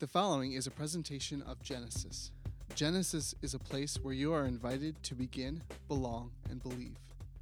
The 0.00 0.08
following 0.08 0.54
is 0.54 0.66
a 0.66 0.72
presentation 0.72 1.40
of 1.42 1.62
Genesis. 1.62 2.32
Genesis 2.74 3.32
is 3.42 3.54
a 3.54 3.60
place 3.60 3.96
where 4.02 4.12
you 4.12 4.32
are 4.32 4.44
invited 4.44 5.00
to 5.04 5.14
begin, 5.14 5.62
belong, 5.86 6.32
and 6.50 6.60
believe. 6.60 6.96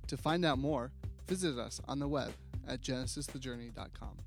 To 0.08 0.18
find 0.18 0.44
out 0.44 0.58
more, 0.58 0.90
visit 1.26 1.58
us 1.58 1.80
on 1.88 1.98
the 1.98 2.06
web 2.06 2.32
at 2.68 2.82
genesisthejourney.com. 2.82 4.18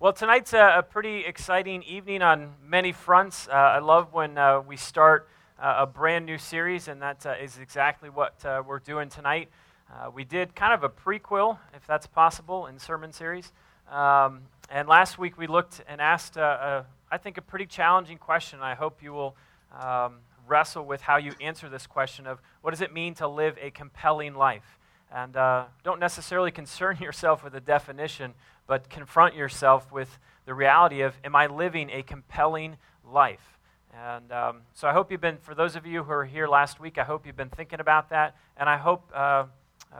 Well, 0.00 0.14
tonight's 0.14 0.54
a, 0.54 0.78
a 0.78 0.82
pretty 0.82 1.26
exciting 1.26 1.82
evening 1.82 2.22
on 2.22 2.54
many 2.64 2.92
fronts. 2.92 3.48
Uh, 3.48 3.52
I 3.52 3.78
love 3.80 4.14
when 4.14 4.38
uh, 4.38 4.62
we 4.62 4.78
start 4.78 5.28
uh, 5.58 5.74
a 5.80 5.86
brand 5.86 6.24
new 6.24 6.38
series, 6.38 6.88
and 6.88 7.02
that 7.02 7.26
uh, 7.26 7.34
is 7.38 7.58
exactly 7.58 8.08
what 8.08 8.42
uh, 8.46 8.62
we're 8.66 8.78
doing 8.78 9.10
tonight. 9.10 9.50
Uh, 9.92 10.10
we 10.10 10.24
did 10.24 10.54
kind 10.54 10.72
of 10.72 10.82
a 10.84 10.88
prequel, 10.88 11.58
if 11.74 11.86
that's 11.86 12.06
possible, 12.06 12.66
in 12.66 12.78
sermon 12.78 13.12
series. 13.12 13.52
Um, 13.90 14.44
and 14.72 14.88
last 14.88 15.18
week 15.18 15.36
we 15.36 15.46
looked 15.46 15.82
and 15.86 16.00
asked, 16.00 16.38
a, 16.38 16.86
I 17.10 17.18
think, 17.18 17.36
a 17.36 17.42
pretty 17.42 17.66
challenging 17.66 18.16
question. 18.16 18.60
I 18.62 18.74
hope 18.74 19.02
you 19.02 19.12
will 19.12 19.36
um, 19.78 20.20
wrestle 20.48 20.86
with 20.86 21.02
how 21.02 21.18
you 21.18 21.32
answer 21.42 21.68
this 21.68 21.86
question 21.86 22.26
of 22.26 22.40
what 22.62 22.70
does 22.70 22.80
it 22.80 22.90
mean 22.90 23.12
to 23.16 23.28
live 23.28 23.58
a 23.60 23.70
compelling 23.70 24.34
life? 24.34 24.78
And 25.14 25.36
uh, 25.36 25.64
don't 25.84 26.00
necessarily 26.00 26.50
concern 26.62 26.96
yourself 26.96 27.44
with 27.44 27.54
a 27.54 27.60
definition, 27.60 28.32
but 28.66 28.88
confront 28.88 29.34
yourself 29.34 29.92
with 29.92 30.18
the 30.46 30.54
reality 30.54 31.02
of, 31.02 31.14
am 31.22 31.36
I 31.36 31.48
living 31.48 31.90
a 31.90 32.02
compelling 32.02 32.76
life? 33.06 33.58
And 33.92 34.32
um, 34.32 34.60
so 34.72 34.88
I 34.88 34.94
hope 34.94 35.12
you've 35.12 35.20
been, 35.20 35.36
for 35.36 35.54
those 35.54 35.76
of 35.76 35.84
you 35.84 36.02
who 36.02 36.12
are 36.12 36.24
here 36.24 36.48
last 36.48 36.80
week, 36.80 36.96
I 36.96 37.04
hope 37.04 37.26
you've 37.26 37.36
been 37.36 37.50
thinking 37.50 37.80
about 37.80 38.08
that. 38.08 38.36
And 38.56 38.70
I 38.70 38.78
hope 38.78 39.12
uh, 39.14 39.18
uh, 39.18 39.44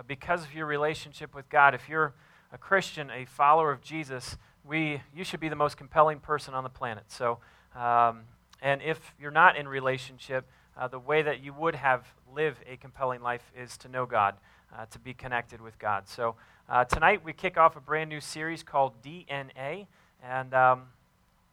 because 0.06 0.44
of 0.44 0.54
your 0.54 0.64
relationship 0.64 1.34
with 1.34 1.50
God, 1.50 1.74
if 1.74 1.90
you're 1.90 2.14
a 2.52 2.58
Christian, 2.58 3.10
a 3.10 3.24
follower 3.24 3.70
of 3.70 3.82
Jesus, 3.82 4.36
we, 4.64 5.00
you 5.14 5.24
should 5.24 5.40
be 5.40 5.48
the 5.48 5.56
most 5.56 5.76
compelling 5.76 6.20
person 6.20 6.54
on 6.54 6.64
the 6.64 6.70
planet. 6.70 7.04
So, 7.08 7.38
um, 7.74 8.22
and 8.60 8.80
if 8.82 9.14
you're 9.20 9.30
not 9.30 9.56
in 9.56 9.66
relationship, 9.66 10.46
uh, 10.76 10.88
the 10.88 10.98
way 10.98 11.22
that 11.22 11.42
you 11.42 11.52
would 11.52 11.74
have 11.74 12.06
live 12.34 12.56
a 12.70 12.76
compelling 12.76 13.22
life 13.22 13.52
is 13.56 13.76
to 13.78 13.88
know 13.88 14.06
God, 14.06 14.36
uh, 14.76 14.86
to 14.86 14.98
be 14.98 15.12
connected 15.12 15.60
with 15.60 15.78
God. 15.78 16.08
So 16.08 16.36
uh, 16.68 16.84
tonight 16.84 17.24
we 17.24 17.32
kick 17.32 17.58
off 17.58 17.76
a 17.76 17.80
brand 17.80 18.08
new 18.08 18.20
series 18.20 18.62
called 18.62 19.02
DNA, 19.02 19.86
and 20.22 20.54
um, 20.54 20.82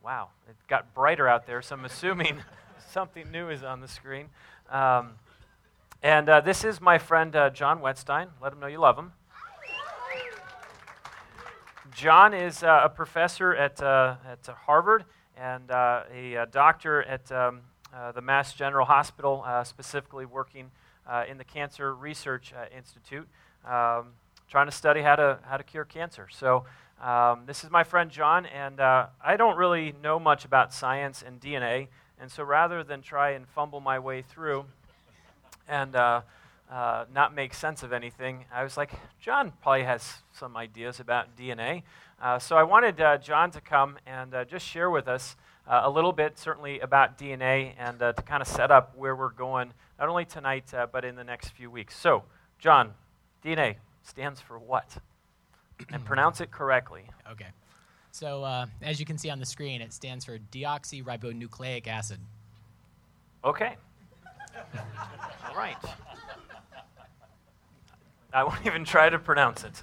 wow, 0.03 0.30
it 0.47 0.56
got 0.67 0.94
brighter 0.94 1.28
out 1.28 1.45
there. 1.45 1.62
So 1.62 1.75
I'm 1.75 1.86
assuming 1.86 2.38
something 2.91 3.30
new 3.31 3.50
is 3.50 3.64
on 3.64 3.81
the 3.81 3.88
screen. 3.88 4.28
Um, 4.69 5.14
and 6.02 6.30
uh, 6.30 6.41
this 6.41 6.64
is 6.64 6.80
my 6.80 6.97
friend 6.97 7.36
uh, 7.36 7.50
John 7.50 7.81
Wetstein. 7.81 8.28
Let 8.41 8.53
him 8.53 8.59
know 8.59 8.67
you 8.67 8.78
love 8.78 8.97
him. 8.97 9.12
John 11.95 12.34
is 12.34 12.64
uh, 12.64 12.82
a 12.84 12.90
professor 12.90 13.56
at, 13.56 13.82
uh, 13.82 14.16
at 14.28 14.45
Harvard 14.66 15.06
and 15.38 15.72
uh, 15.72 16.04
a, 16.14 16.46
doctor 16.52 17.04
at 17.04 17.31
um, 17.31 17.62
uh, 17.94 18.12
the 18.12 18.22
Mass 18.22 18.54
General 18.54 18.86
Hospital, 18.86 19.44
uh, 19.46 19.64
specifically 19.64 20.26
working 20.26 20.72
uh, 21.08 21.23
in 21.30 21.38
the 21.38 21.44
Cancer 21.44 21.96
Research 21.96 22.54
Institute, 22.76 23.28
um, 23.66 24.08
trying 24.50 24.68
to 24.68 24.72
study 24.72 25.02
how 25.02 25.16
to, 25.16 25.40
how 25.44 25.58
to 25.58 25.64
cure 25.64 25.86
cancer. 25.86 26.28
So, 26.31 26.66
um, 27.02 27.44
this 27.46 27.64
is 27.64 27.72
my 27.72 27.84
friend 27.84 28.12
John, 28.12 28.46
and 28.46 28.81
I 28.81 29.38
don't 29.38 29.58
really 29.58 29.94
know 30.03 30.20
much 30.20 30.44
about 30.44 30.74
science 30.74 31.24
and 31.26 31.40
DNA, 31.40 31.88
and 32.20 32.30
so 32.30 32.44
rather 32.44 32.84
than 32.84 33.02
try 33.02 33.31
and 33.31 33.48
fumble 33.48 33.80
my 33.80 34.00
way 34.00 34.22
through 34.22 34.66
and 35.68 35.94
uh, 36.70 37.06
not 37.14 37.34
make 37.34 37.53
sense 37.53 37.81
of 37.84 37.92
anything, 37.92 38.45
I 38.53 38.64
was 38.64 38.78
like, 38.78 38.92
John 39.20 39.53
probably 39.62 39.84
has 39.84 40.20
some 40.34 40.56
ideas 40.56 41.00
about 41.00 41.36
DNA. 41.36 41.84
Uh, 42.22 42.38
so 42.38 42.58
I 42.58 42.64
wanted 42.64 43.02
uh, 43.02 43.17
John 43.17 43.50
to 43.52 43.62
come 43.62 43.98
and 44.06 44.34
uh, 44.34 44.45
just 44.45 44.67
share 44.67 44.90
with 44.90 45.08
us 45.08 45.36
uh, 45.67 45.81
a 45.84 45.90
little 45.90 46.12
bit, 46.12 46.38
certainly 46.38 46.80
about 46.80 47.17
DNA, 47.17 47.73
and 47.78 48.02
uh, 48.02 48.14
to 48.14 48.22
kind 48.22 48.42
of 48.42 48.47
set 48.47 48.72
up 48.72 48.95
where 48.95 49.16
we're 49.16 49.31
going, 49.31 49.73
not 49.97 50.09
only 50.09 50.25
tonight, 50.25 50.72
but 50.92 51.06
in 51.06 51.16
the 51.16 51.23
next 51.23 51.50
few 51.50 51.72
weeks. 51.72 51.97
So, 51.97 52.23
John, 52.59 52.94
DNA 53.44 53.75
stands 54.03 54.40
for 54.40 54.59
what? 54.59 54.97
and 55.91 56.03
pronounce 56.03 56.41
it 56.41 56.51
correctly. 56.51 57.03
Okay. 57.31 57.47
So, 58.12 58.44
as 58.81 59.00
you 59.00 59.06
can 59.06 59.18
see 59.18 59.30
on 59.30 59.40
the 59.40 59.46
screen, 59.46 59.81
it 59.81 59.94
stands 59.94 60.25
for 60.25 60.38
deoxyribonucleic 60.38 61.88
acid. 61.88 62.19
Okay. 63.46 63.78
All 65.50 65.56
right. 65.56 65.78
I 68.34 68.44
won't 68.44 68.59
even 68.66 68.85
try 68.85 69.09
to 69.09 69.19
pronounce 69.19 69.63
it. 69.63 69.81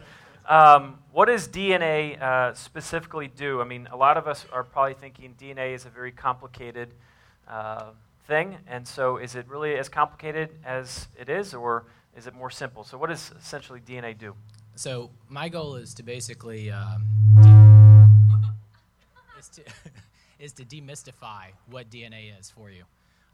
Um, 0.48 0.98
what 1.12 1.26
does 1.26 1.48
DNA 1.48 2.20
uh, 2.22 2.54
specifically 2.54 3.28
do? 3.28 3.60
I 3.60 3.64
mean, 3.64 3.88
a 3.90 3.96
lot 3.96 4.16
of 4.16 4.28
us 4.28 4.46
are 4.52 4.62
probably 4.62 4.94
thinking 4.94 5.34
DNA 5.40 5.74
is 5.74 5.86
a 5.86 5.88
very 5.88 6.12
complicated 6.12 6.90
uh, 7.48 7.86
thing, 8.26 8.58
and 8.68 8.86
so 8.86 9.16
is 9.16 9.34
it 9.34 9.48
really 9.48 9.76
as 9.76 9.88
complicated 9.88 10.50
as 10.64 11.08
it 11.18 11.28
is, 11.28 11.52
or 11.52 11.86
is 12.16 12.26
it 12.26 12.34
more 12.34 12.50
simple? 12.50 12.84
So, 12.84 12.96
what 12.96 13.10
does 13.10 13.32
essentially 13.38 13.80
DNA 13.80 14.16
do? 14.16 14.34
So, 14.76 15.10
my 15.28 15.48
goal 15.48 15.76
is 15.76 15.94
to 15.94 16.04
basically 16.04 16.70
um, 16.70 17.04
is 19.38 19.48
to 19.48 19.62
is 20.38 20.52
to 20.52 20.64
demystify 20.64 21.46
what 21.70 21.90
DNA 21.90 22.38
is 22.38 22.50
for 22.50 22.70
you. 22.70 22.84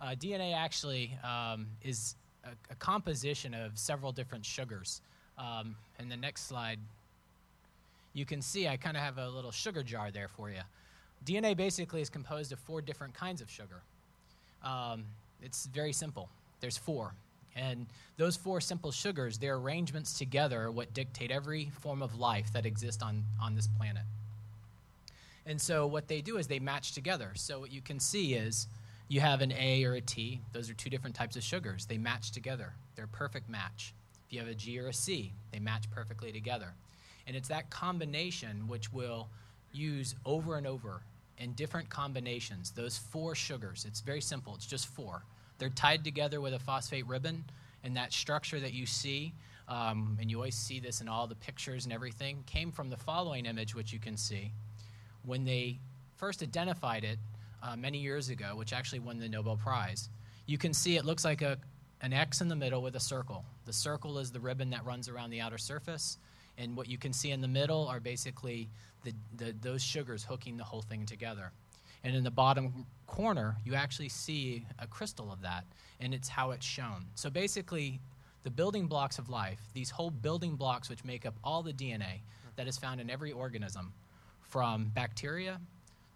Uh, 0.01 0.15
DNA 0.19 0.57
actually 0.57 1.17
um, 1.23 1.67
is 1.83 2.17
a, 2.45 2.51
a 2.71 2.75
composition 2.77 3.55
of 3.55 3.79
several 3.79 4.13
different 4.13 4.45
sugars. 4.45 5.01
Um, 5.39 5.77
the 6.13 6.17
next 6.17 6.47
slide, 6.47 6.79
you 8.13 8.27
can 8.27 8.43
see 8.43 8.69
I 8.69 8.77
kind 8.77 8.97
of 8.97 9.03
have 9.03 9.19
a 9.19 9.29
little 9.29 9.51
sugar 9.51 9.83
jar 9.83 10.11
there 10.11 10.29
for 10.29 10.51
you. 10.51 10.61
DNA 11.25 11.57
basically 11.57 12.03
is 12.03 12.11
composed 12.11 12.53
of 12.53 12.59
four 12.59 12.83
different 12.83 13.15
kinds 13.15 13.41
of 13.41 13.51
sugar. 13.51 13.83
Um, 14.63 15.05
it's 15.41 15.67
very 15.67 15.93
simple. 15.93 16.29
There's 16.61 16.77
four. 16.77 17.15
And 17.55 17.87
those 18.17 18.37
four 18.37 18.61
simple 18.61 18.93
sugars, 18.93 19.39
their 19.39 19.55
arrangements 19.55 20.19
together 20.19 20.71
what 20.71 20.93
dictate 20.93 21.31
every 21.31 21.71
form 21.81 22.03
of 22.03 22.19
life 22.19 22.53
that 22.53 22.67
exists 22.67 23.03
on, 23.03 23.25
on 23.41 23.55
this 23.55 23.69
planet. 23.79 24.03
And 25.47 25.61
so 25.61 25.87
what 25.87 26.09
they 26.09 26.21
do 26.21 26.37
is 26.37 26.47
they 26.47 26.59
match 26.59 26.93
together. 26.93 27.33
So 27.35 27.61
what 27.61 27.73
you 27.73 27.81
can 27.81 27.99
see 28.01 28.35
is 28.35 28.69
you 29.13 29.21
have 29.21 29.43
an 29.43 29.53
A 29.53 29.85
or 29.85 29.93
a 29.93 30.01
T. 30.01 30.41
Those 30.55 30.71
are 30.71 30.75
two 30.75 30.89
different 30.89 31.15
types 31.15 31.37
of 31.37 31.43
sugars. 31.43 31.85
They 31.85 31.99
match 31.99 32.33
together. 32.33 32.73
They're 32.97 33.05
a 33.05 33.09
perfect 33.09 33.47
match. 33.47 33.93
If 34.27 34.33
you 34.33 34.39
have 34.39 34.49
a 34.49 34.55
G 34.55 34.79
or 34.81 34.89
a 34.89 34.95
C, 34.95 35.35
they 35.51 35.59
match 35.59 35.91
perfectly 35.91 36.33
together. 36.33 36.73
And 37.27 37.37
it's 37.37 37.49
that 37.49 37.69
combination 37.69 38.67
which 38.69 38.91
we'll 38.91 39.29
use 39.71 40.15
over 40.25 40.57
and 40.57 40.67
over 40.67 41.03
in 41.37 41.53
different 41.53 41.91
combinations. 41.91 42.71
Those 42.71 42.97
four 42.97 43.35
sugars, 43.35 43.85
it's 43.87 44.01
very 44.01 44.23
simple, 44.23 44.55
it's 44.55 44.65
just 44.65 44.87
four. 44.87 45.23
They're 45.59 45.69
tied 45.69 46.05
together 46.05 46.41
with 46.41 46.55
a 46.55 46.59
phosphate 46.59 47.07
ribbon, 47.07 47.45
and 47.85 47.95
that 47.99 48.15
structure 48.15 48.61
that 48.61 48.73
you 48.73 48.87
see, 48.87 49.35
um, 49.69 50.17
and 50.23 50.31
you 50.31 50.39
always 50.39 50.55
see 50.55 50.81
this 50.81 51.03
in 51.03 51.09
all 51.11 51.27
the 51.27 51.35
pictures 51.35 51.85
and 51.85 51.93
everything, 51.93 52.45
came 52.47 52.73
from 52.73 52.89
the 52.89 52.97
following 52.97 53.45
image, 53.45 53.75
which 53.75 53.93
you 53.93 53.99
can 53.99 54.17
see. 54.17 54.53
When 55.27 55.45
they 55.45 55.81
first 56.17 56.43
identified 56.43 57.05
it, 57.05 57.19
uh, 57.63 57.77
many 57.77 57.99
years 57.99 58.29
ago, 58.29 58.55
which 58.57 58.73
actually 58.73 58.99
won 58.99 59.19
the 59.19 59.29
Nobel 59.29 59.57
Prize. 59.57 60.09
You 60.47 60.59
can 60.59 60.75
see 60.75 60.97
it 60.97 61.05
looks 61.05 61.25
like 61.25 61.43
a, 61.43 61.59
an 62.01 62.13
X 62.13 62.41
in 62.41 62.49
the 62.49 62.57
middle 62.57 62.83
with 62.83 62.97
a 62.97 63.01
circle. 63.01 63.45
The 63.65 63.73
circle 63.73 64.19
is 64.19 64.33
the 64.33 64.41
ribbon 64.41 64.71
that 64.71 64.85
runs 64.85 65.09
around 65.09 65.31
the 65.31 65.41
outer 65.41 65.59
surface, 65.59 66.19
and 66.59 66.77
what 66.77 66.89
you 66.89 66.99
can 66.99 67.13
see 67.13 67.31
in 67.31 67.41
the 67.41 67.49
middle 67.49 67.87
are 67.89 68.01
basically 68.01 68.69
the, 69.05 69.13
the, 69.37 69.55
those 69.61 69.83
sugars 69.83 70.25
hooking 70.25 70.57
the 70.57 70.65
whole 70.65 70.83
thing 70.83 71.07
together. 71.07 71.53
And 72.05 72.17
in 72.17 72.25
the 72.25 72.31
bottom 72.31 72.85
corner, 73.07 73.57
you 73.65 73.75
actually 73.75 74.09
see 74.09 74.67
a 74.81 74.87
crystal 74.87 75.33
of 75.33 75.41
that, 75.43 75.65
and 76.01 76.13
it's 76.13 76.29
how 76.29 76.51
it's 76.51 76.67
shown. 76.67 77.07
So 77.15 77.31
basically, 77.31 78.01
the 78.43 78.51
building 78.51 78.89
blocks 78.89 79.19
of 79.19 79.29
life, 79.29 79.61
these 79.73 79.89
whole 79.89 80.11
building 80.11 80.57
blocks 80.57 80.91
which 80.91 81.05
make 81.05 81.25
up 81.25 81.35
all 81.45 81.63
the 81.63 81.73
DNA 81.73 82.23
that 82.57 82.67
is 82.67 82.77
found 82.77 83.01
in 83.01 83.09
every 83.09 83.31
organism, 83.31 83.93
from 84.41 84.91
bacteria 84.95 85.61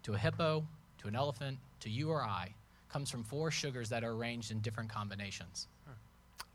to 0.03 0.13
a 0.13 0.17
hippo 0.17 0.67
to 0.99 1.07
an 1.07 1.15
elephant 1.15 1.57
to 1.81 1.89
you 1.89 2.09
or 2.09 2.23
I 2.23 2.53
comes 2.89 3.09
from 3.09 3.23
four 3.23 3.51
sugars 3.51 3.89
that 3.89 4.03
are 4.03 4.11
arranged 4.11 4.51
in 4.51 4.59
different 4.59 4.89
combinations. 4.89 5.67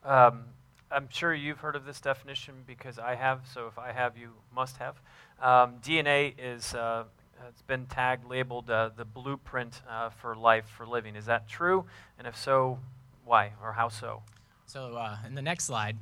Um, 0.05 0.45
I'm 0.91 1.09
sure 1.11 1.33
you've 1.33 1.59
heard 1.59 1.77
of 1.77 1.85
this 1.85 2.01
definition 2.01 2.55
because 2.67 2.99
I 2.99 3.15
have, 3.15 3.41
so 3.53 3.67
if 3.67 3.79
I 3.79 3.93
have, 3.93 4.19
you 4.19 4.31
must 4.55 4.77
have. 4.79 5.01
Um, 5.41 5.77
DNA 5.83 6.35
is, 6.39 6.75
uh, 6.75 7.05
it's 7.49 7.63
been 7.63 7.87
tagged, 7.87 8.29
labeled 8.29 8.71
uh, 8.71 8.91
the 8.97 9.05
blueprint 9.05 9.81
uh, 9.89 10.11
for 10.11 10.37
life, 10.37 10.67
for 10.67 10.87
living. 10.87 11.17
Is 11.17 11.27
that 11.27 11.49
true? 11.49 11.85
And 12.19 12.27
if 12.27 12.37
so, 12.37 12.79
why 13.25 13.53
or 13.63 13.73
how 13.73 13.89
so? 13.89 14.23
So, 14.67 14.97
uh, 14.97 15.17
in 15.27 15.35
the 15.35 15.43
next 15.43 15.65
slide, 15.65 15.97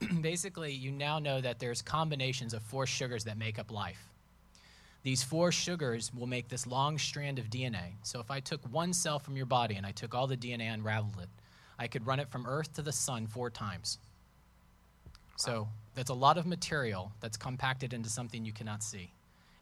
basically, 0.20 0.72
you 0.72 0.90
now 0.90 1.18
know 1.18 1.40
that 1.40 1.58
there's 1.58 1.82
combinations 1.82 2.54
of 2.54 2.62
four 2.62 2.86
sugars 2.86 3.24
that 3.24 3.36
make 3.36 3.58
up 3.58 3.70
life. 3.70 4.09
These 5.02 5.22
four 5.22 5.50
sugars 5.50 6.12
will 6.14 6.26
make 6.26 6.48
this 6.48 6.66
long 6.66 6.98
strand 6.98 7.38
of 7.38 7.48
DNA. 7.48 7.94
So 8.02 8.20
if 8.20 8.30
I 8.30 8.40
took 8.40 8.60
one 8.70 8.92
cell 8.92 9.18
from 9.18 9.36
your 9.36 9.46
body 9.46 9.76
and 9.76 9.86
I 9.86 9.92
took 9.92 10.14
all 10.14 10.26
the 10.26 10.36
DNA 10.36 10.64
and 10.64 10.82
unraveled 10.82 11.22
it, 11.22 11.28
I 11.78 11.86
could 11.86 12.06
run 12.06 12.20
it 12.20 12.28
from 12.28 12.46
Earth 12.46 12.74
to 12.74 12.82
the 12.82 12.92
sun 12.92 13.26
four 13.26 13.48
times. 13.48 13.98
So 15.36 15.68
that's 15.94 16.10
a 16.10 16.14
lot 16.14 16.36
of 16.36 16.44
material 16.44 17.12
that's 17.20 17.38
compacted 17.38 17.94
into 17.94 18.10
something 18.10 18.44
you 18.44 18.52
cannot 18.52 18.82
see. 18.82 19.10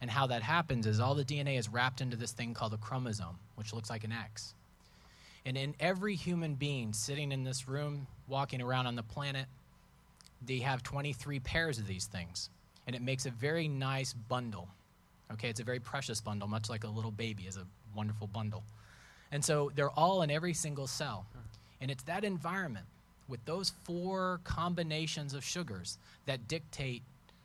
And 0.00 0.10
how 0.10 0.26
that 0.26 0.42
happens 0.42 0.86
is 0.86 0.98
all 0.98 1.14
the 1.14 1.24
DNA 1.24 1.56
is 1.56 1.68
wrapped 1.68 2.00
into 2.00 2.16
this 2.16 2.32
thing 2.32 2.54
called 2.54 2.74
a 2.74 2.78
chromosome, 2.78 3.38
which 3.54 3.72
looks 3.72 3.90
like 3.90 4.02
an 4.02 4.12
X. 4.12 4.54
And 5.46 5.56
in 5.56 5.74
every 5.78 6.16
human 6.16 6.54
being 6.54 6.92
sitting 6.92 7.30
in 7.30 7.44
this 7.44 7.68
room, 7.68 8.08
walking 8.26 8.60
around 8.60 8.86
on 8.86 8.96
the 8.96 9.02
planet, 9.04 9.46
they 10.44 10.58
have 10.58 10.82
23 10.82 11.38
pairs 11.40 11.78
of 11.78 11.86
these 11.86 12.06
things. 12.06 12.50
And 12.86 12.96
it 12.96 13.02
makes 13.02 13.26
a 13.26 13.30
very 13.30 13.68
nice 13.68 14.12
bundle. 14.12 14.68
Okay, 15.32 15.48
it's 15.48 15.60
a 15.60 15.64
very 15.64 15.80
precious 15.80 16.20
bundle, 16.20 16.48
much 16.48 16.70
like 16.70 16.84
a 16.84 16.88
little 16.88 17.10
baby 17.10 17.44
is 17.44 17.56
a 17.56 17.66
wonderful 17.94 18.26
bundle. 18.26 18.62
And 19.30 19.44
so 19.44 19.70
they're 19.74 19.90
all 19.90 20.22
in 20.22 20.30
every 20.30 20.54
single 20.54 20.86
cell. 20.86 21.26
And 21.80 21.90
it's 21.90 22.02
that 22.04 22.24
environment 22.24 22.86
with 23.28 23.44
those 23.44 23.72
four 23.84 24.40
combinations 24.44 25.34
of 25.34 25.44
sugars 25.44 25.98
that 26.26 26.48
dictate 26.48 27.02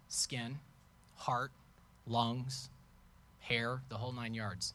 skin, 0.08 0.58
heart, 1.18 1.52
lungs, 2.08 2.70
hair, 3.42 3.82
the 3.90 3.96
whole 3.96 4.14
nine 4.14 4.34
yards. 4.34 4.74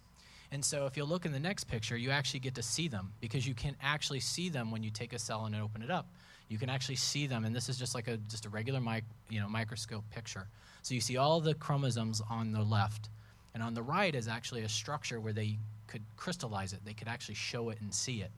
And 0.52 0.64
so 0.64 0.86
if 0.86 0.96
you 0.96 1.04
look 1.04 1.26
in 1.26 1.32
the 1.32 1.40
next 1.40 1.64
picture, 1.64 1.96
you 1.96 2.10
actually 2.10 2.40
get 2.40 2.54
to 2.54 2.62
see 2.62 2.88
them 2.88 3.12
because 3.20 3.46
you 3.46 3.54
can 3.54 3.74
actually 3.82 4.20
see 4.20 4.48
them 4.48 4.70
when 4.70 4.82
you 4.82 4.90
take 4.90 5.12
a 5.12 5.18
cell 5.18 5.46
and 5.46 5.54
open 5.54 5.82
it 5.82 5.90
up. 5.90 6.06
You 6.48 6.56
can 6.58 6.70
actually 6.70 6.96
see 6.96 7.26
them, 7.26 7.44
and 7.44 7.54
this 7.54 7.68
is 7.68 7.76
just 7.76 7.94
like 7.94 8.08
a 8.08 8.16
just 8.30 8.46
a 8.46 8.48
regular 8.48 8.80
mic, 8.80 9.04
you 9.28 9.38
know, 9.38 9.48
microscope 9.48 10.04
picture. 10.10 10.46
So 10.88 10.94
you 10.94 11.02
see 11.02 11.18
all 11.18 11.38
the 11.42 11.52
chromosomes 11.52 12.22
on 12.30 12.50
the 12.50 12.62
left, 12.62 13.10
and 13.52 13.62
on 13.62 13.74
the 13.74 13.82
right 13.82 14.14
is 14.14 14.26
actually 14.26 14.62
a 14.62 14.70
structure 14.70 15.20
where 15.20 15.34
they 15.34 15.58
could 15.86 16.00
crystallize 16.16 16.72
it. 16.72 16.80
They 16.82 16.94
could 16.94 17.08
actually 17.08 17.34
show 17.34 17.68
it 17.68 17.78
and 17.82 17.92
see 17.92 18.22
it. 18.22 18.30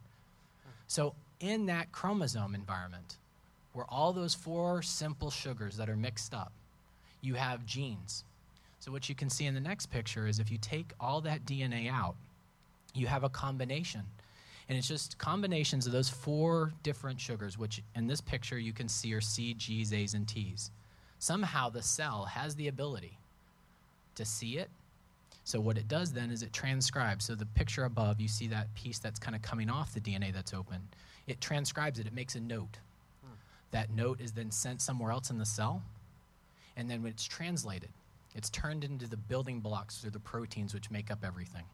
So 0.89 1.15
in 1.39 1.67
that 1.67 1.93
chromosome 1.93 2.57
environment, 2.57 3.19
where 3.73 3.87
all 3.89 4.13
those 4.13 4.35
four 4.35 4.83
simple 4.83 5.31
sugars 5.31 5.77
that 5.77 5.89
are 5.89 5.95
mixed 5.95 6.35
up, 6.35 6.51
you 7.21 7.35
have 7.35 7.65
genes. 7.67 8.25
So, 8.81 8.91
what 8.91 9.09
you 9.09 9.15
can 9.15 9.31
see 9.31 9.47
in 9.47 9.55
the 9.55 9.61
next 9.61 9.87
picture 9.87 10.27
is 10.27 10.41
if 10.41 10.51
you 10.51 10.59
take 10.59 10.93
all 10.99 11.21
that 11.21 11.47
DNA 11.47 11.89
out, 11.89 12.17
you 12.95 13.07
have 13.07 13.23
a 13.23 13.29
combination. 13.29 14.03
And 14.69 14.77
it's 14.77 14.89
just 14.89 15.19
combinations 15.19 15.87
of 15.87 15.93
those 15.93 16.09
four 16.09 16.73
different 16.83 17.21
sugars, 17.21 17.57
which 17.57 17.81
in 17.95 18.09
this 18.09 18.21
picture 18.21 18.59
you 18.59 18.73
can 18.73 18.89
see 18.89 19.15
are 19.15 19.21
C, 19.21 19.55
G's, 19.55 19.93
A's, 19.93 20.15
and 20.15 20.27
T's. 20.27 20.73
Somehow 21.21 21.69
the 21.69 21.83
cell 21.83 22.25
has 22.25 22.57
the 22.57 22.67
ability 22.67 23.19
to 24.17 24.25
see 24.25 24.57
it. 24.59 24.71
So, 25.45 25.61
what 25.61 25.79
it 25.79 25.87
does 25.87 26.13
then 26.13 26.31
is 26.31 26.43
it 26.43 26.53
transcribes. 26.53 27.27
So, 27.27 27.35
the 27.35 27.47
picture 27.47 27.85
above, 27.85 28.21
you 28.21 28.27
see 28.27 28.49
that 28.49 28.75
piece 28.75 28.99
that's 28.99 29.21
kind 29.21 29.37
of 29.37 29.43
coming 29.43 29.71
off 29.71 29.95
the 29.95 30.01
DNA 30.01 30.33
that's 30.33 30.53
open. 30.53 30.81
It 31.29 31.41
transcribes 31.41 31.99
it, 31.99 32.07
it 32.07 32.15
makes 32.15 32.35
a 32.35 32.41
note. 32.41 32.79
Hmm. 33.23 33.35
That 33.71 33.91
note 33.91 34.21
is 34.21 34.33
then 34.33 34.51
sent 34.51 34.83
somewhere 34.83 35.13
else 35.13 35.31
in 35.31 35.39
the 35.39 35.47
cell. 35.47 35.83
And 36.77 36.91
then 36.91 37.03
when 37.03 37.13
it's 37.13 37.25
translated, 37.25 37.91
it's 38.35 38.51
turned 38.51 38.83
into 38.83 39.07
the 39.07 39.17
building 39.17 39.61
blocks 39.61 40.05
or 40.05 40.11
the 40.11 40.21
proteins 40.21 40.73
which 40.73 40.91
make 40.91 41.11
up 41.11 41.25
everything. 41.25 41.65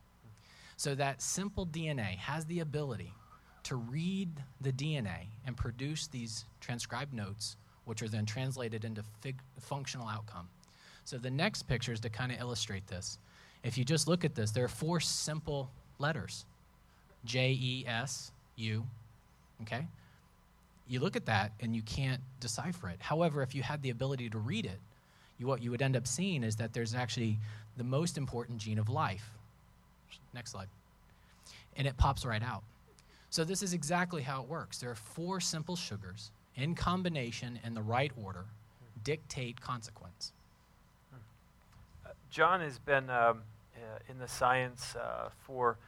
So 0.76 0.94
that 0.96 1.22
simple 1.22 1.66
DNA 1.66 2.16
has 2.16 2.44
the 2.46 2.60
ability 2.60 3.12
to 3.62 3.76
read 3.76 4.30
the 4.60 4.72
DNA 4.72 5.28
and 5.46 5.56
produce 5.56 6.06
these 6.06 6.44
transcribed 6.60 7.14
notes, 7.14 7.56
which 7.86 8.02
are 8.02 8.08
then 8.08 8.26
translated 8.26 8.84
into 8.84 9.02
fig- 9.22 9.40
functional 9.58 10.06
outcome. 10.06 10.48
So 11.04 11.16
the 11.16 11.30
next 11.30 11.62
picture 11.62 11.92
is 11.92 12.00
to 12.00 12.10
kind 12.10 12.30
of 12.30 12.40
illustrate 12.40 12.86
this. 12.86 13.18
If 13.62 13.78
you 13.78 13.84
just 13.84 14.06
look 14.06 14.24
at 14.24 14.34
this, 14.34 14.50
there 14.50 14.64
are 14.64 14.68
four 14.68 15.00
simple 15.00 15.70
letters 15.98 16.44
J 17.24 17.56
E 17.60 17.84
S 17.86 18.30
U. 18.56 18.84
Okay? 19.62 19.86
You 20.88 21.00
look 21.00 21.16
at 21.16 21.26
that 21.26 21.52
and 21.60 21.74
you 21.74 21.82
can't 21.82 22.20
decipher 22.38 22.88
it. 22.88 22.98
However, 23.00 23.42
if 23.42 23.54
you 23.54 23.62
had 23.62 23.82
the 23.82 23.90
ability 23.90 24.30
to 24.30 24.38
read 24.38 24.66
it, 24.66 24.78
you, 25.38 25.46
what 25.46 25.62
you 25.62 25.70
would 25.70 25.82
end 25.82 25.96
up 25.96 26.06
seeing 26.06 26.44
is 26.44 26.56
that 26.56 26.72
there's 26.72 26.94
actually 26.94 27.38
the 27.76 27.84
most 27.84 28.16
important 28.16 28.58
gene 28.58 28.78
of 28.78 28.88
life. 28.88 29.28
Next 30.32 30.52
slide. 30.52 30.68
And 31.76 31.86
it 31.86 31.96
pops 31.96 32.24
right 32.24 32.42
out. 32.42 32.62
So, 33.30 33.44
this 33.44 33.62
is 33.62 33.74
exactly 33.74 34.22
how 34.22 34.42
it 34.42 34.48
works. 34.48 34.78
There 34.78 34.90
are 34.90 34.94
four 34.94 35.40
simple 35.40 35.76
sugars 35.76 36.30
in 36.56 36.74
combination 36.74 37.60
in 37.64 37.74
the 37.74 37.82
right 37.82 38.12
order 38.22 38.44
dictate 39.04 39.60
consequence. 39.60 40.32
Uh, 42.04 42.10
John 42.30 42.60
has 42.60 42.78
been 42.78 43.08
um, 43.10 43.42
uh, 43.76 43.98
in 44.08 44.18
the 44.18 44.26
science 44.26 44.96
uh, 44.96 45.28
for 45.44 45.78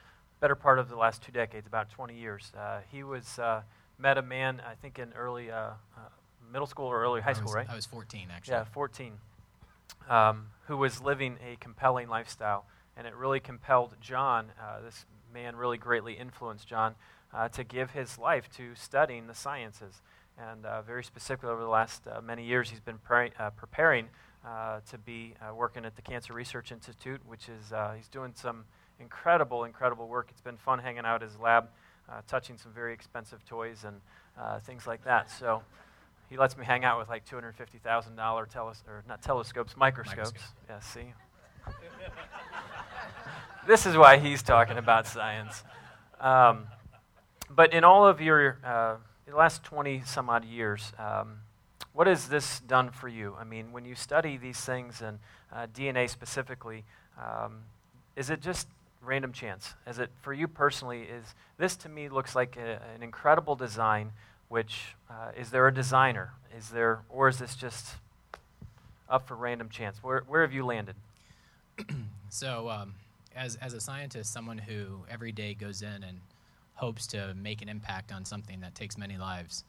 better 0.40 0.54
part 0.54 0.78
of 0.78 0.88
the 0.88 0.96
last 0.96 1.22
two 1.22 1.32
decades, 1.32 1.66
about 1.66 1.90
20 1.90 2.14
years. 2.14 2.52
Uh, 2.56 2.78
he 2.92 3.02
was 3.02 3.38
uh, 3.40 3.62
met 3.98 4.18
a 4.18 4.22
man, 4.22 4.62
I 4.64 4.74
think, 4.74 4.98
in 5.00 5.12
early 5.14 5.50
uh, 5.50 5.70
middle 6.52 6.66
school 6.66 6.86
or 6.86 7.02
early 7.02 7.20
high 7.20 7.32
school, 7.32 7.46
was, 7.46 7.54
right? 7.54 7.66
I 7.68 7.74
was 7.74 7.86
14, 7.86 8.28
actually. 8.30 8.54
Yeah, 8.54 8.64
14 8.64 9.14
um, 10.08 10.46
who 10.66 10.76
was 10.76 11.00
living 11.00 11.36
a 11.44 11.56
compelling 11.56 12.08
lifestyle. 12.08 12.64
And 12.96 13.06
it 13.06 13.14
really 13.14 13.40
compelled 13.40 13.94
John, 14.00 14.46
uh, 14.60 14.80
this 14.80 15.04
man 15.32 15.56
really 15.56 15.78
greatly 15.78 16.14
influenced 16.14 16.66
John, 16.66 16.94
uh, 17.32 17.48
to 17.50 17.62
give 17.62 17.90
his 17.90 18.18
life 18.18 18.48
to 18.56 18.74
studying 18.74 19.26
the 19.26 19.34
sciences. 19.34 20.00
And 20.38 20.64
uh, 20.64 20.82
very 20.82 21.02
specifically, 21.02 21.50
over 21.50 21.62
the 21.62 21.68
last 21.68 22.02
uh, 22.06 22.20
many 22.20 22.44
years, 22.44 22.70
he's 22.70 22.80
been 22.80 22.98
pre- 22.98 23.32
uh, 23.38 23.50
preparing 23.50 24.06
uh, 24.46 24.80
to 24.90 24.98
be 24.98 25.34
working 25.54 25.84
at 25.84 25.96
the 25.96 26.02
Cancer 26.02 26.32
Research 26.32 26.70
Institute, 26.70 27.20
which 27.26 27.48
is, 27.48 27.72
he's 27.96 28.08
doing 28.08 28.32
some 28.34 28.64
incredible, 29.00 29.64
incredible 29.64 30.06
work. 30.06 30.28
It's 30.30 30.40
been 30.40 30.56
fun 30.56 30.78
hanging 30.78 31.04
out 31.04 31.22
at 31.22 31.28
his 31.28 31.38
lab, 31.38 31.68
touching 32.28 32.56
some 32.56 32.72
very 32.72 32.92
expensive 32.92 33.44
toys 33.44 33.84
and 33.84 34.00
things 34.62 34.86
like 34.86 35.04
that. 35.04 35.30
So, 35.30 35.62
he 36.30 36.36
lets 36.36 36.56
me 36.56 36.64
hang 36.64 36.84
out 36.84 36.98
with 36.98 37.08
like 37.08 37.24
$250,000 37.26 38.52
teles- 38.52 38.86
or 38.86 39.02
not 39.08 39.22
telescopes, 39.22 39.76
microscopes. 39.76 40.32
Microscope. 40.32 40.54
Yeah, 40.68 40.80
see? 40.80 41.14
this 43.66 43.86
is 43.86 43.96
why 43.96 44.18
he's 44.18 44.42
talking 44.42 44.76
about 44.76 45.06
science. 45.06 45.64
Um, 46.20 46.66
but 47.50 47.72
in 47.72 47.82
all 47.82 48.06
of 48.06 48.20
your 48.20 48.58
uh, 48.62 48.96
last 49.36 49.62
20 49.64 50.02
some 50.04 50.30
odd 50.30 50.44
years, 50.44 50.92
um, 50.98 51.38
what 51.92 52.06
has 52.06 52.28
this 52.28 52.60
done 52.60 52.90
for 52.90 53.08
you? 53.08 53.34
I 53.38 53.44
mean, 53.44 53.72
when 53.72 53.84
you 53.84 53.94
study 53.94 54.36
these 54.36 54.60
things 54.60 55.02
and 55.02 55.18
uh, 55.52 55.66
DNA 55.74 56.08
specifically, 56.08 56.84
um, 57.18 57.58
is 58.16 58.30
it 58.30 58.40
just 58.40 58.68
random 59.02 59.32
chance? 59.32 59.74
Is 59.86 59.98
it 59.98 60.10
for 60.22 60.32
you 60.32 60.48
personally? 60.48 61.02
Is 61.02 61.34
this 61.56 61.76
to 61.76 61.88
me 61.88 62.08
looks 62.08 62.34
like 62.34 62.56
a, 62.56 62.80
an 62.94 63.02
incredible 63.02 63.56
design 63.56 64.12
which 64.48 64.94
uh, 65.10 65.30
is 65.38 65.50
there 65.50 65.66
a 65.66 65.74
designer? 65.74 66.32
Is 66.56 66.70
there, 66.70 67.00
or 67.08 67.28
is 67.28 67.38
this 67.38 67.54
just 67.54 67.96
up 69.08 69.26
for 69.28 69.34
random 69.34 69.68
chance? 69.68 70.02
Where, 70.02 70.22
where 70.26 70.42
have 70.42 70.52
you 70.52 70.64
landed? 70.64 70.96
so, 72.30 72.68
um, 72.68 72.94
as, 73.36 73.56
as 73.56 73.74
a 73.74 73.80
scientist, 73.80 74.32
someone 74.32 74.58
who 74.58 75.04
every 75.10 75.32
day 75.32 75.54
goes 75.54 75.82
in 75.82 76.02
and 76.02 76.20
hopes 76.78 77.08
to 77.08 77.34
make 77.34 77.60
an 77.60 77.68
impact 77.68 78.12
on 78.12 78.24
something 78.24 78.60
that 78.60 78.74
takes 78.74 78.96
many 78.96 79.18
lives, 79.18 79.64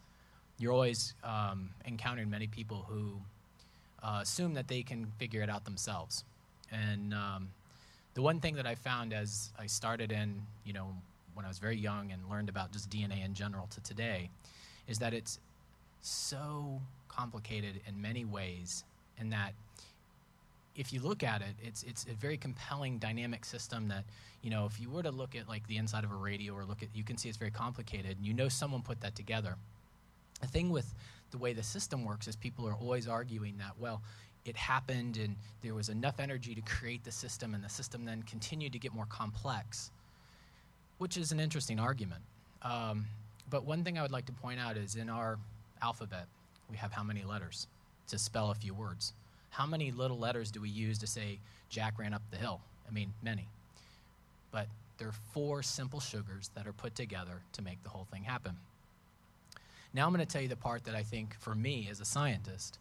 you're 0.60 0.72
always 0.72 1.16
um, 1.24 1.70
encountering 1.88 2.30
many 2.30 2.46
people 2.46 2.86
who 2.88 3.14
uh, 4.04 4.20
assume 4.22 4.54
that 4.54 4.68
they 4.68 4.84
can 4.84 5.08
figure 5.18 5.42
it 5.42 5.50
out 5.50 5.66
themselves. 5.66 6.24
And 6.72 7.14
um, 7.14 7.50
the 8.14 8.22
one 8.22 8.40
thing 8.40 8.56
that 8.56 8.68
I 8.68 8.76
found 8.76 9.12
as 9.12 9.50
I 9.58 9.66
started 9.66 10.12
in, 10.12 10.42
you 10.66 10.74
know, 10.74 10.94
when 11.34 11.46
I 11.46 11.48
was 11.48 11.58
very 11.58 11.78
young 11.78 12.12
and 12.12 12.22
learned 12.30 12.50
about 12.50 12.72
just 12.72 12.90
DNA 12.90 13.26
in 13.26 13.34
general 13.34 13.68
to 13.72 13.82
today, 13.82 14.30
is 14.88 15.00
that 15.00 15.14
it's 15.14 15.40
so 16.02 16.80
complicated 17.08 17.82
in 17.88 18.00
many 18.00 18.24
ways, 18.24 18.84
and 19.18 19.32
that 19.32 19.54
if 20.76 20.94
you 20.94 21.02
look 21.02 21.24
at 21.24 21.42
it, 21.42 21.56
it's 21.62 21.84
it's 21.84 22.06
a 22.06 22.14
very 22.14 22.38
compelling 22.38 22.98
dynamic 23.00 23.46
system 23.46 23.88
that 23.90 24.06
you 24.42 24.50
know 24.50 24.66
if 24.66 24.80
you 24.80 24.90
were 24.90 25.04
to 25.04 25.12
look 25.12 25.36
at 25.36 25.48
like 25.48 25.68
the 25.68 25.78
inside 25.78 26.04
of 26.04 26.12
a 26.12 26.16
radio 26.16 26.54
or 26.54 26.66
look 26.66 26.84
at 26.84 26.90
you 26.94 27.04
can 27.04 27.18
see 27.18 27.30
it's 27.30 27.38
very 27.38 27.52
complicated 27.52 28.18
and 28.18 28.26
you 28.26 28.34
know 28.34 28.50
someone 28.50 28.82
put 28.82 29.02
that 29.02 29.16
together. 29.16 29.56
The 30.42 30.48
thing 30.48 30.70
with 30.70 30.94
the 31.32 31.38
way 31.38 31.54
the 31.54 31.64
system 31.64 32.06
works 32.06 32.28
is 32.28 32.36
people 32.36 32.68
are 32.68 32.74
always 32.74 33.08
arguing 33.08 33.58
that 33.58 33.74
well 33.80 34.02
it 34.46 34.56
happened 34.56 35.18
and 35.18 35.36
there 35.62 35.74
was 35.74 35.90
enough 35.90 36.20
energy 36.20 36.56
to 36.56 36.62
create 36.62 37.04
the 37.04 37.12
system 37.12 37.54
and 37.54 37.64
the 37.64 37.70
system 37.70 38.06
then 38.06 38.24
continued 38.24 38.74
to 38.74 38.80
get 38.80 38.94
more 38.94 39.06
complex, 39.06 39.92
which 40.98 41.18
is 41.18 41.32
an 41.32 41.40
interesting 41.40 41.80
argument. 41.80 42.22
Um, 42.62 43.06
but 43.50 43.66
one 43.66 43.84
thing 43.84 43.98
I 43.98 44.02
would 44.02 44.12
like 44.12 44.26
to 44.26 44.34
point 44.34 44.60
out 44.60 44.78
is 44.78 44.96
in 44.96 45.10
our 45.10 45.38
alphabet, 45.82 46.26
we 46.70 46.78
have 46.78 46.92
how 46.92 47.04
many 47.04 47.24
letters 47.24 47.68
to 48.08 48.18
spell 48.18 48.52
a 48.52 48.56
few 48.56 48.74
words? 48.74 49.14
How 49.50 49.66
many 49.66 49.92
little 49.92 50.18
letters 50.18 50.52
do 50.52 50.62
we 50.62 50.70
use 50.70 50.98
to 51.00 51.08
say 51.08 51.40
Jack 51.70 52.00
ran 52.00 52.14
up 52.14 52.22
the 52.32 52.38
hill? 52.38 52.62
I 52.88 52.92
mean, 52.92 53.14
many. 53.22 53.48
But 54.52 54.68
there 54.98 55.08
are 55.08 55.16
four 55.34 55.64
simple 55.64 56.00
sugars 56.00 56.50
that 56.56 56.68
are 56.68 56.74
put 56.74 56.96
together 56.96 57.42
to 57.54 57.62
make 57.62 57.82
the 57.84 57.90
whole 57.90 58.08
thing 58.12 58.24
happen. 58.24 58.56
Now 59.94 60.06
I'm 60.06 60.14
going 60.14 60.26
to 60.26 60.32
tell 60.32 60.42
you 60.42 60.48
the 60.48 60.56
part 60.56 60.84
that 60.86 60.96
I 60.96 61.04
think, 61.04 61.36
for 61.40 61.56
me 61.56 61.88
as 61.90 62.00
a 62.00 62.06
scientist, 62.06 62.78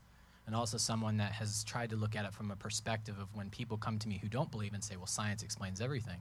and 0.47 0.55
also 0.55 0.79
someone 0.79 1.19
that 1.19 1.33
has 1.33 1.65
tried 1.65 1.91
to 1.91 1.97
look 1.97 2.17
at 2.17 2.25
it 2.25 2.33
from 2.33 2.51
a 2.51 2.57
perspective 2.57 3.17
of 3.21 3.35
when 3.35 3.51
people 3.51 3.77
come 3.77 3.99
to 3.99 4.09
me 4.09 4.19
who 4.21 4.29
don't 4.29 4.51
believe 4.51 4.75
and 4.75 4.83
say, 4.83 4.97
well, 4.97 5.07
science 5.07 5.43
explains 5.43 5.81
everything. 5.81 6.21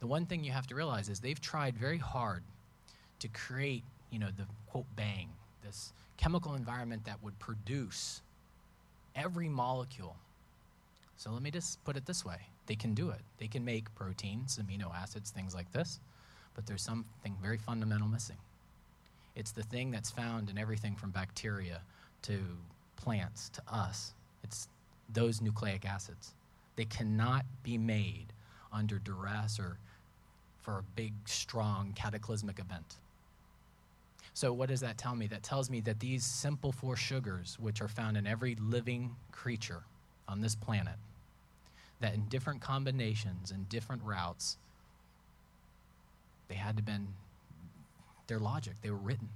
The 0.00 0.06
one 0.06 0.26
thing 0.26 0.44
you 0.44 0.52
have 0.52 0.66
to 0.68 0.74
realize 0.74 1.08
is 1.08 1.20
they've 1.20 1.40
tried 1.40 1.76
very 1.76 1.98
hard 1.98 2.42
to 3.20 3.28
create, 3.28 3.84
you 4.10 4.18
know, 4.18 4.28
the 4.36 4.44
quote 4.70 4.86
bang, 4.96 5.28
this 5.64 5.92
chemical 6.16 6.54
environment 6.54 7.04
that 7.06 7.22
would 7.22 7.38
produce 7.38 8.22
every 9.18 9.48
molecule 9.48 10.16
So 11.16 11.30
let 11.32 11.42
me 11.42 11.50
just 11.50 11.84
put 11.84 11.96
it 11.96 12.06
this 12.06 12.24
way 12.24 12.38
they 12.68 12.76
can 12.76 12.94
do 12.94 13.10
it. 13.10 13.20
They 13.38 13.48
can 13.48 13.64
make 13.64 13.92
proteins, 13.94 14.58
amino 14.62 14.94
acids, 14.94 15.30
things 15.30 15.54
like 15.54 15.72
this, 15.72 16.00
but 16.54 16.66
there's 16.66 16.82
something 16.82 17.34
very 17.42 17.56
fundamental 17.58 18.06
missing. 18.08 18.36
It's 19.34 19.52
the 19.52 19.62
thing 19.62 19.90
that's 19.90 20.10
found 20.10 20.50
in 20.50 20.58
everything 20.58 20.94
from 20.94 21.10
bacteria 21.10 21.80
to 22.22 22.40
plants 22.96 23.48
to 23.50 23.62
us. 23.72 24.12
It's 24.44 24.68
those 25.12 25.40
nucleic 25.40 25.86
acids. 25.86 26.34
They 26.76 26.84
cannot 26.84 27.46
be 27.62 27.78
made 27.78 28.26
under 28.72 28.98
duress 28.98 29.58
or 29.58 29.78
for 30.62 30.78
a 30.78 30.82
big, 30.94 31.14
strong, 31.24 31.92
cataclysmic 31.94 32.58
event. 32.58 32.96
So, 34.38 34.52
what 34.52 34.68
does 34.68 34.78
that 34.82 34.96
tell 34.98 35.16
me? 35.16 35.26
That 35.26 35.42
tells 35.42 35.68
me 35.68 35.80
that 35.80 35.98
these 35.98 36.24
simple 36.24 36.70
four 36.70 36.94
sugars, 36.94 37.56
which 37.58 37.82
are 37.82 37.88
found 37.88 38.16
in 38.16 38.24
every 38.24 38.54
living 38.54 39.16
creature 39.32 39.82
on 40.28 40.40
this 40.40 40.54
planet, 40.54 40.94
that 41.98 42.14
in 42.14 42.28
different 42.28 42.60
combinations 42.60 43.50
and 43.50 43.68
different 43.68 44.00
routes, 44.04 44.56
they 46.46 46.54
had 46.54 46.76
to 46.76 46.84
been 46.84 47.08
their 48.28 48.38
logic, 48.38 48.74
they 48.80 48.92
were 48.92 48.98
written. 48.98 49.28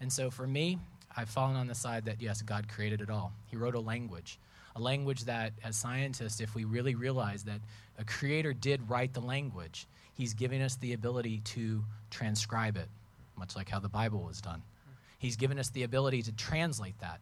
And 0.00 0.10
so 0.10 0.30
for 0.30 0.46
me, 0.46 0.78
I've 1.14 1.28
fallen 1.28 1.56
on 1.56 1.66
the 1.66 1.74
side 1.74 2.06
that 2.06 2.22
yes, 2.22 2.40
God 2.40 2.66
created 2.66 3.02
it 3.02 3.10
all. 3.10 3.30
He 3.44 3.58
wrote 3.58 3.74
a 3.74 3.80
language, 3.80 4.38
a 4.74 4.80
language 4.80 5.24
that, 5.24 5.52
as 5.62 5.76
scientists, 5.76 6.40
if 6.40 6.54
we 6.54 6.64
really 6.64 6.94
realize 6.94 7.44
that 7.44 7.60
a 7.98 8.04
creator 8.04 8.54
did 8.54 8.88
write 8.88 9.12
the 9.12 9.20
language, 9.20 9.86
he's 10.14 10.32
giving 10.32 10.62
us 10.62 10.76
the 10.76 10.94
ability 10.94 11.42
to 11.44 11.84
transcribe 12.10 12.78
it, 12.78 12.88
much 13.36 13.56
like 13.56 13.68
how 13.68 13.78
the 13.78 13.88
Bible 13.88 14.20
was 14.20 14.40
done. 14.40 14.62
He's 15.18 15.36
given 15.36 15.58
us 15.58 15.70
the 15.70 15.82
ability 15.82 16.22
to 16.22 16.32
translate 16.32 16.98
that 17.00 17.20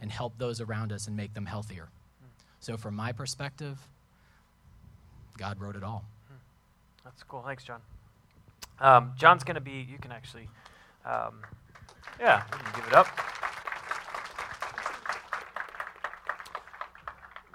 and 0.00 0.10
help 0.10 0.38
those 0.38 0.60
around 0.60 0.92
us 0.92 1.06
and 1.06 1.16
make 1.16 1.34
them 1.34 1.46
healthier. 1.46 1.88
So, 2.60 2.76
from 2.76 2.94
my 2.94 3.12
perspective, 3.12 3.78
God 5.36 5.60
wrote 5.60 5.76
it 5.76 5.82
all. 5.82 6.04
That's 7.04 7.22
cool. 7.24 7.42
Thanks, 7.42 7.64
John. 7.64 7.80
Um, 8.80 9.12
John's 9.16 9.44
going 9.44 9.56
to 9.56 9.60
be, 9.60 9.86
you 9.90 9.98
can 9.98 10.12
actually, 10.12 10.48
um, 11.04 11.42
yeah, 12.20 12.42
can 12.42 12.72
give 12.74 12.86
it 12.86 12.94
up. 12.94 13.06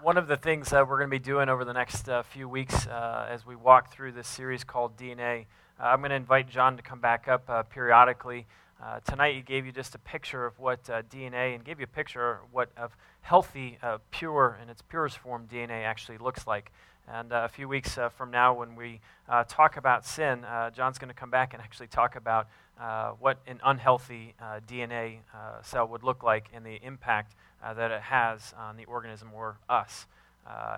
One 0.02 0.18
of 0.18 0.28
the 0.28 0.38
things 0.38 0.70
that 0.70 0.88
we're 0.88 0.98
going 0.98 1.10
to 1.10 1.20
be 1.20 1.24
doing 1.24 1.50
over 1.50 1.66
the 1.66 1.74
next 1.74 2.08
uh, 2.08 2.24
few 2.24 2.48
weeks 2.48 2.88
uh, 2.88 3.28
as 3.30 3.46
we 3.46 3.56
walk 3.56 3.92
through 3.92 4.12
this 4.14 4.28
series 4.28 4.64
called 4.64 4.96
DNA, 4.96 5.46
I'm 5.80 6.00
going 6.00 6.10
to 6.10 6.16
invite 6.16 6.50
John 6.50 6.76
to 6.78 6.84
come 6.84 7.00
back 7.00 7.28
up 7.28 7.50
uh, 7.50 7.64
periodically. 7.64 8.48
Uh, 8.84 9.00
tonight, 9.02 9.36
he 9.36 9.42
gave 9.42 9.66
you 9.66 9.72
just 9.72 9.96
a 9.96 10.00
picture 10.00 10.46
of 10.46 10.58
what 10.60 10.90
uh, 10.90 11.02
DNA 11.04 11.56
and 11.56 11.64
gave 11.64 11.80
you 11.80 11.86
a 11.86 11.96
picture 11.96 12.32
of 12.32 12.38
what 12.52 12.70
of 12.78 12.96
healthy, 13.22 13.78
pure, 14.12 14.58
in 14.62 14.70
its 14.70 14.82
purest 14.82 15.18
form, 15.18 15.48
DNA 15.52 15.84
actually 15.84 16.18
looks 16.18 16.48
like. 16.48 16.72
And 17.10 17.32
uh, 17.32 17.44
a 17.46 17.48
few 17.48 17.70
weeks 17.70 17.98
uh, 17.98 18.10
from 18.10 18.32
now, 18.32 18.54
when 18.54 18.76
we 18.76 19.00
uh, 19.30 19.46
talk 19.48 19.78
about 19.78 20.06
sin, 20.06 20.44
uh, 20.44 20.72
John's 20.72 20.98
going 20.98 21.08
to 21.08 21.14
come 21.14 21.30
back 21.30 21.54
and 21.54 21.64
actually 21.64 21.88
talk 21.88 22.18
about 22.18 22.48
uh, 22.80 23.12
what 23.12 23.38
an 23.48 23.62
unhealthy 23.64 24.34
uh, 24.42 24.60
DNA 24.68 25.20
cell 25.64 25.88
would 25.88 26.04
look 26.04 26.22
like 26.22 26.50
and 26.54 26.66
the 26.66 26.80
impact 26.84 27.34
that 27.64 27.92
it 27.92 28.02
has 28.02 28.54
on 28.58 28.78
the 28.78 28.86
organism 28.86 29.30
or 29.34 29.58
us. 29.70 30.06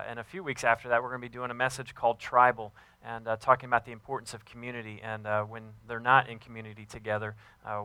and 0.08 0.18
a 0.18 0.24
few 0.24 0.42
weeks 0.42 0.62
after 0.64 0.88
that, 0.88 1.02
we're 1.02 1.08
going 1.08 1.20
to 1.20 1.28
be 1.28 1.32
doing 1.32 1.50
a 1.50 1.54
message 1.54 1.94
called 1.94 2.18
Tribal 2.18 2.72
and 3.04 3.26
talking 3.40 3.68
about 3.68 3.84
the 3.84 3.92
importance 3.92 4.34
of 4.34 4.44
community 4.44 5.00
and 5.02 5.24
when 5.48 5.62
they're 5.88 6.00
not 6.00 6.28
in 6.28 6.38
community 6.38 6.84
together, 6.84 7.34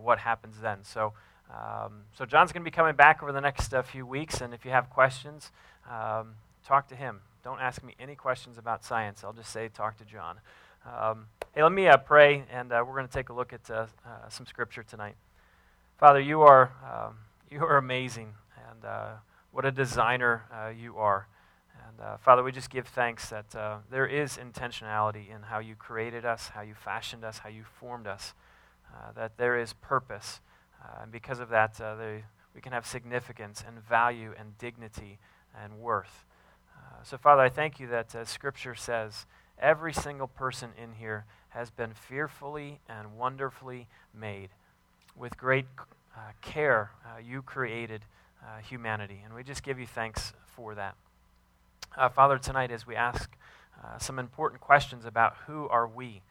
what 0.02 0.20
happens 0.20 0.60
then. 0.62 0.84
So, 0.84 1.14
um, 1.50 2.02
so 2.18 2.26
John's 2.26 2.52
going 2.52 2.64
to 2.64 2.70
be 2.70 2.76
coming 2.76 2.96
back 2.96 3.22
over 3.22 3.32
the 3.32 3.42
next 3.42 3.74
few 3.86 4.06
weeks, 4.06 4.42
and 4.42 4.54
if 4.54 4.66
you 4.66 4.72
have 4.72 4.90
questions, 4.90 5.52
um, 5.90 6.36
talk 6.66 6.88
to 6.90 6.96
him. 6.96 7.22
Don't 7.44 7.62
ask 7.62 7.84
me 7.84 7.96
any 8.00 8.16
questions 8.16 8.58
about 8.58 8.84
science. 8.84 9.24
I'll 9.24 9.34
just 9.34 9.52
say, 9.52 9.70
talk 9.70 9.98
to 10.00 10.06
John. 10.06 10.40
Um, 10.86 11.28
hey, 11.54 11.62
let 11.62 11.72
me 11.72 11.88
uh, 11.88 11.98
pray, 11.98 12.44
and 12.52 12.72
uh, 12.72 12.84
we're 12.86 12.96
going 12.96 13.08
to 13.08 13.14
take 13.14 13.30
a 13.30 13.34
look 13.34 13.54
at 13.54 13.70
uh, 13.70 13.86
uh, 14.06 14.30
some 14.30 14.46
scripture 14.48 14.84
tonight. 14.84 15.16
Father, 16.00 16.20
you 16.20 16.42
are, 16.42 16.72
um, 16.84 17.18
you 17.50 17.64
are 17.64 17.78
amazing, 17.78 18.34
and 18.70 18.84
uh, 18.84 19.10
what 19.52 19.64
a 19.64 19.72
designer 19.72 20.46
uh, 20.52 20.70
you 20.70 20.98
are. 20.98 21.28
And 21.88 22.20
Father, 22.20 22.44
we 22.44 22.52
just 22.52 22.70
give 22.70 22.88
thanks 22.88 23.30
that 23.30 23.82
there 23.90 24.08
is 24.08 24.38
intentionality 24.38 25.30
in 25.34 25.44
how 25.44 25.60
you 25.60 25.76
created 25.76 26.26
us, 26.26 26.50
how 26.50 26.62
you 26.62 26.74
fashioned 26.74 27.24
us, 27.24 27.40
how 27.40 27.50
you 27.50 27.64
formed 27.64 28.08
us, 28.08 28.34
that 29.16 29.38
there 29.38 29.60
is 29.60 29.74
purpose. 29.74 30.42
and 31.02 31.12
because 31.12 31.40
of 31.40 31.50
that, 31.50 31.76
they, 31.76 32.24
we 32.54 32.62
can 32.62 32.72
have 32.72 32.86
significance 32.86 33.64
and 33.66 33.80
value 33.80 34.34
and 34.38 34.58
dignity 34.58 35.20
and 35.62 35.80
worth. 35.80 36.26
So, 37.06 37.18
Father, 37.18 37.44
I 37.44 37.50
thank 37.50 37.80
you 37.80 37.86
that 37.90 38.16
uh, 38.16 38.26
Scripture 38.26 38.74
says 38.74 39.28
every 39.60 39.94
single 39.94 40.28
person 40.28 40.72
in 40.82 40.94
here 40.94 41.26
has 41.50 41.70
been 41.70 41.94
fearfully 41.94 42.80
and 42.90 43.16
wonderfully 43.16 43.88
made. 44.12 44.50
With 45.16 45.38
great 45.38 45.66
uh, 46.18 46.32
care, 46.42 46.90
uh, 47.06 47.20
you 47.20 47.44
created 47.44 48.02
uh, 48.42 48.58
humanity. 48.58 49.22
And 49.24 49.36
we 49.36 49.44
just 49.44 49.62
give 49.62 49.80
you 49.80 49.86
thanks 49.86 50.34
for 50.56 50.74
that. 50.74 50.96
Uh, 51.98 52.10
Father, 52.10 52.38
tonight, 52.38 52.72
as 52.72 52.86
we 52.86 52.94
ask 52.94 53.38
uh, 53.82 53.98
some 53.98 54.20
important 54.20 54.60
questions 54.60 55.06
about 55.06 55.34
who 55.48 55.70
are 55.70 55.88
we, 55.88 56.22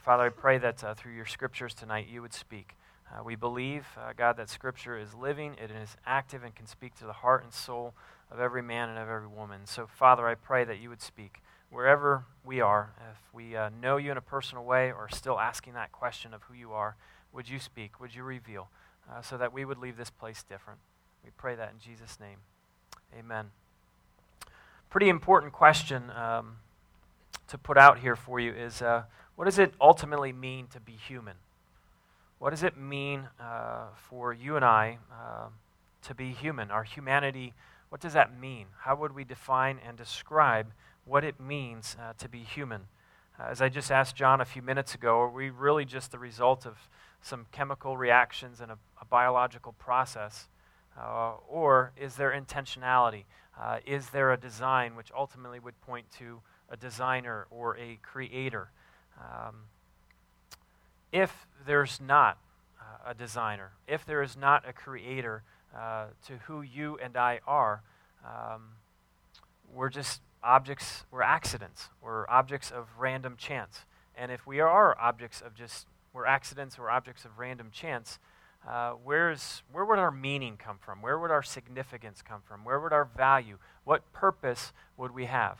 Father, 0.00 0.24
I 0.24 0.28
pray 0.28 0.58
that 0.58 0.98
through 0.98 1.14
your 1.14 1.24
Scriptures 1.24 1.74
tonight 1.74 2.08
you 2.10 2.20
would 2.22 2.34
speak. 2.34 2.76
we 3.24 3.36
believe, 3.36 3.86
God, 4.16 4.36
that 4.36 4.50
Scripture 4.50 4.98
is 4.98 5.14
living, 5.14 5.54
it 5.62 5.70
is 5.70 5.96
active, 6.04 6.42
and 6.42 6.54
can 6.54 6.66
speak 6.66 6.94
to 6.96 7.06
the 7.06 7.12
heart 7.12 7.42
and 7.44 7.52
soul 7.52 7.94
of 8.30 8.40
every 8.40 8.62
man 8.62 8.88
and 8.88 8.98
of 8.98 9.08
every 9.08 9.28
woman. 9.28 9.60
So, 9.64 9.86
Father, 9.86 10.26
I 10.26 10.34
pray 10.34 10.64
that 10.64 10.78
you 10.80 10.88
would 10.88 11.00
speak 11.00 11.40
wherever 11.70 12.24
we 12.44 12.60
are. 12.60 12.92
If 13.12 13.32
we 13.32 13.56
uh, 13.56 13.70
know 13.80 13.96
you 13.96 14.10
in 14.10 14.16
a 14.16 14.22
personal 14.22 14.64
way 14.64 14.92
or 14.92 15.08
still 15.08 15.38
asking 15.38 15.74
that 15.74 15.92
question 15.92 16.34
of 16.34 16.42
who 16.44 16.54
you 16.54 16.72
are, 16.72 16.96
would 17.32 17.48
you 17.48 17.58
speak? 17.58 18.00
Would 18.00 18.14
you 18.14 18.24
reveal? 18.24 18.68
Uh, 19.10 19.22
so 19.22 19.38
that 19.38 19.52
we 19.52 19.64
would 19.64 19.78
leave 19.78 19.96
this 19.96 20.10
place 20.10 20.42
different. 20.42 20.80
We 21.24 21.30
pray 21.36 21.54
that 21.54 21.72
in 21.72 21.78
Jesus' 21.78 22.18
name. 22.20 22.38
Amen. 23.16 23.50
Pretty 24.92 25.08
important 25.08 25.54
question 25.54 26.10
um, 26.10 26.56
to 27.48 27.56
put 27.56 27.78
out 27.78 28.00
here 28.00 28.14
for 28.14 28.38
you 28.38 28.52
is 28.52 28.82
uh, 28.82 29.04
what 29.36 29.46
does 29.46 29.58
it 29.58 29.72
ultimately 29.80 30.34
mean 30.34 30.66
to 30.66 30.80
be 30.80 30.92
human? 30.92 31.36
What 32.38 32.50
does 32.50 32.62
it 32.62 32.76
mean 32.76 33.28
uh, 33.40 33.86
for 33.96 34.34
you 34.34 34.54
and 34.54 34.62
I 34.62 34.98
uh, 35.10 35.46
to 36.02 36.14
be 36.14 36.32
human? 36.32 36.70
Our 36.70 36.84
humanity 36.84 37.54
what 37.88 38.02
does 38.02 38.12
that 38.12 38.38
mean? 38.38 38.66
How 38.80 38.94
would 38.96 39.14
we 39.14 39.24
define 39.24 39.78
and 39.86 39.96
describe 39.96 40.72
what 41.06 41.24
it 41.24 41.40
means 41.40 41.96
uh, 41.98 42.12
to 42.18 42.28
be 42.28 42.40
human? 42.40 42.82
Uh, 43.40 43.44
as 43.50 43.62
I 43.62 43.70
just 43.70 43.90
asked 43.90 44.14
John 44.14 44.42
a 44.42 44.44
few 44.44 44.60
minutes 44.60 44.94
ago, 44.94 45.20
are 45.20 45.30
we 45.30 45.48
really 45.48 45.86
just 45.86 46.12
the 46.12 46.18
result 46.18 46.66
of 46.66 46.76
some 47.22 47.46
chemical 47.50 47.96
reactions 47.96 48.60
and 48.60 48.70
a, 48.70 48.78
a 49.00 49.06
biological 49.06 49.72
process? 49.72 50.48
Uh, 50.98 51.34
or 51.48 51.92
is 51.96 52.16
there 52.16 52.30
intentionality? 52.30 53.24
Uh, 53.60 53.78
is 53.86 54.10
there 54.10 54.32
a 54.32 54.36
design 54.36 54.94
which 54.96 55.10
ultimately 55.16 55.58
would 55.58 55.80
point 55.80 56.06
to 56.18 56.40
a 56.68 56.76
designer 56.76 57.46
or 57.50 57.76
a 57.78 57.98
creator? 58.02 58.70
Um, 59.18 59.56
if 61.12 61.46
there's 61.66 62.00
not 62.00 62.38
uh, 62.80 63.10
a 63.10 63.14
designer, 63.14 63.72
if 63.86 64.04
there 64.04 64.22
is 64.22 64.36
not 64.36 64.68
a 64.68 64.72
creator, 64.72 65.42
uh, 65.74 66.06
to 66.26 66.34
who 66.46 66.60
you 66.60 66.98
and 67.02 67.16
I 67.16 67.40
are. 67.46 67.82
Um, 68.24 68.72
we're 69.72 69.88
just 69.88 70.20
objects, 70.42 71.04
we're 71.10 71.22
accidents, 71.22 71.88
we're 72.02 72.28
objects 72.28 72.70
of 72.70 72.88
random 72.98 73.36
chance. 73.38 73.86
And 74.14 74.30
if 74.30 74.46
we 74.46 74.60
are 74.60 74.98
objects 75.00 75.40
of 75.40 75.54
just, 75.54 75.86
we're 76.12 76.26
accidents 76.26 76.78
we're 76.78 76.90
objects 76.90 77.24
of 77.24 77.38
random 77.38 77.70
chance, 77.72 78.18
uh, 78.68 78.92
where's, 78.92 79.62
where 79.72 79.84
would 79.84 79.98
our 79.98 80.10
meaning 80.10 80.56
come 80.56 80.78
from? 80.78 81.02
Where 81.02 81.18
would 81.18 81.30
our 81.30 81.42
significance 81.42 82.22
come 82.22 82.40
from? 82.46 82.64
Where 82.64 82.78
would 82.78 82.92
our 82.92 83.04
value? 83.04 83.58
What 83.84 84.12
purpose 84.12 84.72
would 84.96 85.12
we 85.12 85.26
have? 85.26 85.58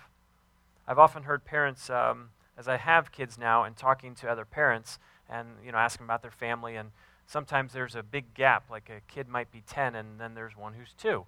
I've 0.86 0.98
often 0.98 1.24
heard 1.24 1.44
parents, 1.44 1.90
um, 1.90 2.30
as 2.56 2.68
I 2.68 2.76
have 2.76 3.12
kids 3.12 3.38
now, 3.38 3.64
and 3.64 3.76
talking 3.76 4.14
to 4.16 4.28
other 4.28 4.44
parents, 4.44 4.98
and 5.28 5.48
you 5.64 5.72
know, 5.72 5.78
asking 5.78 6.04
about 6.04 6.22
their 6.22 6.30
family, 6.30 6.76
and 6.76 6.90
sometimes 7.26 7.72
there's 7.72 7.94
a 7.94 8.02
big 8.02 8.34
gap, 8.34 8.70
like 8.70 8.90
a 8.90 9.00
kid 9.12 9.28
might 9.28 9.50
be 9.50 9.62
10 9.66 9.94
and 9.94 10.20
then 10.20 10.34
there's 10.34 10.56
one 10.56 10.74
who's 10.74 10.92
2. 10.98 11.24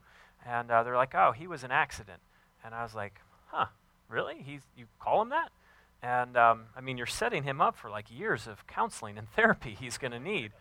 And 0.47 0.71
uh, 0.71 0.83
they're 0.83 0.97
like, 0.97 1.14
oh, 1.14 1.33
he 1.33 1.47
was 1.47 1.64
an 1.64 1.71
accident. 1.71 2.21
And 2.64 2.75
I 2.75 2.83
was 2.83 2.95
like, 2.95 3.21
huh, 3.47 3.66
really? 4.09 4.43
He's, 4.45 4.61
you 4.76 4.87
call 5.00 5.23
him 5.23 5.31
that? 5.31 5.50
And 6.02 6.37
um, 6.37 6.64
I 6.76 6.83
mean, 6.83 6.99
you're 6.99 7.07
setting 7.07 7.45
him 7.45 7.61
up 7.61 7.76
for 7.76 7.88
like 7.88 8.07
years 8.11 8.47
of 8.47 8.66
counseling 8.66 9.16
and 9.16 9.28
therapy 9.37 9.76
he's 9.78 9.97
going 9.97 10.12
to 10.12 10.21
need. 10.21 10.52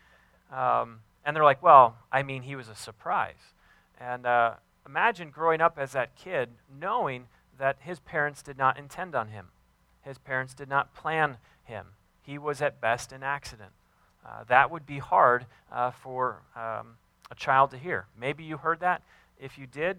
Um, 0.53 0.99
and 1.25 1.35
they're 1.35 1.43
like, 1.43 1.63
well, 1.63 1.97
I 2.11 2.21
mean, 2.23 2.43
he 2.43 2.55
was 2.55 2.69
a 2.69 2.75
surprise. 2.75 3.53
And 3.99 4.25
uh, 4.25 4.53
imagine 4.85 5.29
growing 5.29 5.61
up 5.61 5.77
as 5.77 5.93
that 5.93 6.15
kid 6.15 6.49
knowing 6.79 7.27
that 7.57 7.77
his 7.79 7.99
parents 7.99 8.41
did 8.41 8.57
not 8.57 8.77
intend 8.77 9.15
on 9.15 9.29
him, 9.29 9.47
his 10.01 10.17
parents 10.17 10.53
did 10.53 10.69
not 10.69 10.93
plan 10.93 11.37
him. 11.63 11.87
He 12.21 12.37
was 12.37 12.61
at 12.61 12.79
best 12.79 13.11
an 13.11 13.23
accident. 13.23 13.71
Uh, 14.25 14.43
that 14.47 14.71
would 14.71 14.85
be 14.85 14.99
hard 14.99 15.45
uh, 15.71 15.91
for 15.91 16.41
um, 16.55 16.95
a 17.29 17.35
child 17.35 17.71
to 17.71 17.77
hear. 17.77 18.05
Maybe 18.19 18.43
you 18.43 18.57
heard 18.57 18.79
that. 18.79 19.01
If 19.39 19.57
you 19.57 19.67
did, 19.67 19.97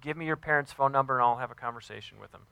give 0.00 0.16
me 0.16 0.26
your 0.26 0.36
parents' 0.36 0.72
phone 0.72 0.92
number 0.92 1.18
and 1.18 1.24
I'll 1.24 1.38
have 1.38 1.50
a 1.50 1.56
conversation 1.56 2.18
with 2.20 2.30
them. 2.30 2.42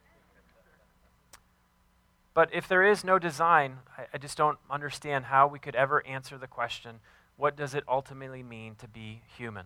But 2.33 2.49
if 2.53 2.69
there 2.69 2.85
is 2.85 3.05
no 3.05 3.19
design, 3.19 3.79
I, 3.99 4.05
I 4.15 4.19
just 4.19 4.37
don't 4.37 4.59
understand 4.71 5.27
how 5.27 5.47
we 5.47 5.59
could 5.59 5.75
ever 5.75 6.07
answer 6.07 6.39
the 6.39 6.47
question 6.47 7.01
what 7.37 7.57
does 7.57 7.75
it 7.75 7.85
ultimately 7.89 8.43
mean 8.43 8.75
to 8.77 8.87
be 8.87 9.23
human? 9.39 9.65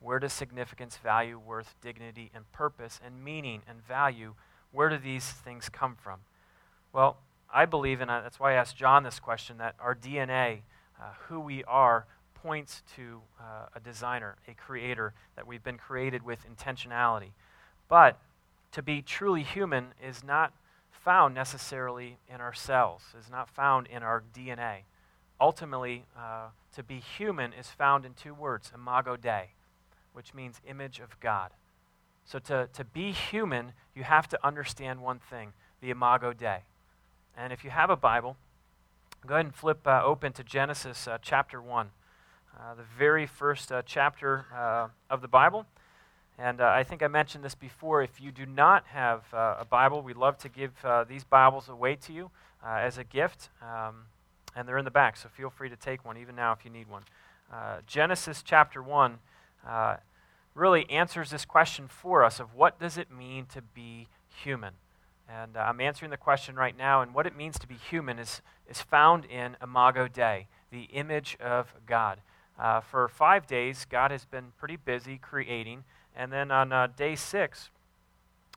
Where 0.00 0.18
does 0.18 0.34
significance, 0.34 0.98
value, 0.98 1.38
worth, 1.38 1.74
dignity, 1.80 2.30
and 2.34 2.50
purpose, 2.52 3.00
and 3.02 3.24
meaning 3.24 3.62
and 3.66 3.82
value, 3.86 4.34
where 4.70 4.90
do 4.90 4.98
these 4.98 5.24
things 5.24 5.70
come 5.70 5.96
from? 5.96 6.20
Well, 6.92 7.16
I 7.52 7.64
believe, 7.64 8.02
and 8.02 8.10
that's 8.10 8.38
why 8.38 8.52
I 8.52 8.56
asked 8.56 8.76
John 8.76 9.02
this 9.02 9.18
question, 9.18 9.56
that 9.58 9.76
our 9.80 9.94
DNA, 9.94 10.58
uh, 11.00 11.04
who 11.28 11.40
we 11.40 11.64
are, 11.64 12.04
points 12.34 12.82
to 12.96 13.22
uh, 13.40 13.66
a 13.74 13.80
designer, 13.80 14.36
a 14.46 14.52
creator, 14.52 15.14
that 15.36 15.46
we've 15.46 15.64
been 15.64 15.78
created 15.78 16.22
with 16.22 16.40
intentionality. 16.46 17.30
But 17.88 18.18
to 18.72 18.82
be 18.82 19.00
truly 19.00 19.42
human 19.42 19.86
is 20.06 20.22
not 20.22 20.52
found 21.06 21.36
necessarily 21.36 22.18
in 22.28 22.40
our 22.40 22.52
cells, 22.52 23.00
is 23.16 23.30
not 23.30 23.48
found 23.48 23.86
in 23.86 24.02
our 24.02 24.24
DNA. 24.36 24.78
Ultimately, 25.40 26.04
uh, 26.18 26.48
to 26.74 26.82
be 26.82 26.98
human 26.98 27.52
is 27.52 27.68
found 27.68 28.04
in 28.04 28.12
two 28.14 28.34
words, 28.34 28.72
imago 28.74 29.14
Dei, 29.16 29.50
which 30.14 30.34
means 30.34 30.60
image 30.68 30.98
of 30.98 31.20
God. 31.20 31.52
So 32.24 32.40
to, 32.40 32.68
to 32.72 32.82
be 32.82 33.12
human, 33.12 33.70
you 33.94 34.02
have 34.02 34.28
to 34.30 34.38
understand 34.44 35.00
one 35.00 35.20
thing, 35.20 35.52
the 35.80 35.90
imago 35.90 36.32
Dei. 36.32 36.64
And 37.36 37.52
if 37.52 37.62
you 37.62 37.70
have 37.70 37.88
a 37.88 37.96
Bible, 37.96 38.36
go 39.24 39.34
ahead 39.34 39.46
and 39.46 39.54
flip 39.54 39.86
uh, 39.86 40.02
open 40.04 40.32
to 40.32 40.42
Genesis 40.42 41.06
uh, 41.06 41.18
chapter 41.22 41.62
1, 41.62 41.90
uh, 42.58 42.74
the 42.74 42.82
very 42.98 43.28
first 43.28 43.70
uh, 43.70 43.82
chapter 43.86 44.46
uh, 44.52 44.88
of 45.08 45.22
the 45.22 45.28
Bible. 45.28 45.66
And 46.38 46.60
uh, 46.60 46.66
I 46.66 46.84
think 46.84 47.02
I 47.02 47.08
mentioned 47.08 47.42
this 47.44 47.54
before. 47.54 48.02
If 48.02 48.20
you 48.20 48.30
do 48.30 48.44
not 48.44 48.84
have 48.88 49.22
uh, 49.32 49.56
a 49.58 49.64
Bible, 49.64 50.02
we'd 50.02 50.16
love 50.16 50.36
to 50.38 50.50
give 50.50 50.72
uh, 50.84 51.04
these 51.04 51.24
Bibles 51.24 51.70
away 51.70 51.96
to 51.96 52.12
you 52.12 52.30
uh, 52.64 52.76
as 52.76 52.98
a 52.98 53.04
gift. 53.04 53.48
Um, 53.62 54.04
and 54.54 54.68
they're 54.68 54.76
in 54.76 54.84
the 54.84 54.90
back, 54.90 55.16
so 55.16 55.30
feel 55.30 55.48
free 55.48 55.70
to 55.70 55.76
take 55.76 56.04
one, 56.04 56.18
even 56.18 56.36
now 56.36 56.52
if 56.52 56.64
you 56.64 56.70
need 56.70 56.88
one. 56.88 57.02
Uh, 57.50 57.78
Genesis 57.86 58.42
chapter 58.44 58.82
1 58.82 59.18
uh, 59.66 59.96
really 60.54 60.88
answers 60.90 61.30
this 61.30 61.46
question 61.46 61.88
for 61.88 62.22
us 62.22 62.38
of 62.38 62.54
what 62.54 62.78
does 62.78 62.98
it 62.98 63.10
mean 63.10 63.46
to 63.46 63.62
be 63.62 64.08
human? 64.28 64.74
And 65.28 65.56
I'm 65.56 65.80
answering 65.80 66.10
the 66.10 66.16
question 66.16 66.54
right 66.54 66.76
now, 66.76 67.00
and 67.00 67.14
what 67.14 67.26
it 67.26 67.36
means 67.36 67.58
to 67.60 67.66
be 67.66 67.74
human 67.74 68.18
is, 68.18 68.42
is 68.68 68.82
found 68.82 69.24
in 69.24 69.56
Imago 69.62 70.06
Dei, 70.06 70.48
the 70.70 70.84
image 70.84 71.36
of 71.40 71.74
God. 71.86 72.18
for 72.82 73.08
five 73.08 73.46
days, 73.46 73.86
God 73.88 74.10
has 74.10 74.26
been 74.26 74.52
pretty 74.58 74.76
busy 74.76 75.18
creating. 75.18 75.84
And 76.16 76.32
then 76.32 76.50
on 76.50 76.72
uh, 76.72 76.88
day 76.96 77.14
six, 77.14 77.70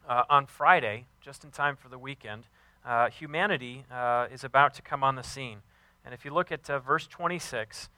uh, 0.07 0.23
on 0.29 0.45
Friday, 0.45 1.05
just 1.21 1.43
in 1.43 1.51
time 1.51 1.75
for 1.75 1.89
the 1.89 1.99
weekend, 1.99 2.45
uh, 2.85 3.09
humanity 3.09 3.83
uh, 3.91 4.27
is 4.31 4.43
about 4.43 4.73
to 4.75 4.81
come 4.81 5.03
on 5.03 5.15
the 5.15 5.23
scene. 5.23 5.59
And 6.05 6.13
if 6.13 6.23
you 6.23 6.33
look 6.33 6.51
at 6.51 6.69
uh, 6.69 6.79
verse 6.79 7.05
26, 7.05 7.89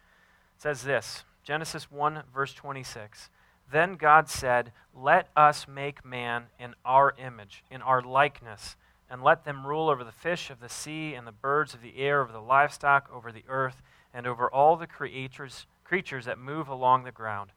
it 0.55 0.61
says 0.61 0.83
this 0.83 1.23
Genesis 1.43 1.91
1, 1.91 2.23
verse 2.33 2.53
26. 2.53 3.29
Then 3.71 3.95
God 3.95 4.27
said, 4.27 4.71
Let 4.95 5.29
us 5.35 5.67
make 5.67 6.03
man 6.03 6.45
in 6.59 6.73
our 6.83 7.13
image, 7.17 7.63
in 7.69 7.81
our 7.81 8.01
likeness, 8.01 8.75
and 9.09 9.23
let 9.23 9.45
them 9.45 9.65
rule 9.65 9.89
over 9.89 10.03
the 10.03 10.11
fish 10.11 10.49
of 10.49 10.59
the 10.59 10.69
sea 10.69 11.13
and 11.13 11.27
the 11.27 11.31
birds 11.31 11.73
of 11.73 11.81
the 11.81 11.97
air, 11.97 12.21
over 12.21 12.31
the 12.31 12.39
livestock, 12.39 13.09
over 13.13 13.31
the 13.31 13.43
earth, 13.47 13.81
and 14.13 14.25
over 14.25 14.49
all 14.49 14.75
the 14.75 14.87
creatures, 14.87 15.67
creatures 15.83 16.25
that 16.25 16.39
move 16.39 16.67
along 16.67 17.03
the 17.03 17.11
ground. 17.11 17.51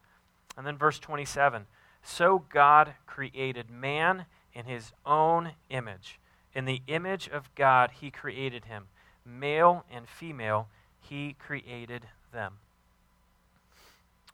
And 0.57 0.65
then 0.65 0.77
verse 0.77 0.99
27 0.99 1.65
so 2.05 2.45
God 2.49 2.93
created 3.07 3.69
man 3.69 4.25
in 4.53 4.65
his 4.65 4.91
own 5.05 5.51
image. 5.69 6.19
In 6.53 6.65
the 6.65 6.81
image 6.87 7.27
of 7.27 7.53
God, 7.55 7.91
he 7.99 8.11
created 8.11 8.65
him. 8.65 8.85
Male 9.25 9.83
and 9.91 10.07
female, 10.07 10.67
he 10.99 11.35
created 11.37 12.03
them. 12.31 12.53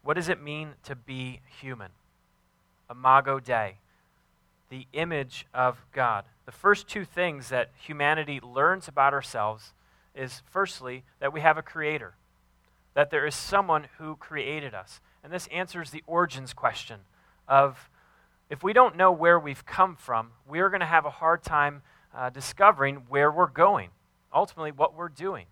What 0.04 0.16
does 0.16 0.30
it 0.30 0.42
mean 0.42 0.74
to 0.84 0.96
be 0.96 1.40
human? 1.62 1.92
Imago 2.90 3.40
Dei, 3.40 3.78
the 4.70 4.88
image 4.92 5.46
of 5.54 5.86
God. 5.94 6.26
The 6.46 6.52
first 6.52 6.88
two 6.88 7.06
things 7.06 7.50
that 7.50 7.72
humanity 7.80 8.42
learns 8.42 8.88
about 8.88 9.14
ourselves 9.14 9.74
is 10.14 10.42
firstly, 10.50 11.04
that 11.20 11.32
we 11.32 11.40
have 11.40 11.58
a 11.58 11.62
creator, 11.62 12.16
that 12.96 13.12
there 13.12 13.26
is 13.26 13.34
someone 13.34 13.88
who 13.98 14.18
created 14.18 14.74
us. 14.74 15.00
And 15.24 15.32
this 15.32 15.48
answers 15.48 15.92
the 15.92 16.04
origins 16.06 16.54
question 16.54 17.02
of 17.48 17.90
if 18.50 18.64
we 18.64 18.74
don't 18.74 18.98
know 18.98 19.12
where 19.12 19.40
we've 19.40 19.66
come 19.66 19.96
from, 19.96 20.32
we're 20.48 20.70
going 20.70 20.82
to 20.82 20.86
have 20.86 21.06
a 21.06 21.10
hard 21.10 21.44
time 21.44 21.82
uh, 22.16 22.30
discovering 22.30 23.04
where 23.08 23.32
we're 23.32 23.48
going, 23.48 23.90
ultimately, 24.34 24.72
what 24.72 24.96
we're 24.96 25.10
doing. 25.10 25.46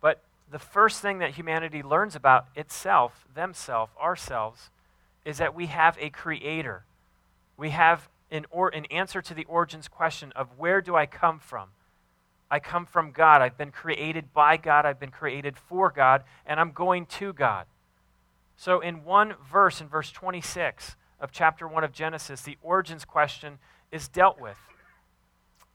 But 0.00 0.22
the 0.50 0.58
first 0.58 1.00
thing 1.00 1.18
that 1.18 1.32
humanity 1.32 1.82
learns 1.82 2.14
about 2.14 2.48
itself, 2.54 3.26
themselves, 3.34 3.92
ourselves, 4.00 4.70
is 5.24 5.38
that 5.38 5.54
we 5.54 5.66
have 5.66 5.96
a 6.00 6.10
creator. 6.10 6.84
We 7.56 7.70
have 7.70 8.08
an, 8.30 8.46
or, 8.50 8.68
an 8.68 8.84
answer 8.86 9.22
to 9.22 9.34
the 9.34 9.44
origins 9.44 9.88
question 9.88 10.32
of 10.36 10.58
where 10.58 10.80
do 10.80 10.94
I 10.96 11.06
come 11.06 11.38
from? 11.38 11.68
I 12.50 12.58
come 12.58 12.84
from 12.84 13.12
God. 13.12 13.42
I've 13.42 13.56
been 13.56 13.70
created 13.70 14.32
by 14.32 14.56
God. 14.56 14.84
I've 14.84 14.98
been 14.98 15.10
created 15.10 15.56
for 15.56 15.90
God, 15.90 16.24
and 16.44 16.58
I'm 16.58 16.72
going 16.72 17.06
to 17.06 17.32
God. 17.32 17.66
So, 18.56 18.80
in 18.80 19.04
one 19.04 19.34
verse, 19.50 19.80
in 19.80 19.88
verse 19.88 20.10
26, 20.10 20.96
of 21.20 21.32
chapter 21.32 21.68
1 21.68 21.84
of 21.84 21.92
Genesis, 21.92 22.42
the 22.42 22.58
origins 22.62 23.04
question 23.04 23.58
is 23.92 24.08
dealt 24.08 24.40
with. 24.40 24.56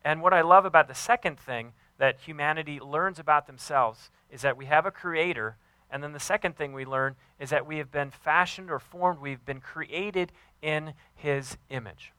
And 0.03 0.21
what 0.21 0.34
I 0.34 0.41
love 0.41 0.65
about 0.65 0.88
the 0.88 0.95
second 0.95 1.39
thing 1.39 1.73
that 1.97 2.19
humanity 2.19 2.79
learns 2.79 3.19
about 3.19 3.47
themselves 3.47 4.10
is 4.31 4.41
that 4.41 4.58
we 4.58 4.65
have 4.65 4.86
a 4.86 4.91
creator. 4.91 5.58
And 5.89 6.03
then 6.03 6.13
the 6.13 6.19
second 6.19 6.55
thing 6.55 6.73
we 6.73 6.86
learn 6.86 7.15
is 7.39 7.49
that 7.49 7.65
we 7.65 7.77
have 7.77 7.91
been 7.91 8.12
fashioned 8.12 8.69
or 8.69 8.79
formed, 8.79 9.19
we've 9.19 9.45
been 9.45 9.62
created 9.62 10.31
in 10.62 10.93
his 11.15 11.58
image. 11.69 12.12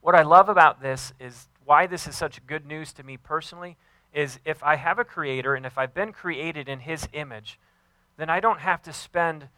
What 0.00 0.14
I 0.14 0.22
love 0.22 0.48
about 0.48 0.82
this 0.82 1.12
is 1.18 1.48
why 1.64 1.86
this 1.86 2.06
is 2.06 2.16
such 2.16 2.46
good 2.46 2.66
news 2.66 2.92
to 2.94 3.02
me 3.02 3.16
personally 3.16 3.76
is 4.12 4.38
if 4.44 4.62
I 4.62 4.76
have 4.76 4.98
a 4.98 5.04
creator 5.04 5.54
and 5.54 5.64
if 5.64 5.78
I've 5.78 5.94
been 5.94 6.12
created 6.12 6.68
in 6.68 6.80
his 6.80 7.08
image, 7.12 7.58
then 8.16 8.30
I 8.30 8.38
don't 8.38 8.60
have 8.60 8.82
to 8.82 8.92
spend 8.92 9.48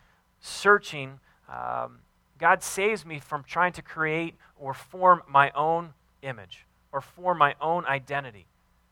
searching 0.40 1.18
um, 1.48 1.98
God 2.38 2.62
saves 2.62 3.05
me 3.05 3.18
from 3.18 3.44
trying 3.44 3.72
to 3.75 3.83
create 3.83 4.35
or 4.59 4.75
form 4.75 5.22
my 5.29 5.51
own 5.53 5.94
image 6.22 6.66
or 6.92 7.01
form 7.01 7.38
my 7.38 7.55
own 7.61 7.85
identity 7.87 8.46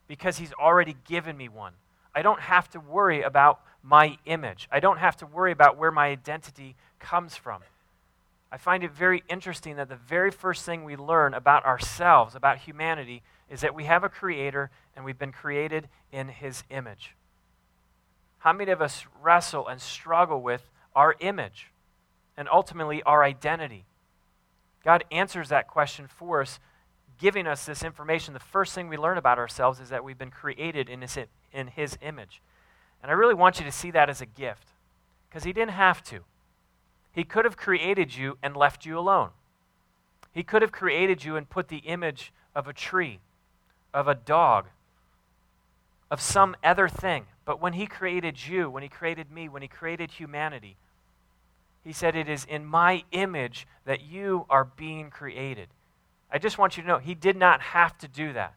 because 0.08 0.38
He's 0.38 0.52
already 0.54 0.96
given 1.06 1.36
me 1.36 1.48
one. 1.48 1.72
I 2.14 2.22
don't 2.22 2.40
have 2.40 2.70
to 2.70 2.80
worry 2.80 3.22
about 3.22 3.60
my 3.82 4.18
image. 4.24 4.68
I 4.70 4.80
don't 4.80 4.98
have 4.98 5.16
to 5.18 5.26
worry 5.26 5.52
about 5.52 5.76
where 5.76 5.90
my 5.90 6.06
identity 6.06 6.76
comes 6.98 7.36
from. 7.36 7.62
I 8.50 8.56
find 8.56 8.84
it 8.84 8.92
very 8.92 9.24
interesting 9.28 9.76
that 9.76 9.88
the 9.88 9.96
very 9.96 10.30
first 10.30 10.64
thing 10.64 10.84
we 10.84 10.96
learn 10.96 11.34
about 11.34 11.64
ourselves, 11.64 12.36
about 12.36 12.58
humanity, 12.58 13.22
is 13.50 13.62
that 13.62 13.74
we 13.74 13.84
have 13.84 14.04
a 14.04 14.08
creator 14.08 14.70
and 14.94 15.04
we've 15.04 15.18
been 15.18 15.32
created 15.32 15.88
in 16.12 16.28
his 16.28 16.62
image. 16.70 17.16
How 18.38 18.52
many 18.52 18.70
of 18.70 18.80
us 18.80 19.06
wrestle 19.20 19.66
and 19.66 19.80
struggle 19.80 20.40
with 20.40 20.70
our 20.94 21.16
image? 21.18 21.68
And 22.36 22.48
ultimately 22.50 23.02
our 23.04 23.22
identity? 23.24 23.84
God 24.84 25.04
answers 25.10 25.48
that 25.48 25.66
question 25.66 26.06
for 26.06 26.42
us, 26.42 26.60
giving 27.18 27.46
us 27.46 27.64
this 27.64 27.82
information. 27.82 28.34
The 28.34 28.40
first 28.40 28.74
thing 28.74 28.88
we 28.88 28.96
learn 28.96 29.18
about 29.18 29.38
ourselves 29.38 29.80
is 29.80 29.88
that 29.88 30.04
we've 30.04 30.18
been 30.18 30.30
created 30.30 30.88
in 30.88 31.00
His, 31.00 31.18
in 31.52 31.68
his 31.68 31.96
image. 32.02 32.42
And 33.02 33.10
I 33.10 33.14
really 33.14 33.34
want 33.34 33.58
you 33.58 33.64
to 33.64 33.72
see 33.72 33.90
that 33.92 34.10
as 34.10 34.20
a 34.20 34.26
gift 34.26 34.68
because 35.28 35.44
He 35.44 35.52
didn't 35.52 35.72
have 35.72 36.02
to. 36.04 36.20
He 37.12 37.24
could 37.24 37.44
have 37.44 37.56
created 37.56 38.16
you 38.16 38.38
and 38.42 38.56
left 38.56 38.84
you 38.84 38.98
alone. 38.98 39.30
He 40.32 40.42
could 40.42 40.62
have 40.62 40.72
created 40.72 41.24
you 41.24 41.36
and 41.36 41.48
put 41.48 41.68
the 41.68 41.78
image 41.78 42.32
of 42.54 42.66
a 42.66 42.72
tree, 42.72 43.20
of 43.92 44.08
a 44.08 44.14
dog, 44.14 44.66
of 46.10 46.20
some 46.20 46.56
other 46.62 46.88
thing. 46.88 47.26
But 47.44 47.60
when 47.60 47.74
He 47.74 47.86
created 47.86 48.46
you, 48.46 48.68
when 48.68 48.82
He 48.82 48.88
created 48.88 49.30
me, 49.30 49.48
when 49.48 49.62
He 49.62 49.68
created 49.68 50.10
humanity, 50.10 50.76
he 51.84 51.92
said, 51.92 52.16
It 52.16 52.28
is 52.28 52.44
in 52.46 52.64
my 52.64 53.04
image 53.12 53.66
that 53.84 54.02
you 54.02 54.46
are 54.48 54.64
being 54.64 55.10
created. 55.10 55.68
I 56.30 56.38
just 56.38 56.58
want 56.58 56.76
you 56.76 56.82
to 56.82 56.88
know, 56.88 56.98
He 56.98 57.14
did 57.14 57.36
not 57.36 57.60
have 57.60 57.96
to 57.98 58.08
do 58.08 58.32
that. 58.32 58.54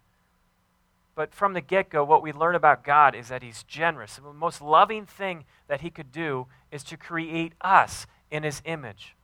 But 1.13 1.33
from 1.33 1.53
the 1.53 1.61
get 1.61 1.89
go, 1.89 2.03
what 2.03 2.21
we 2.23 2.31
learn 2.31 2.55
about 2.55 2.83
God 2.83 3.15
is 3.15 3.27
that 3.27 3.43
He's 3.43 3.63
generous. 3.63 4.15
The 4.15 4.33
most 4.33 4.61
loving 4.61 5.05
thing 5.05 5.43
that 5.67 5.81
He 5.81 5.89
could 5.89 6.11
do 6.11 6.47
is 6.71 6.83
to 6.85 6.97
create 6.97 7.53
us 7.59 8.07
in 8.31 8.43
His 8.43 8.61
image. 8.65 9.15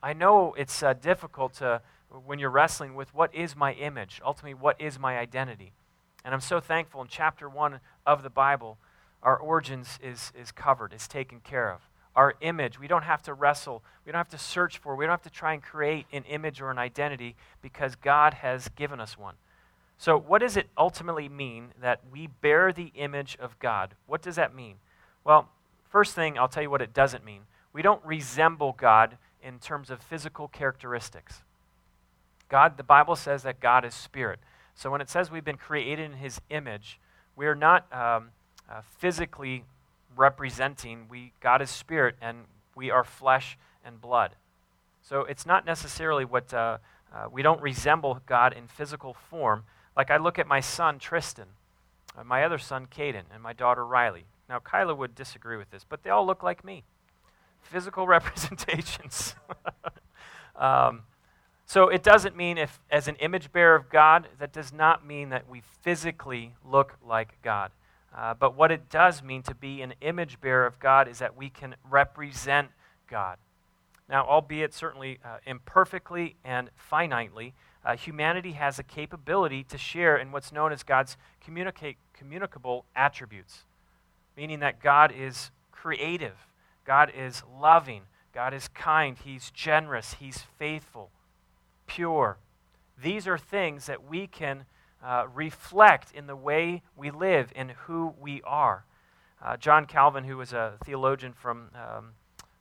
I 0.00 0.12
know 0.12 0.54
it's 0.56 0.82
uh, 0.82 0.94
difficult 0.94 1.54
to, 1.54 1.80
when 2.24 2.38
you're 2.38 2.50
wrestling 2.50 2.94
with 2.94 3.12
what 3.14 3.34
is 3.34 3.56
my 3.56 3.72
image, 3.72 4.20
ultimately, 4.24 4.54
what 4.54 4.80
is 4.80 4.98
my 4.98 5.18
identity. 5.18 5.72
And 6.24 6.32
I'm 6.32 6.40
so 6.40 6.60
thankful 6.60 7.02
in 7.02 7.08
chapter 7.08 7.48
one 7.48 7.80
of 8.06 8.22
the 8.22 8.30
Bible, 8.30 8.78
our 9.22 9.36
origins 9.36 9.98
is, 10.02 10.32
is 10.40 10.52
covered, 10.52 10.92
is 10.92 11.08
taken 11.08 11.40
care 11.40 11.72
of 11.72 11.80
our 12.14 12.34
image. 12.40 12.78
We 12.78 12.88
don't 12.88 13.04
have 13.04 13.22
to 13.22 13.34
wrestle. 13.34 13.82
We 14.04 14.12
don't 14.12 14.18
have 14.18 14.28
to 14.28 14.38
search 14.38 14.78
for. 14.78 14.94
We 14.96 15.04
don't 15.04 15.12
have 15.12 15.22
to 15.22 15.30
try 15.30 15.54
and 15.54 15.62
create 15.62 16.06
an 16.12 16.24
image 16.24 16.60
or 16.60 16.70
an 16.70 16.78
identity 16.78 17.36
because 17.60 17.94
God 17.94 18.34
has 18.34 18.68
given 18.68 19.00
us 19.00 19.18
one. 19.18 19.34
So, 19.98 20.18
what 20.18 20.40
does 20.40 20.56
it 20.56 20.68
ultimately 20.76 21.28
mean 21.28 21.68
that 21.80 22.00
we 22.10 22.26
bear 22.26 22.72
the 22.72 22.92
image 22.94 23.36
of 23.40 23.58
God? 23.58 23.94
What 24.06 24.20
does 24.20 24.36
that 24.36 24.54
mean? 24.54 24.76
Well, 25.24 25.48
first 25.88 26.14
thing, 26.14 26.36
I'll 26.36 26.48
tell 26.48 26.62
you 26.62 26.70
what 26.70 26.82
it 26.82 26.92
doesn't 26.92 27.24
mean. 27.24 27.42
We 27.72 27.82
don't 27.82 28.04
resemble 28.04 28.72
God 28.72 29.16
in 29.42 29.58
terms 29.58 29.90
of 29.90 30.02
physical 30.02 30.48
characteristics. 30.48 31.42
God, 32.48 32.76
the 32.76 32.82
Bible 32.82 33.16
says 33.16 33.44
that 33.44 33.60
God 33.60 33.84
is 33.84 33.94
spirit. 33.94 34.38
So 34.74 34.90
when 34.90 35.00
it 35.00 35.08
says 35.08 35.30
we've 35.30 35.44
been 35.44 35.56
created 35.56 36.04
in 36.04 36.18
his 36.18 36.40
image, 36.50 36.98
we 37.36 37.46
are 37.46 37.54
not 37.54 37.86
um, 37.92 38.30
uh, 38.70 38.82
physically 38.98 39.64
representing. 40.16 41.06
We, 41.08 41.32
God 41.40 41.62
is 41.62 41.70
spirit, 41.70 42.16
and 42.20 42.44
we 42.74 42.90
are 42.90 43.04
flesh 43.04 43.58
and 43.84 44.00
blood. 44.00 44.34
So 45.02 45.22
it's 45.22 45.46
not 45.46 45.66
necessarily 45.66 46.24
what, 46.24 46.52
uh, 46.54 46.78
uh, 47.12 47.26
we 47.30 47.42
don't 47.42 47.60
resemble 47.60 48.20
God 48.26 48.52
in 48.52 48.68
physical 48.68 49.14
form. 49.14 49.64
Like 49.96 50.10
I 50.10 50.16
look 50.16 50.38
at 50.38 50.46
my 50.46 50.60
son, 50.60 50.98
Tristan, 50.98 51.48
uh, 52.16 52.24
my 52.24 52.44
other 52.44 52.58
son, 52.58 52.86
Caden, 52.86 53.24
and 53.32 53.42
my 53.42 53.52
daughter, 53.52 53.84
Riley. 53.84 54.24
Now, 54.48 54.58
Kyla 54.58 54.94
would 54.94 55.14
disagree 55.14 55.56
with 55.56 55.70
this, 55.70 55.84
but 55.88 56.02
they 56.02 56.10
all 56.10 56.26
look 56.26 56.42
like 56.42 56.64
me. 56.64 56.84
Physical 57.62 58.06
representations. 58.18 59.34
um, 60.56 61.02
so 61.66 61.88
it 61.88 62.02
doesn't 62.02 62.36
mean 62.36 62.58
if, 62.58 62.80
as 62.90 63.08
an 63.08 63.16
image 63.16 63.50
bearer 63.50 63.74
of 63.74 63.88
God, 63.88 64.28
that 64.38 64.52
does 64.52 64.72
not 64.72 65.06
mean 65.06 65.30
that 65.30 65.48
we 65.48 65.62
physically 65.80 66.54
look 66.64 66.98
like 67.02 67.38
God. 67.42 67.70
Uh, 68.16 68.34
but 68.34 68.56
what 68.56 68.70
it 68.70 68.90
does 68.90 69.22
mean 69.22 69.42
to 69.42 69.54
be 69.54 69.80
an 69.82 69.94
image 70.00 70.40
bearer 70.40 70.66
of 70.66 70.78
God 70.78 71.08
is 71.08 71.18
that 71.18 71.36
we 71.36 71.48
can 71.48 71.74
represent 71.88 72.68
God. 73.08 73.38
Now, 74.08 74.26
albeit 74.26 74.74
certainly 74.74 75.18
uh, 75.24 75.38
imperfectly 75.46 76.36
and 76.44 76.70
finitely, 76.90 77.52
uh, 77.84 77.96
humanity 77.96 78.52
has 78.52 78.78
a 78.78 78.82
capability 78.82 79.64
to 79.64 79.78
share 79.78 80.16
in 80.16 80.30
what's 80.30 80.52
known 80.52 80.72
as 80.72 80.82
God's 80.82 81.16
communicable 81.40 82.84
attributes, 82.94 83.64
meaning 84.36 84.60
that 84.60 84.80
God 84.80 85.12
is 85.16 85.50
creative, 85.70 86.46
God 86.84 87.10
is 87.16 87.42
loving, 87.58 88.02
God 88.34 88.52
is 88.54 88.68
kind, 88.68 89.16
He's 89.24 89.50
generous, 89.50 90.16
He's 90.20 90.44
faithful 90.58 91.10
pure. 91.86 92.38
These 93.00 93.26
are 93.26 93.38
things 93.38 93.86
that 93.86 94.04
we 94.04 94.26
can 94.26 94.64
uh, 95.02 95.26
reflect 95.34 96.12
in 96.12 96.26
the 96.26 96.36
way 96.36 96.82
we 96.96 97.10
live, 97.10 97.52
in 97.54 97.70
who 97.86 98.14
we 98.20 98.40
are. 98.42 98.84
Uh, 99.44 99.56
John 99.56 99.86
Calvin, 99.86 100.24
who 100.24 100.36
was 100.36 100.52
a 100.52 100.74
theologian 100.84 101.32
from 101.32 101.70
um, 101.74 102.10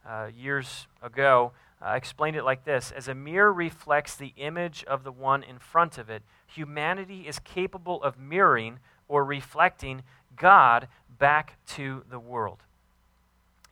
uh, 0.08 0.30
years 0.36 0.88
ago, 1.02 1.52
uh, 1.86 1.92
explained 1.92 2.36
it 2.36 2.44
like 2.44 2.64
this 2.64 2.92
As 2.92 3.08
a 3.08 3.16
mirror 3.16 3.54
reflects 3.54 4.16
the 4.16 4.34
image 4.38 4.84
of 4.86 5.04
the 5.04 5.12
one 5.12 5.44
in 5.44 5.60
front 5.60 5.98
of 5.98 6.10
it, 6.10 6.24
humanity 6.48 7.28
is 7.28 7.40
capable 7.40 8.02
of 8.04 8.18
mirroring 8.20 8.80
or 9.08 9.24
reflecting 9.24 10.04
God 10.36 10.88
back 11.20 11.58
to 11.68 12.04
the 12.10 12.20
world. 12.20 12.64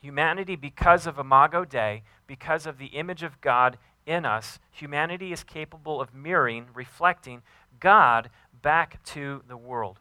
Humanity, 0.02 0.56
because 0.56 1.08
of 1.08 1.20
Imago 1.20 1.66
Dei, 1.66 2.04
because 2.28 2.66
of 2.66 2.78
the 2.78 2.88
image 2.88 3.24
of 3.24 3.42
God 3.42 3.78
in 4.06 4.26
us, 4.26 4.60
humanity 4.72 5.34
is 5.34 5.44
capable 5.44 6.00
of 6.00 6.14
mirroring, 6.14 6.68
reflecting 6.74 7.42
God 7.80 8.30
back 8.62 9.04
to 9.06 9.44
the 9.48 9.58
world. 9.58 10.00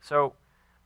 So, 0.00 0.34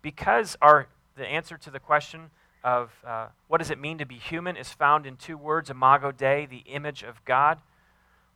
because 0.03 0.57
our, 0.63 0.87
the 1.17 1.27
answer 1.27 1.59
to 1.59 1.71
the 1.71 1.81
question 1.81 2.31
of 2.65 2.91
uh, 3.07 3.27
what 3.49 3.59
does 3.59 3.71
it 3.71 3.79
mean 3.79 3.99
to 3.99 4.07
be 4.07 4.17
human 4.17 4.57
is 4.57 4.71
found 4.71 5.07
in 5.07 5.17
two 5.17 5.37
words, 5.37 5.71
imago 5.71 6.13
Dei, 6.13 6.47
the 6.47 6.63
image 6.67 7.03
of 7.03 7.25
God, 7.25 7.59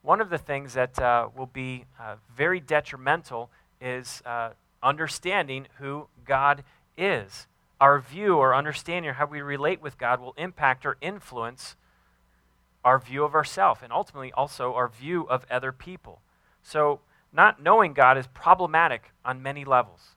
one 0.03 0.21
of 0.21 0.29
the 0.29 0.38
things 0.38 0.75
that 0.75 0.99
uh, 0.99 1.29
will 1.35 1.47
be 1.47 1.87
uh, 1.99 2.17
very 2.35 2.61
detrimental 2.61 3.51
is 3.81 4.23
uh, 4.27 4.51
understanding 4.83 5.67
who 5.79 6.09
God 6.25 6.62
is. 6.97 7.47
Our 7.81 7.99
view 7.99 8.37
or 8.37 8.55
understanding 8.55 9.11
or 9.11 9.14
how 9.14 9.27
we 9.27 9.40
relate 9.40 9.81
with 9.81 9.99
God 9.99 10.21
will 10.21 10.35
impact 10.37 10.85
or 10.85 10.97
influence 11.01 11.77
our 12.85 12.99
view 12.99 13.25
of 13.25 13.35
ourselves 13.35 13.81
and 13.83 13.93
ultimately 13.93 14.31
also 14.33 14.75
our 14.75 14.88
view 14.88 15.27
of 15.29 15.47
other 15.51 15.73
people. 15.73 16.21
So, 16.62 17.01
not 17.35 17.62
knowing 17.62 17.92
God 17.92 18.16
is 18.16 18.27
problematic 18.29 19.11
on 19.25 19.42
many 19.42 19.64
levels. 19.64 20.14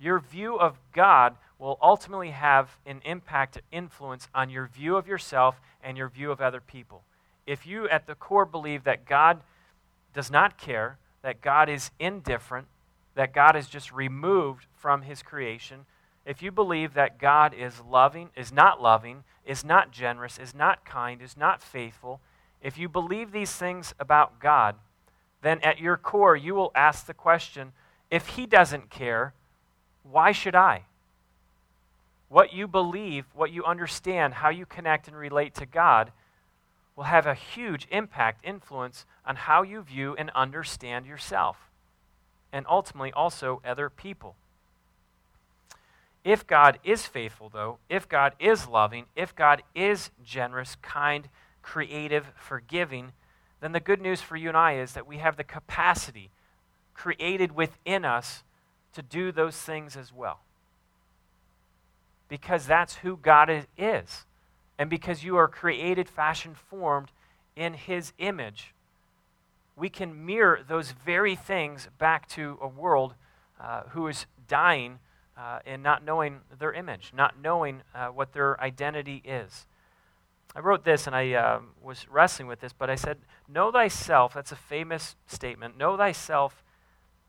Your 0.00 0.18
view 0.18 0.58
of 0.58 0.78
God 0.92 1.36
will 1.58 1.78
ultimately 1.80 2.30
have 2.30 2.76
an 2.84 3.00
impact, 3.04 3.60
influence 3.72 4.28
on 4.34 4.50
your 4.50 4.66
view 4.66 4.96
of 4.96 5.08
yourself 5.08 5.60
and 5.82 5.96
your 5.96 6.08
view 6.08 6.30
of 6.30 6.40
other 6.40 6.60
people. 6.60 7.02
If 7.46 7.66
you, 7.66 7.88
at 7.88 8.06
the 8.06 8.14
core, 8.14 8.44
believe 8.44 8.84
that 8.84 9.06
God 9.06 9.40
does 10.12 10.30
not 10.30 10.58
care, 10.58 10.98
that 11.22 11.40
God 11.40 11.68
is 11.68 11.90
indifferent, 11.98 12.66
that 13.14 13.32
God 13.32 13.56
is 13.56 13.68
just 13.68 13.92
removed 13.92 14.66
from 14.76 15.02
his 15.02 15.22
creation, 15.22 15.86
if 16.24 16.42
you 16.42 16.52
believe 16.52 16.94
that 16.94 17.18
God 17.18 17.54
is 17.54 17.80
loving, 17.80 18.30
is 18.36 18.52
not 18.52 18.82
loving, 18.82 19.24
is 19.46 19.64
not 19.64 19.90
generous, 19.90 20.38
is 20.38 20.54
not 20.54 20.84
kind, 20.84 21.22
is 21.22 21.36
not 21.36 21.62
faithful, 21.62 22.20
if 22.60 22.76
you 22.76 22.88
believe 22.88 23.32
these 23.32 23.52
things 23.52 23.94
about 23.98 24.40
God, 24.40 24.76
then 25.42 25.60
at 25.60 25.80
your 25.80 25.96
core 25.96 26.36
you 26.36 26.54
will 26.54 26.72
ask 26.74 27.06
the 27.06 27.14
question 27.14 27.72
if 28.10 28.28
He 28.28 28.46
doesn't 28.46 28.90
care, 28.90 29.34
why 30.02 30.32
should 30.32 30.54
I? 30.54 30.84
What 32.28 32.52
you 32.52 32.68
believe, 32.68 33.24
what 33.34 33.52
you 33.52 33.64
understand, 33.64 34.34
how 34.34 34.50
you 34.50 34.66
connect 34.66 35.08
and 35.08 35.16
relate 35.16 35.54
to 35.56 35.66
God 35.66 36.12
will 36.96 37.04
have 37.04 37.26
a 37.26 37.34
huge 37.34 37.86
impact, 37.90 38.44
influence 38.44 39.06
on 39.24 39.36
how 39.36 39.62
you 39.62 39.82
view 39.82 40.16
and 40.18 40.30
understand 40.34 41.06
yourself, 41.06 41.70
and 42.52 42.66
ultimately 42.68 43.12
also 43.12 43.62
other 43.64 43.88
people. 43.88 44.34
If 46.24 46.46
God 46.46 46.78
is 46.82 47.06
faithful, 47.06 47.48
though, 47.48 47.78
if 47.88 48.08
God 48.08 48.34
is 48.38 48.66
loving, 48.66 49.06
if 49.14 49.34
God 49.34 49.62
is 49.74 50.10
generous, 50.24 50.76
kind, 50.82 51.28
creative, 51.62 52.26
forgiving, 52.34 53.12
then 53.60 53.72
the 53.72 53.80
good 53.80 54.00
news 54.00 54.20
for 54.20 54.36
you 54.36 54.48
and 54.48 54.56
I 54.56 54.74
is 54.76 54.92
that 54.92 55.06
we 55.06 55.18
have 55.18 55.36
the 55.36 55.44
capacity 55.44 56.30
created 56.94 57.52
within 57.52 58.04
us 58.04 58.42
to 58.92 59.02
do 59.02 59.32
those 59.32 59.56
things 59.56 59.96
as 59.96 60.12
well. 60.12 60.40
Because 62.28 62.66
that's 62.66 62.96
who 62.96 63.16
God 63.16 63.66
is. 63.76 64.24
And 64.78 64.88
because 64.88 65.24
you 65.24 65.36
are 65.36 65.48
created, 65.48 66.08
fashioned, 66.08 66.56
formed 66.56 67.10
in 67.56 67.74
His 67.74 68.12
image, 68.18 68.74
we 69.76 69.88
can 69.88 70.26
mirror 70.26 70.60
those 70.66 70.92
very 70.92 71.34
things 71.36 71.88
back 71.98 72.28
to 72.30 72.58
a 72.60 72.68
world 72.68 73.14
uh, 73.60 73.82
who 73.90 74.06
is 74.06 74.26
dying 74.46 74.98
uh, 75.36 75.60
in 75.64 75.82
not 75.82 76.04
knowing 76.04 76.40
their 76.58 76.72
image, 76.72 77.12
not 77.14 77.34
knowing 77.40 77.82
uh, 77.94 78.08
what 78.08 78.32
their 78.32 78.60
identity 78.60 79.22
is. 79.24 79.66
I 80.58 80.60
wrote 80.60 80.82
this 80.82 81.06
and 81.06 81.14
I 81.14 81.34
uh, 81.34 81.60
was 81.80 82.08
wrestling 82.10 82.48
with 82.48 82.58
this, 82.58 82.72
but 82.72 82.90
I 82.90 82.96
said, 82.96 83.18
Know 83.46 83.70
thyself, 83.70 84.34
that's 84.34 84.50
a 84.50 84.56
famous 84.56 85.14
statement. 85.28 85.78
Know 85.78 85.96
thyself 85.96 86.64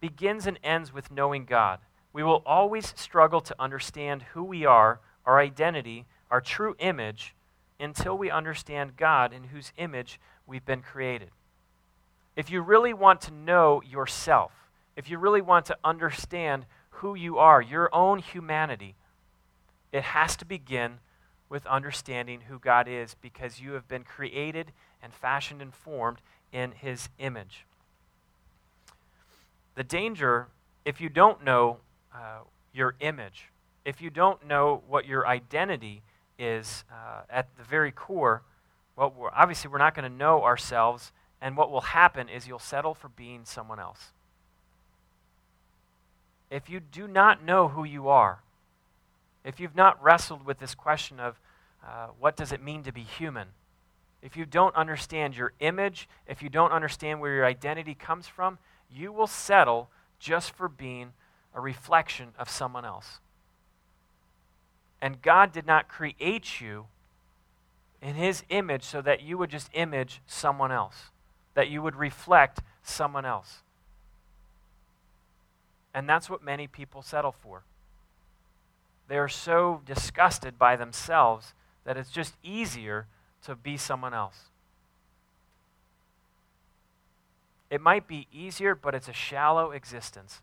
begins 0.01 0.47
and 0.47 0.57
ends 0.63 0.91
with 0.91 1.11
knowing 1.11 1.45
God. 1.45 1.77
We 2.11 2.23
will 2.23 2.41
always 2.43 2.91
struggle 2.97 3.39
to 3.41 3.55
understand 3.59 4.23
who 4.33 4.43
we 4.43 4.65
are, 4.65 4.99
our 5.27 5.39
identity, 5.39 6.07
our 6.31 6.41
true 6.41 6.75
image, 6.79 7.35
until 7.79 8.17
we 8.17 8.31
understand 8.31 8.97
God 8.97 9.31
in 9.31 9.43
whose 9.43 9.73
image 9.77 10.19
we've 10.47 10.65
been 10.65 10.81
created. 10.81 11.29
If 12.35 12.49
you 12.49 12.61
really 12.61 12.95
want 12.95 13.21
to 13.21 13.31
know 13.31 13.83
yourself, 13.83 14.53
if 14.95 15.07
you 15.07 15.19
really 15.19 15.41
want 15.41 15.67
to 15.67 15.77
understand 15.83 16.65
who 16.89 17.13
you 17.13 17.37
are, 17.37 17.61
your 17.61 17.93
own 17.93 18.17
humanity, 18.17 18.95
it 19.91 20.01
has 20.01 20.35
to 20.37 20.45
begin 20.45 20.97
with 21.49 21.65
understanding 21.65 22.41
who 22.41 22.59
God 22.59 22.87
is 22.87 23.15
because 23.21 23.59
you 23.59 23.73
have 23.73 23.87
been 23.87 24.03
created 24.03 24.71
and 25.01 25.13
fashioned 25.13 25.61
and 25.61 25.73
formed 25.73 26.19
in 26.51 26.71
His 26.71 27.09
image. 27.17 27.65
The 29.75 29.83
danger, 29.83 30.47
if 30.85 31.01
you 31.01 31.09
don't 31.09 31.43
know 31.43 31.77
uh, 32.13 32.39
your 32.73 32.95
image, 32.99 33.49
if 33.85 34.01
you 34.01 34.09
don't 34.09 34.45
know 34.45 34.83
what 34.87 35.05
your 35.05 35.27
identity 35.27 36.01
is 36.37 36.83
uh, 36.91 37.21
at 37.29 37.47
the 37.57 37.63
very 37.63 37.91
core, 37.91 38.43
well, 38.95 39.13
we're, 39.17 39.31
obviously 39.31 39.69
we're 39.69 39.77
not 39.77 39.95
going 39.95 40.09
to 40.09 40.17
know 40.17 40.43
ourselves, 40.43 41.11
and 41.41 41.57
what 41.57 41.71
will 41.71 41.81
happen 41.81 42.29
is 42.29 42.47
you'll 42.47 42.59
settle 42.59 42.93
for 42.93 43.09
being 43.09 43.41
someone 43.45 43.79
else 43.79 44.11
if 46.49 46.69
you 46.69 46.79
do 46.79 47.07
not 47.07 47.43
know 47.43 47.67
who 47.67 47.83
you 47.83 48.07
are, 48.09 48.39
if 49.49 49.59
you've 49.59 49.75
not 49.75 50.01
wrestled 50.01 50.45
with 50.45 50.59
this 50.59 50.75
question 50.75 51.19
of 51.19 51.39
uh, 51.83 52.09
what 52.19 52.37
does 52.37 52.51
it 52.51 52.61
mean 52.61 52.83
to 52.83 52.93
be 52.93 53.01
human, 53.01 53.47
if 54.21 54.37
you 54.37 54.45
don't 54.45 54.75
understand 54.75 55.35
your 55.35 55.53
image, 55.59 56.07
if 56.27 56.43
you 56.43 56.49
don't 56.49 56.71
understand 56.71 57.19
where 57.19 57.33
your 57.33 57.45
identity 57.45 57.95
comes 57.95 58.27
from, 58.27 58.59
you 58.93 59.11
will 59.11 59.25
settle 59.25 59.89
just 60.19 60.51
for 60.51 60.69
being 60.69 61.13
a 61.55 61.59
reflection 61.59 62.27
of 62.37 62.47
someone 62.47 62.85
else. 62.85 63.17
And 65.01 65.19
God 65.19 65.51
did 65.51 65.65
not 65.65 65.87
create 65.87 66.61
you 66.61 66.85
in 68.03 68.13
His 68.13 68.43
image 68.49 68.83
so 68.83 69.01
that 69.01 69.23
you 69.23 69.39
would 69.39 69.49
just 69.49 69.71
image 69.73 70.21
someone 70.27 70.71
else, 70.71 71.05
that 71.55 71.69
you 71.69 71.81
would 71.81 71.95
reflect 71.95 72.59
someone 72.83 73.25
else. 73.25 73.63
And 75.91 76.07
that's 76.07 76.29
what 76.29 76.43
many 76.43 76.67
people 76.67 77.01
settle 77.01 77.31
for. 77.31 77.63
They 79.09 79.17
are 79.17 79.27
so 79.27 79.81
disgusted 79.85 80.59
by 80.59 80.75
themselves 80.75 81.53
that 81.83 81.97
it's 81.97 82.11
just 82.11 82.35
easier 82.43 83.07
to 83.43 83.55
be 83.55 83.75
someone 83.75 84.13
else. 84.13 84.49
It 87.71 87.81
might 87.81 88.07
be 88.07 88.27
easier, 88.31 88.75
but 88.75 88.93
it's 88.93 89.07
a 89.07 89.13
shallow 89.13 89.71
existence. 89.71 90.41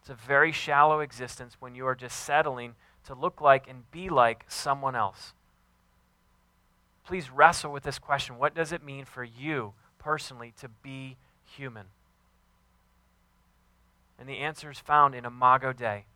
It's 0.00 0.10
a 0.10 0.14
very 0.14 0.50
shallow 0.50 1.00
existence 1.00 1.56
when 1.60 1.76
you 1.76 1.86
are 1.86 1.94
just 1.94 2.18
settling 2.18 2.74
to 3.06 3.14
look 3.14 3.40
like 3.40 3.68
and 3.68 3.90
be 3.92 4.08
like 4.08 4.44
someone 4.48 4.96
else. 4.96 5.32
Please 7.06 7.30
wrestle 7.30 7.72
with 7.72 7.84
this 7.84 8.00
question 8.00 8.38
What 8.38 8.54
does 8.54 8.72
it 8.72 8.84
mean 8.84 9.04
for 9.04 9.22
you 9.22 9.72
personally 9.98 10.52
to 10.60 10.68
be 10.68 11.16
human? 11.44 11.86
And 14.18 14.28
the 14.28 14.38
answer 14.38 14.70
is 14.70 14.78
found 14.78 15.14
in 15.14 15.24
Imago 15.24 15.72
Dei, 15.72 16.06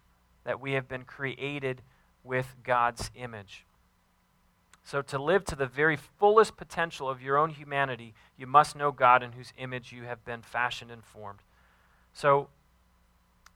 that 0.48 0.62
we 0.62 0.72
have 0.72 0.88
been 0.88 1.04
created 1.04 1.82
with 2.24 2.56
God's 2.64 3.10
image. 3.14 3.66
So, 4.82 5.02
to 5.02 5.22
live 5.22 5.44
to 5.44 5.54
the 5.54 5.66
very 5.66 5.94
fullest 5.94 6.56
potential 6.56 7.06
of 7.06 7.20
your 7.20 7.36
own 7.36 7.50
humanity, 7.50 8.14
you 8.38 8.46
must 8.46 8.74
know 8.74 8.90
God 8.90 9.22
in 9.22 9.32
whose 9.32 9.52
image 9.58 9.92
you 9.92 10.04
have 10.04 10.24
been 10.24 10.40
fashioned 10.40 10.90
and 10.90 11.04
formed. 11.04 11.40
So, 12.14 12.48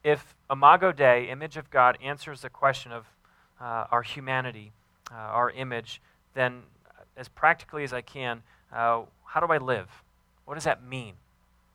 if 0.05 0.35
Imago 0.51 0.93
Dei, 0.93 1.31
image 1.31 1.57
of 1.57 1.71
God, 1.71 1.97
answers 2.05 2.43
the 2.43 2.51
question 2.51 2.93
of 2.93 3.07
uh, 3.59 3.87
our 3.91 4.03
humanity, 4.03 4.73
uh, 5.11 5.15
our 5.15 5.49
image, 5.49 6.03
then 6.35 6.61
as 7.17 7.29
practically 7.29 7.85
as 7.85 7.95
I 7.95 8.03
can, 8.03 8.43
uh, 8.71 9.05
how 9.25 9.41
do 9.41 9.51
I 9.51 9.57
live? 9.57 9.89
What 10.45 10.57
does 10.57 10.65
that 10.65 10.85
mean? 10.85 11.15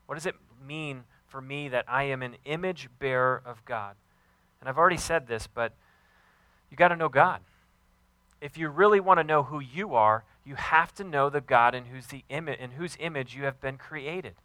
What 0.06 0.13
does 0.13 0.27
it 0.27 0.36
mean 0.63 1.06
for 1.25 1.41
me 1.41 1.69
that 1.69 1.86
I 1.88 2.03
am 2.03 2.21
an 2.21 2.36
image 2.45 2.89
bearer 2.99 3.41
of 3.43 3.65
God? 3.65 3.95
And 4.60 4.70
I've 4.70 4.78
already 4.78 4.98
said 4.98 5.28
this, 5.28 5.48
but 5.48 5.74
you 6.70 6.78
got 6.78 6.89
to 6.89 6.96
know 6.96 7.10
God 7.10 7.41
if 8.41 8.58
you 8.58 8.70
really 8.70 9.00
want 9.00 9.20
to 9.20 9.24
know 9.24 9.43
who 9.43 9.60
you 9.60 9.96
are, 9.96 10.24
you 10.46 10.56
have 10.56 10.93
to 10.96 11.04
know 11.04 11.30
the 11.30 11.41
God 11.41 11.74
in 11.74 11.86
whose, 11.86 12.08
the 12.08 12.24
in 12.30 12.72
whose 12.78 12.96
image 13.00 13.36
you 13.36 13.43
have 13.46 13.60
been 13.60 13.78
created. 13.78 14.36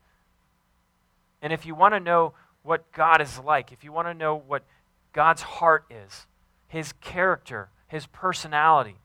And 1.40 1.52
if 1.52 1.66
you 1.66 1.74
want 1.74 1.94
to 1.94 2.00
know 2.00 2.32
what 2.62 2.90
God 2.92 3.20
is 3.20 3.38
like, 3.38 3.72
if 3.72 3.84
you 3.84 3.92
want 3.92 4.08
to 4.08 4.14
know 4.14 4.36
what 4.36 4.62
God's 5.12 5.42
heart 5.42 5.84
is, 5.90 6.26
his 6.68 6.92
character, 6.94 7.68
his 7.88 8.06
personality, 8.06 8.96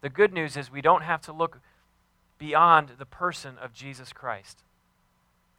the 0.00 0.08
good 0.08 0.32
news 0.32 0.56
is 0.56 0.70
we 0.70 0.82
don't 0.82 1.02
have 1.02 1.22
to 1.22 1.32
look 1.32 1.60
beyond 2.38 2.92
the 2.98 3.06
person 3.06 3.58
of 3.58 3.72
Jesus 3.72 4.12
Christ. 4.12 4.62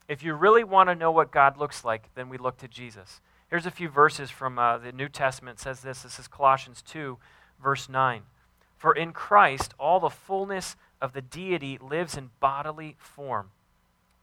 If 0.08 0.24
you 0.24 0.34
really 0.34 0.64
want 0.64 0.90
to 0.90 0.96
know 0.96 1.12
what 1.12 1.32
God 1.32 1.58
looks 1.58 1.84
like, 1.84 2.10
then 2.16 2.30
we 2.30 2.38
look 2.38 2.58
to 2.60 2.68
Jesus. 2.68 3.20
Here's 3.50 3.66
a 3.66 3.72
few 3.72 3.90
verses 3.90 4.30
from 4.30 4.60
uh, 4.60 4.78
the 4.78 4.92
New 4.92 5.10
Testament. 5.10 5.58
It 5.58 5.64
says 5.64 5.82
this. 5.82 6.04
This 6.04 6.20
is 6.20 6.28
Colossians 6.28 6.84
2, 6.84 7.18
verse 7.62 7.90
9. 7.90 8.22
For 8.78 8.94
in 8.94 9.12
Christ 9.12 9.74
all 9.80 10.00
the 10.00 10.12
fullness 10.12 10.76
of 11.02 11.14
the 11.14 11.22
deity 11.22 11.80
lives 11.82 12.16
in 12.16 12.30
bodily 12.40 12.96
form. 13.00 13.50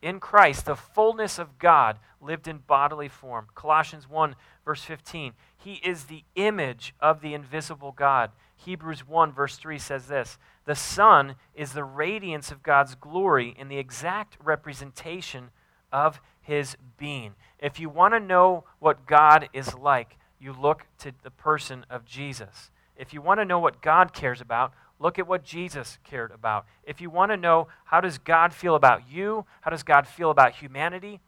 In 0.01 0.21
Christ, 0.21 0.67
the 0.67 0.77
fullness 0.77 1.39
of 1.41 1.59
God 1.59 1.99
lived 2.21 2.47
in 2.47 2.59
bodily 2.59 3.09
form. 3.09 3.49
Colossians 3.57 4.09
1, 4.09 4.37
verse 4.65 4.83
15. 4.85 5.33
He 5.57 5.81
is 5.85 6.05
the 6.05 6.23
image 6.37 6.95
of 7.01 7.21
the 7.21 7.35
invisible 7.35 7.91
God. 7.91 8.31
Hebrews 8.55 9.09
1, 9.09 9.33
verse 9.33 9.57
3 9.57 9.79
says 9.79 10.07
this 10.07 10.39
The 10.67 10.77
Son 10.77 11.35
is 11.53 11.73
the 11.73 11.83
radiance 11.83 12.53
of 12.53 12.63
God's 12.63 12.95
glory 12.95 13.57
in 13.59 13.67
the 13.67 13.79
exact 13.79 14.37
representation 14.41 15.51
of 15.97 16.21
his 16.43 16.77
being. 16.99 17.33
If 17.59 17.81
you 17.81 17.89
want 17.89 18.13
to 18.13 18.21
know 18.21 18.65
what 18.81 19.07
God 19.07 19.49
is 19.55 19.75
like, 19.75 20.19
you 20.39 20.53
look 20.53 20.85
to 20.99 21.13
the 21.23 21.31
person 21.31 21.87
of 21.89 22.05
Jesus. 22.05 22.71
If 22.99 23.15
you 23.15 23.23
want 23.23 23.41
to 23.41 23.47
know 23.47 23.59
what 23.59 23.81
God 23.81 24.13
cares 24.13 24.43
about, 24.43 24.75
look 25.01 25.19
at 25.19 25.27
what 25.27 25.43
Jesus 25.43 25.97
cared 26.05 26.33
about. 26.33 26.67
If 26.85 27.01
you 27.01 27.09
want 27.09 27.33
to 27.33 27.37
know 27.39 27.69
how 27.87 28.03
does 28.03 28.19
God 28.19 28.53
feel 28.53 28.75
about 28.75 29.11
you, 29.11 29.47
how 29.63 29.71
does 29.71 29.83
God 29.83 30.07
feel 30.07 30.31
about 30.31 30.57
humanity, 30.57 31.21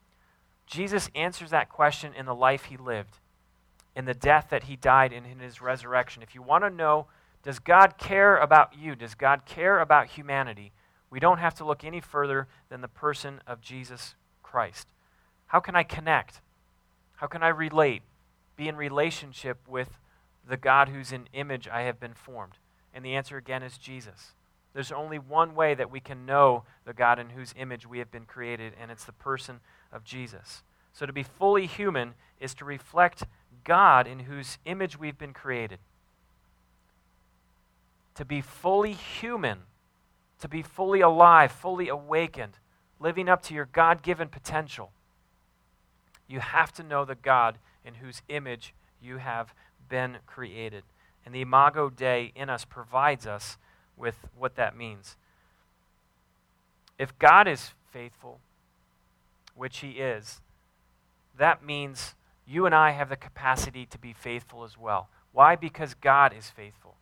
Jesus 0.67 1.09
answers 1.15 1.49
that 1.49 1.71
question 1.71 2.13
in 2.13 2.27
the 2.27 2.35
life 2.35 2.65
he 2.65 2.77
lived, 2.77 3.21
in 3.97 4.05
the 4.05 4.13
death 4.13 4.49
that 4.51 4.65
he 4.65 4.77
died 4.77 5.15
and 5.15 5.27
in 5.27 5.39
his 5.39 5.63
resurrection. 5.63 6.23
If 6.23 6.35
you 6.35 6.43
want 6.43 6.65
to 6.65 6.71
know 6.71 7.07
does 7.43 7.59
God 7.59 7.97
care 7.97 8.37
about 8.37 8.77
you, 8.79 8.95
does 8.95 9.15
God 9.15 9.47
care 9.47 9.81
about 9.81 10.09
humanity, 10.09 10.73
we 11.09 11.21
don't 11.21 11.39
have 11.39 11.55
to 11.55 11.65
look 11.65 11.85
any 11.85 12.03
further 12.03 12.49
than 12.69 12.83
the 12.83 12.89
person 12.89 13.41
of 13.47 13.63
Jesus 13.63 14.15
Christ. 14.51 14.89
How 15.49 15.61
can 15.61 15.77
I 15.77 15.83
connect? 15.83 16.41
How 17.17 17.27
can 17.27 17.43
I 17.43 17.49
relate? 17.49 18.03
Be 18.57 18.67
in 18.67 18.77
relationship 18.77 19.59
with 19.69 19.99
the 20.49 20.57
God 20.57 20.89
whose 20.89 21.13
in 21.13 21.29
image 21.35 21.69
I 21.69 21.83
have 21.83 22.01
been 22.01 22.15
formed? 22.15 22.55
And 22.95 23.05
the 23.05 23.15
answer 23.15 23.37
again 23.37 23.63
is 23.63 23.77
Jesus. 23.77 24.33
There's 24.73 24.91
only 24.91 25.19
one 25.19 25.55
way 25.55 25.75
that 25.75 25.91
we 25.91 26.01
can 26.01 26.25
know 26.25 26.65
the 26.87 26.95
God 26.95 27.19
in 27.19 27.31
whose 27.31 27.55
image 27.59 27.87
we 27.87 27.99
have 27.99 28.11
been 28.11 28.25
created, 28.25 28.73
and 28.81 28.91
it's 28.91 29.05
the 29.05 29.13
person 29.13 29.61
of 29.93 30.03
Jesus. 30.03 30.63
So 30.95 31.05
to 31.05 31.13
be 31.13 31.23
fully 31.23 31.67
human 31.67 32.15
is 32.41 32.55
to 32.55 32.65
reflect 32.65 33.25
God 33.65 34.07
in 34.07 34.21
whose 34.21 34.57
image 34.65 34.99
we've 34.99 35.19
been 35.19 35.35
created. 35.35 35.79
To 38.15 38.25
be 38.25 38.41
fully 38.41 38.95
human, 38.95 39.59
to 40.41 40.49
be 40.49 40.63
fully 40.63 41.03
alive, 41.03 41.53
fully 41.53 41.89
awakened, 41.89 42.55
living 43.01 43.29
up 43.29 43.43
to 43.43 43.55
your 43.55 43.67
God 43.67 44.03
given 44.03 44.29
potential, 44.29 44.91
you 46.27 46.41
have 46.41 46.73
to 46.75 46.83
know 46.83 47.05
the 47.05 47.15
God 47.15 47.59
in 47.85 47.95
whose 47.95 48.23
image 48.29 48.75
you 49.03 49.19
have 49.19 49.55
been 49.89 50.19
created. 50.27 50.85
And 51.25 51.35
the 51.35 51.43
Imago 51.43 51.91
Dei 51.91 52.33
in 52.35 52.51
us 52.51 52.65
provides 52.65 53.27
us 53.27 53.57
with 53.97 54.17
what 54.37 54.57
that 54.57 54.77
means. 54.77 55.17
If 56.99 57.19
God 57.19 57.47
is 57.47 57.73
faithful, 57.93 58.41
which 59.55 59.79
He 59.79 59.93
is, 59.93 60.41
that 61.37 61.65
means 61.65 62.15
you 62.47 62.67
and 62.67 62.75
I 62.75 62.91
have 62.93 63.09
the 63.09 63.17
capacity 63.17 63.87
to 63.87 63.99
be 63.99 64.13
faithful 64.13 64.65
as 64.65 64.77
well. 64.77 65.09
Why? 65.33 65.55
Because 65.55 65.95
God 65.95 66.35
is 66.37 66.51
faithful. 66.51 66.97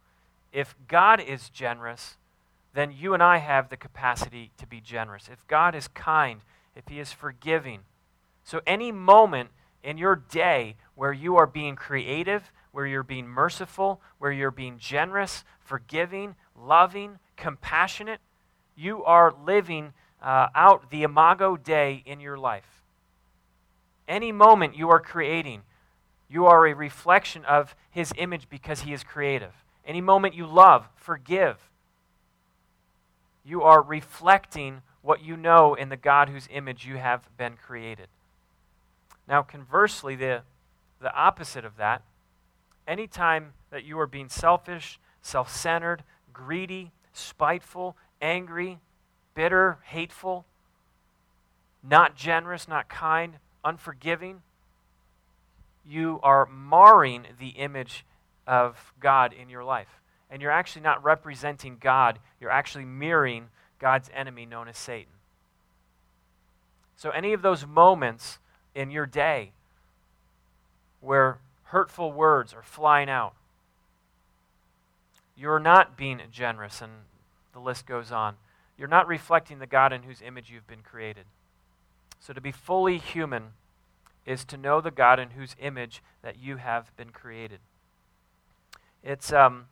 If 0.52 0.74
God 0.88 1.20
is 1.20 1.48
generous, 1.48 2.16
then 2.76 2.92
you 2.92 3.14
and 3.14 3.22
I 3.22 3.38
have 3.38 3.68
the 3.68 3.76
capacity 3.76 4.50
to 4.58 4.66
be 4.66 4.80
generous. 4.80 5.28
If 5.32 5.46
God 5.46 5.74
is 5.74 5.88
kind, 5.88 6.40
if 6.74 6.88
He 6.88 7.00
is 7.00 7.12
forgiving. 7.12 7.80
So, 8.44 8.60
any 8.66 8.92
moment 8.92 9.50
in 9.82 9.98
your 9.98 10.16
day 10.16 10.76
where 10.94 11.12
you 11.12 11.36
are 11.36 11.46
being 11.46 11.76
creative, 11.76 12.52
where 12.72 12.86
you're 12.86 13.02
being 13.02 13.26
merciful, 13.26 14.00
where 14.18 14.32
you're 14.32 14.50
being 14.50 14.78
generous, 14.78 15.44
forgiving, 15.60 16.34
loving, 16.54 17.18
compassionate, 17.36 18.20
you 18.76 19.02
are 19.04 19.34
living 19.44 19.94
uh, 20.22 20.48
out 20.54 20.90
the 20.90 21.02
Imago 21.02 21.56
Dei 21.56 22.02
in 22.04 22.20
your 22.20 22.36
life. 22.36 22.82
Any 24.06 24.32
moment 24.32 24.76
you 24.76 24.90
are 24.90 25.00
creating, 25.00 25.62
you 26.28 26.46
are 26.46 26.66
a 26.66 26.74
reflection 26.74 27.44
of 27.44 27.74
His 27.90 28.12
image 28.18 28.48
because 28.50 28.80
He 28.80 28.92
is 28.92 29.02
creative. 29.02 29.52
Any 29.84 30.00
moment 30.00 30.34
you 30.34 30.46
love, 30.46 30.88
forgive, 30.96 31.70
you 33.46 33.62
are 33.62 33.80
reflecting 33.82 34.82
what 35.02 35.22
you 35.22 35.36
know 35.36 35.74
in 35.74 35.88
the 35.88 35.96
God 35.96 36.28
whose 36.28 36.48
image 36.50 36.84
you 36.84 36.96
have 36.96 37.28
been 37.36 37.56
created. 37.56 38.08
Now, 39.28 39.42
conversely, 39.42 40.16
the, 40.16 40.42
the 41.00 41.14
opposite 41.14 41.64
of 41.64 41.76
that 41.76 42.02
anytime 42.86 43.52
that 43.70 43.84
you 43.84 43.98
are 43.98 44.06
being 44.06 44.28
selfish, 44.28 44.98
self 45.22 45.54
centered, 45.54 46.02
greedy, 46.32 46.92
spiteful, 47.12 47.96
angry, 48.20 48.78
bitter, 49.34 49.78
hateful, 49.84 50.46
not 51.82 52.16
generous, 52.16 52.68
not 52.68 52.88
kind, 52.88 53.34
unforgiving, 53.64 54.42
you 55.84 56.18
are 56.22 56.46
marring 56.46 57.26
the 57.38 57.50
image 57.50 58.04
of 58.46 58.92
God 59.00 59.32
in 59.32 59.48
your 59.48 59.64
life. 59.64 60.00
And 60.30 60.42
you're 60.42 60.50
actually 60.50 60.82
not 60.82 61.02
representing 61.04 61.78
God, 61.80 62.18
you're 62.40 62.50
actually 62.50 62.84
mirroring 62.84 63.48
God's 63.78 64.10
enemy 64.14 64.46
known 64.46 64.68
as 64.68 64.76
Satan. 64.76 65.12
So, 66.96 67.10
any 67.10 67.32
of 67.32 67.42
those 67.42 67.66
moments 67.66 68.38
in 68.74 68.90
your 68.90 69.06
day 69.06 69.52
where 71.00 71.38
hurtful 71.64 72.12
words 72.12 72.52
are 72.54 72.62
flying 72.62 73.08
out. 73.08 73.34
You're 75.36 75.60
not 75.60 75.96
being 75.96 76.20
generous, 76.30 76.80
and 76.80 76.92
the 77.52 77.60
list 77.60 77.86
goes 77.86 78.10
on. 78.10 78.36
You're 78.78 78.88
not 78.88 79.06
reflecting 79.06 79.58
the 79.58 79.66
God 79.66 79.92
in 79.92 80.02
whose 80.02 80.22
image 80.22 80.50
you've 80.50 80.66
been 80.66 80.82
created. 80.82 81.24
So 82.20 82.32
to 82.32 82.40
be 82.40 82.52
fully 82.52 82.98
human 82.98 83.52
is 84.24 84.44
to 84.46 84.56
know 84.56 84.80
the 84.80 84.90
God 84.90 85.18
in 85.20 85.30
whose 85.30 85.54
image 85.60 86.02
that 86.22 86.38
you 86.38 86.56
have 86.56 86.94
been 86.96 87.10
created. 87.10 87.60
It's, 89.02 89.32
um, 89.32 89.66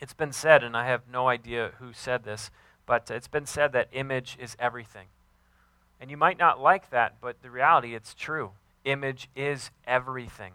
it's 0.00 0.14
been 0.14 0.32
said, 0.32 0.64
and 0.64 0.76
I 0.76 0.86
have 0.86 1.02
no 1.12 1.28
idea 1.28 1.72
who 1.78 1.92
said 1.92 2.24
this, 2.24 2.50
but 2.86 3.10
it's 3.10 3.28
been 3.28 3.46
said 3.46 3.72
that 3.72 3.88
image 3.92 4.36
is 4.40 4.56
everything. 4.58 5.06
And 6.00 6.10
you 6.10 6.16
might 6.16 6.38
not 6.38 6.58
like 6.58 6.90
that, 6.90 7.16
but 7.20 7.42
the 7.42 7.50
reality, 7.50 7.94
it's 7.94 8.14
true. 8.14 8.52
Image 8.84 9.28
is 9.36 9.70
everything. 9.86 10.54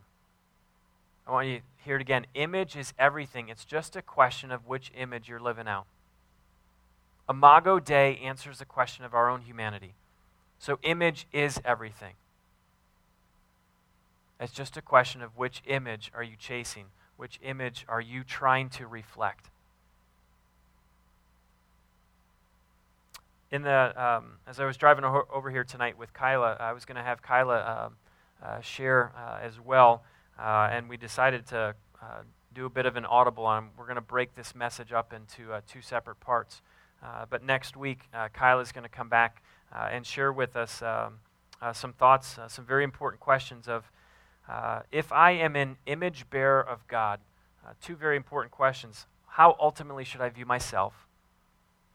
I 1.28 1.32
want 1.32 1.48
you 1.48 1.58
to 1.58 1.64
hear 1.84 1.96
it 1.96 2.02
again. 2.02 2.26
Image 2.34 2.76
is 2.76 2.94
everything. 2.98 3.50
It's 3.50 3.66
just 3.66 3.96
a 3.96 4.02
question 4.02 4.52
of 4.52 4.68
which 4.68 4.92
image 4.98 5.30
you're 5.30 5.40
living 5.40 5.68
out. 5.68 5.86
Imago 7.30 7.80
Dei 7.80 8.18
answers 8.18 8.60
the 8.60 8.66
question 8.66 9.06
of 9.06 9.14
our 9.14 9.30
own 9.30 9.42
humanity. 9.42 9.94
So, 10.60 10.80
image 10.84 11.28
is 11.32 11.60
everything. 11.66 12.14
It's 14.40 14.54
just 14.54 14.78
a 14.78 14.82
question 14.82 15.22
of 15.22 15.38
which 15.38 15.62
image 15.66 16.12
are 16.16 16.24
you 16.24 16.36
chasing? 16.38 16.86
Which 17.18 17.40
image 17.42 17.86
are 17.88 18.02
you 18.02 18.24
trying 18.24 18.70
to 18.72 18.88
reflect? 18.88 19.50
In 23.52 23.62
the, 23.62 23.94
um, 23.96 24.34
as 24.48 24.60
I 24.60 24.66
was 24.66 24.76
driving 24.76 25.06
over 25.06 25.50
here 25.50 25.64
tonight 25.64 25.98
with 25.98 26.14
Kyla, 26.14 26.58
I 26.60 26.74
was 26.74 26.84
going 26.84 26.98
to 26.98 27.04
have 27.04 27.22
Kyla 27.22 27.58
uh, 27.58 27.90
uh, 28.46 28.60
share 28.60 29.14
uh, 29.16 29.40
as 29.42 29.60
well, 29.60 30.04
uh, 30.38 30.70
and 30.72 30.90
we 30.90 30.98
decided 30.98 31.48
to 31.48 31.74
uh, 32.02 32.06
do 32.54 32.66
a 32.66 32.70
bit 32.70 32.86
of 32.86 32.98
an 32.98 33.06
audible 33.06 33.46
on. 33.46 33.70
We're 33.78 33.86
going 33.86 33.96
to 33.96 34.02
break 34.02 34.36
this 34.36 34.54
message 34.54 34.92
up 34.92 35.14
into 35.14 35.54
uh, 35.54 35.62
two 35.68 35.82
separate 35.82 36.20
parts. 36.20 36.62
but 37.30 37.44
next 37.44 37.78
week, 37.78 38.10
Kyla 38.34 38.62
is 38.62 38.74
going 38.74 38.84
to 38.84 38.90
come 38.90 39.08
back 39.08 39.42
and 39.72 40.06
share 40.06 40.34
with 40.34 40.56
us 40.56 40.82
um, 40.82 41.20
some 41.74 41.94
thoughts, 41.94 42.38
some 42.48 42.66
very 42.66 42.84
important 42.84 43.22
questions 43.22 43.70
of 43.70 43.90
uh, 44.50 44.82
if 44.92 45.12
I 45.12 45.32
am 45.32 45.56
an 45.56 45.78
image 45.86 46.30
bearer 46.30 46.62
of 46.62 46.88
God, 46.88 47.20
uh, 47.66 47.72
two 47.82 47.96
very 47.96 48.16
important 48.16 48.52
questions. 48.52 49.08
How 49.28 49.56
ultimately 49.60 50.04
should 50.04 50.22
I 50.22 50.30
view 50.30 50.46
myself? 50.46 51.08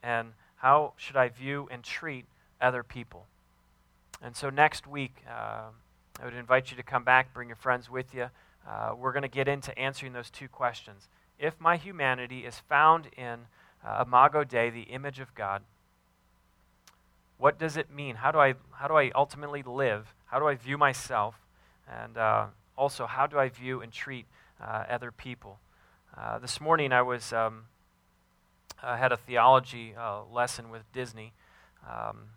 And 0.02 0.32
how 0.56 0.94
should 0.96 1.16
I 1.16 1.28
view 1.28 1.68
and 1.70 1.82
treat 1.82 2.26
other 2.60 2.82
people? 2.82 3.26
And 4.22 4.36
so 4.36 4.50
next 4.50 4.86
week, 4.86 5.22
uh, 5.28 5.68
I 6.20 6.24
would 6.24 6.34
invite 6.34 6.70
you 6.70 6.76
to 6.76 6.82
come 6.82 7.04
back, 7.04 7.32
bring 7.32 7.48
your 7.48 7.56
friends 7.56 7.88
with 7.88 8.14
you. 8.14 8.26
Uh, 8.68 8.92
we're 8.96 9.12
going 9.12 9.22
to 9.22 9.28
get 9.28 9.48
into 9.48 9.76
answering 9.78 10.12
those 10.12 10.28
two 10.28 10.48
questions. 10.48 11.08
If 11.38 11.58
my 11.58 11.76
humanity 11.76 12.40
is 12.40 12.58
found 12.68 13.06
in 13.16 13.46
uh, 13.86 14.04
Imago 14.06 14.44
Dei, 14.44 14.68
the 14.68 14.82
image 14.82 15.20
of 15.20 15.34
God, 15.34 15.62
what 17.38 17.58
does 17.58 17.78
it 17.78 17.90
mean? 17.90 18.16
How 18.16 18.30
do 18.30 18.38
I, 18.38 18.54
how 18.72 18.86
do 18.86 18.94
I 18.94 19.10
ultimately 19.14 19.62
live? 19.62 20.14
How 20.26 20.38
do 20.38 20.46
I 20.46 20.56
view 20.56 20.76
myself? 20.76 21.36
And 21.90 22.16
uh, 22.16 22.46
also, 22.76 23.07
how 23.07 23.26
do 23.26 23.38
I 23.38 23.48
view 23.48 23.81
and 23.81 23.92
treat 23.92 24.26
uh, 24.61 24.85
other 24.88 25.11
people? 25.11 25.59
Uh, 26.16 26.38
this 26.38 26.61
morning, 26.61 26.92
I 26.92 27.03
was 27.03 27.33
um, 27.33 27.64
I 28.83 28.96
had 28.96 29.12
a 29.12 29.16
theology 29.16 29.94
uh, 29.98 30.22
lesson 30.24 30.70
with 30.70 30.83
Disney. 30.92 31.33
Um, 31.88 32.29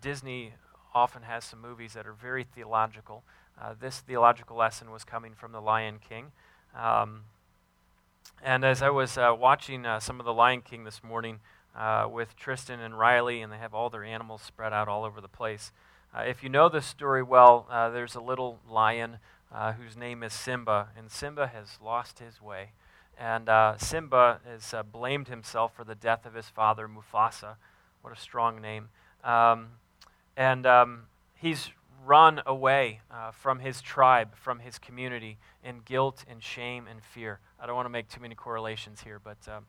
Disney 0.00 0.54
often 0.94 1.22
has 1.22 1.44
some 1.44 1.60
movies 1.60 1.92
that 1.94 2.06
are 2.06 2.12
very 2.12 2.44
theological. 2.44 3.22
Uh, 3.60 3.74
this 3.78 4.00
theological 4.00 4.56
lesson 4.56 4.90
was 4.90 5.04
coming 5.04 5.34
from 5.34 5.52
The 5.52 5.60
Lion 5.60 5.98
King. 6.06 6.32
Um, 6.76 7.22
and 8.42 8.64
as 8.64 8.82
I 8.82 8.90
was 8.90 9.16
watching 9.16 9.84
some 10.00 10.20
of 10.20 10.26
The 10.26 10.32
Lion 10.32 10.62
King 10.62 10.84
this 10.84 11.02
morning 11.02 11.40
with 12.08 12.36
Tristan 12.36 12.78
and 12.78 12.96
Riley, 12.96 13.40
and 13.40 13.52
they 13.52 13.58
have 13.58 13.74
all 13.74 13.90
their 13.90 14.04
animals 14.04 14.42
spread 14.42 14.72
out 14.72 14.86
all 14.86 15.04
over 15.04 15.20
the 15.20 15.28
place, 15.28 15.72
uh, 16.14 16.22
if 16.22 16.42
you 16.42 16.48
know 16.48 16.68
this 16.68 16.86
story 16.86 17.22
well, 17.22 17.66
uh, 17.70 17.90
there's 17.90 18.14
a 18.14 18.20
little 18.20 18.58
lion 18.68 19.18
uh, 19.52 19.72
whose 19.72 19.96
name 19.96 20.22
is 20.22 20.32
Simba, 20.32 20.88
and 20.96 21.10
Simba 21.10 21.48
has 21.48 21.78
lost 21.84 22.18
his 22.18 22.40
way. 22.40 22.70
And 23.18 23.48
uh, 23.48 23.76
Simba 23.78 24.40
has 24.50 24.72
uh, 24.72 24.82
blamed 24.82 25.28
himself 25.28 25.74
for 25.74 25.84
the 25.84 25.94
death 25.94 26.24
of 26.24 26.34
his 26.34 26.48
father, 26.48 26.88
Mufasa. 26.88 27.56
What 28.00 28.16
a 28.16 28.20
strong 28.20 28.60
name. 28.60 28.88
Um, 29.22 29.68
and 30.36 30.66
um, 30.66 31.02
he's 31.34 31.70
run 32.06 32.40
away 32.46 33.00
uh, 33.10 33.32
from 33.32 33.58
his 33.58 33.82
tribe, 33.82 34.34
from 34.36 34.60
his 34.60 34.78
community, 34.78 35.36
in 35.62 35.80
guilt 35.84 36.24
and 36.30 36.42
shame 36.42 36.86
and 36.88 37.02
fear. 37.02 37.40
I 37.60 37.66
don't 37.66 37.76
want 37.76 37.86
to 37.86 37.90
make 37.90 38.08
too 38.08 38.20
many 38.20 38.34
correlations 38.34 39.02
here, 39.02 39.20
but 39.22 39.38
um, 39.48 39.66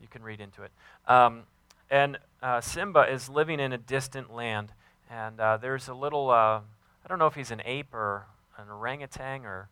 you 0.00 0.08
can 0.08 0.22
read 0.22 0.40
into 0.40 0.64
it. 0.64 0.72
Um, 1.06 1.44
and 1.90 2.18
Simba 2.60 3.10
is 3.10 3.30
living 3.30 3.58
in 3.58 3.72
a 3.72 3.78
distant 3.78 4.34
land. 4.34 4.72
And 5.10 5.40
uh, 5.40 5.56
there's 5.56 5.88
a 5.88 5.94
little, 5.94 6.30
uh, 6.30 6.60
I 6.60 7.08
don't 7.08 7.18
know 7.18 7.26
if 7.26 7.34
he's 7.34 7.50
an 7.50 7.62
ape 7.64 7.94
or 7.94 8.26
an 8.58 8.68
orangutan 8.68 9.44
or 9.44 9.68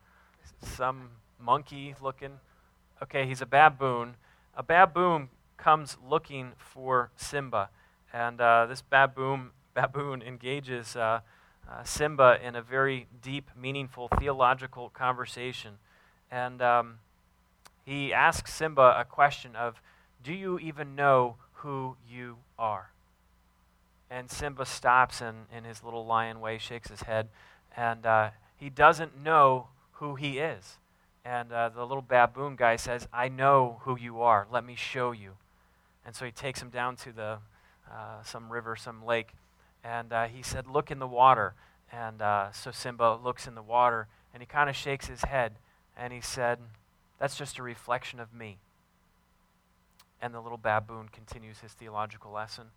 some 0.61 1.09
monkey 1.39 1.95
looking. 2.01 2.39
Okay, 3.03 3.27
he's 3.27 3.41
a 3.41 3.45
baboon. 3.45 4.15
A 4.55 4.63
baboon 4.63 5.29
comes 5.57 5.97
looking 6.07 6.53
for 6.57 7.11
Simba. 7.15 7.69
And 8.11 8.41
uh, 8.41 8.65
this 8.65 8.81
baboon, 8.81 9.51
baboon 9.75 10.21
engages 10.21 10.95
uh, 10.95 11.19
uh, 11.69 11.83
Simba 11.83 12.39
in 12.43 12.55
a 12.55 12.61
very 12.61 13.07
deep, 13.21 13.51
meaningful 13.59 14.07
theological 14.17 14.89
conversation. 14.89 15.73
And 16.31 16.61
um, 16.61 16.99
he 17.85 18.11
asks 18.13 18.53
Simba 18.53 18.95
a 18.97 19.05
question 19.05 19.55
of, 19.55 19.81
Do 20.23 20.33
you 20.33 20.57
even 20.59 20.95
know 20.95 21.35
who 21.53 21.97
you 22.09 22.37
are? 22.57 22.91
And 24.09 24.29
Simba 24.29 24.65
stops 24.65 25.21
and, 25.21 25.45
in 25.55 25.63
his 25.63 25.83
little 25.83 26.05
lion 26.05 26.39
way, 26.39 26.57
shakes 26.57 26.89
his 26.89 27.01
head, 27.01 27.27
and 27.75 28.05
uh, 28.05 28.29
he 28.55 28.69
doesn't 28.69 29.21
know 29.21 29.67
who 29.93 30.15
he 30.15 30.39
is. 30.39 30.77
And 31.25 31.51
uh, 31.51 31.69
the 31.69 31.85
little 31.85 32.01
baboon 32.01 32.55
guy 32.55 32.77
says, 32.77 33.07
I 33.11 33.27
know 33.27 33.81
who 33.81 33.97
you 33.97 34.21
are. 34.21 34.47
Let 34.49 34.65
me 34.65 34.75
show 34.75 35.11
you. 35.11 35.33
And 36.05 36.15
so 36.15 36.23
he 36.23 36.31
takes 36.31 36.61
him 36.61 36.69
down 36.69 36.95
to 36.97 37.11
the, 37.11 37.39
uh, 37.91 38.23
some 38.23 38.49
river, 38.49 38.77
some 38.77 39.05
lake, 39.05 39.33
and 39.83 40.13
uh, 40.13 40.27
he 40.27 40.41
said, 40.41 40.67
Look 40.67 40.89
in 40.89 40.99
the 40.99 41.07
water. 41.07 41.53
And 41.91 42.21
uh, 42.21 42.51
so 42.51 42.71
Simba 42.71 43.19
looks 43.21 43.45
in 43.45 43.55
the 43.55 43.61
water, 43.61 44.07
and 44.33 44.41
he 44.41 44.47
kind 44.47 44.69
of 44.69 44.75
shakes 44.75 45.07
his 45.07 45.23
head, 45.23 45.53
and 45.97 46.13
he 46.13 46.21
said, 46.21 46.59
That's 47.19 47.37
just 47.37 47.57
a 47.57 47.63
reflection 47.63 48.19
of 48.19 48.33
me. 48.33 48.57
And 50.21 50.33
the 50.33 50.39
little 50.41 50.57
baboon 50.57 51.09
continues 51.11 51.59
his 51.59 51.73
theological 51.73 52.31
lesson. 52.31 52.67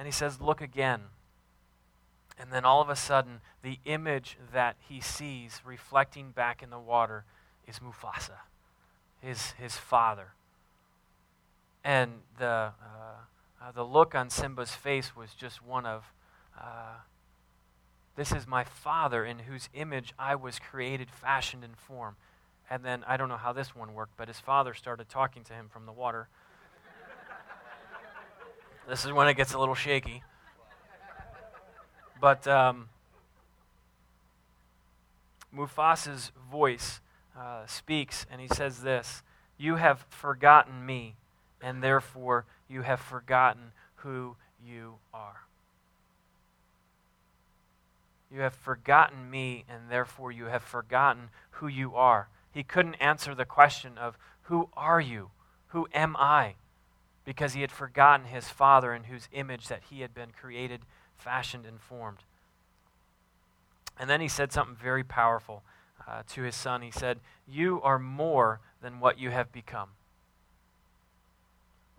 And 0.00 0.06
he 0.06 0.12
says, 0.12 0.40
Look 0.40 0.62
again. 0.62 1.02
And 2.38 2.50
then 2.50 2.64
all 2.64 2.80
of 2.80 2.88
a 2.88 2.96
sudden, 2.96 3.42
the 3.60 3.80
image 3.84 4.38
that 4.50 4.76
he 4.88 4.98
sees 4.98 5.60
reflecting 5.62 6.30
back 6.30 6.62
in 6.62 6.70
the 6.70 6.78
water 6.78 7.24
is 7.68 7.80
Mufasa, 7.80 8.38
his, 9.20 9.50
his 9.52 9.76
father. 9.76 10.28
And 11.84 12.12
the, 12.38 12.46
uh, 12.46 12.72
uh, 13.60 13.72
the 13.72 13.84
look 13.84 14.14
on 14.14 14.30
Simba's 14.30 14.70
face 14.70 15.14
was 15.14 15.34
just 15.34 15.62
one 15.62 15.84
of, 15.84 16.14
uh, 16.58 17.00
This 18.16 18.32
is 18.32 18.46
my 18.46 18.64
father 18.64 19.22
in 19.22 19.40
whose 19.40 19.68
image 19.74 20.14
I 20.18 20.34
was 20.34 20.58
created, 20.58 21.10
fashioned, 21.10 21.62
and 21.62 21.76
formed. 21.76 22.16
And 22.70 22.82
then 22.82 23.04
I 23.06 23.18
don't 23.18 23.28
know 23.28 23.36
how 23.36 23.52
this 23.52 23.76
one 23.76 23.92
worked, 23.92 24.16
but 24.16 24.28
his 24.28 24.40
father 24.40 24.72
started 24.72 25.10
talking 25.10 25.44
to 25.44 25.52
him 25.52 25.68
from 25.68 25.84
the 25.84 25.92
water. 25.92 26.28
This 28.90 29.04
is 29.04 29.12
when 29.12 29.28
it 29.28 29.34
gets 29.34 29.54
a 29.54 29.58
little 29.60 29.76
shaky. 29.76 30.24
But 32.20 32.48
um, 32.48 32.88
Mufasa's 35.54 36.32
voice 36.50 37.00
uh, 37.38 37.66
speaks, 37.66 38.26
and 38.32 38.40
he 38.40 38.48
says 38.48 38.82
this 38.82 39.22
You 39.56 39.76
have 39.76 40.04
forgotten 40.08 40.84
me, 40.84 41.14
and 41.62 41.84
therefore 41.84 42.46
you 42.68 42.82
have 42.82 42.98
forgotten 42.98 43.70
who 43.94 44.34
you 44.60 44.94
are. 45.14 45.42
You 48.28 48.40
have 48.40 48.56
forgotten 48.56 49.30
me, 49.30 49.64
and 49.68 49.88
therefore 49.88 50.32
you 50.32 50.46
have 50.46 50.64
forgotten 50.64 51.28
who 51.52 51.68
you 51.68 51.94
are. 51.94 52.28
He 52.50 52.64
couldn't 52.64 52.94
answer 52.94 53.36
the 53.36 53.44
question 53.44 53.96
of, 53.96 54.18
Who 54.42 54.68
are 54.76 55.00
you? 55.00 55.30
Who 55.68 55.86
am 55.94 56.16
I? 56.16 56.56
Because 57.30 57.52
he 57.52 57.60
had 57.60 57.70
forgotten 57.70 58.26
his 58.26 58.48
father 58.48 58.92
in 58.92 59.04
whose 59.04 59.28
image 59.30 59.68
that 59.68 59.84
he 59.88 60.00
had 60.00 60.12
been 60.12 60.32
created, 60.32 60.80
fashioned, 61.16 61.64
and 61.64 61.80
formed. 61.80 62.24
And 64.00 64.10
then 64.10 64.20
he 64.20 64.26
said 64.26 64.50
something 64.50 64.74
very 64.74 65.04
powerful 65.04 65.62
uh, 66.08 66.24
to 66.30 66.42
his 66.42 66.56
son. 66.56 66.82
He 66.82 66.90
said, 66.90 67.20
You 67.46 67.80
are 67.82 68.00
more 68.00 68.58
than 68.82 68.98
what 68.98 69.16
you 69.16 69.30
have 69.30 69.52
become. 69.52 69.90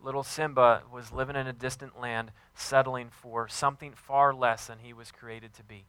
Little 0.03 0.23
Simba 0.23 0.81
was 0.91 1.13
living 1.13 1.37
in 1.37 1.47
a 1.47 1.53
distant 1.53 1.97
land, 1.97 2.31
settling 2.53 3.07
for 3.09 3.47
something 3.47 3.93
far 3.93 4.33
less 4.33 4.67
than 4.67 4.79
he 4.79 4.91
was 4.91 5.13
created 5.13 5.53
to 5.53 5.63
be. 5.63 5.85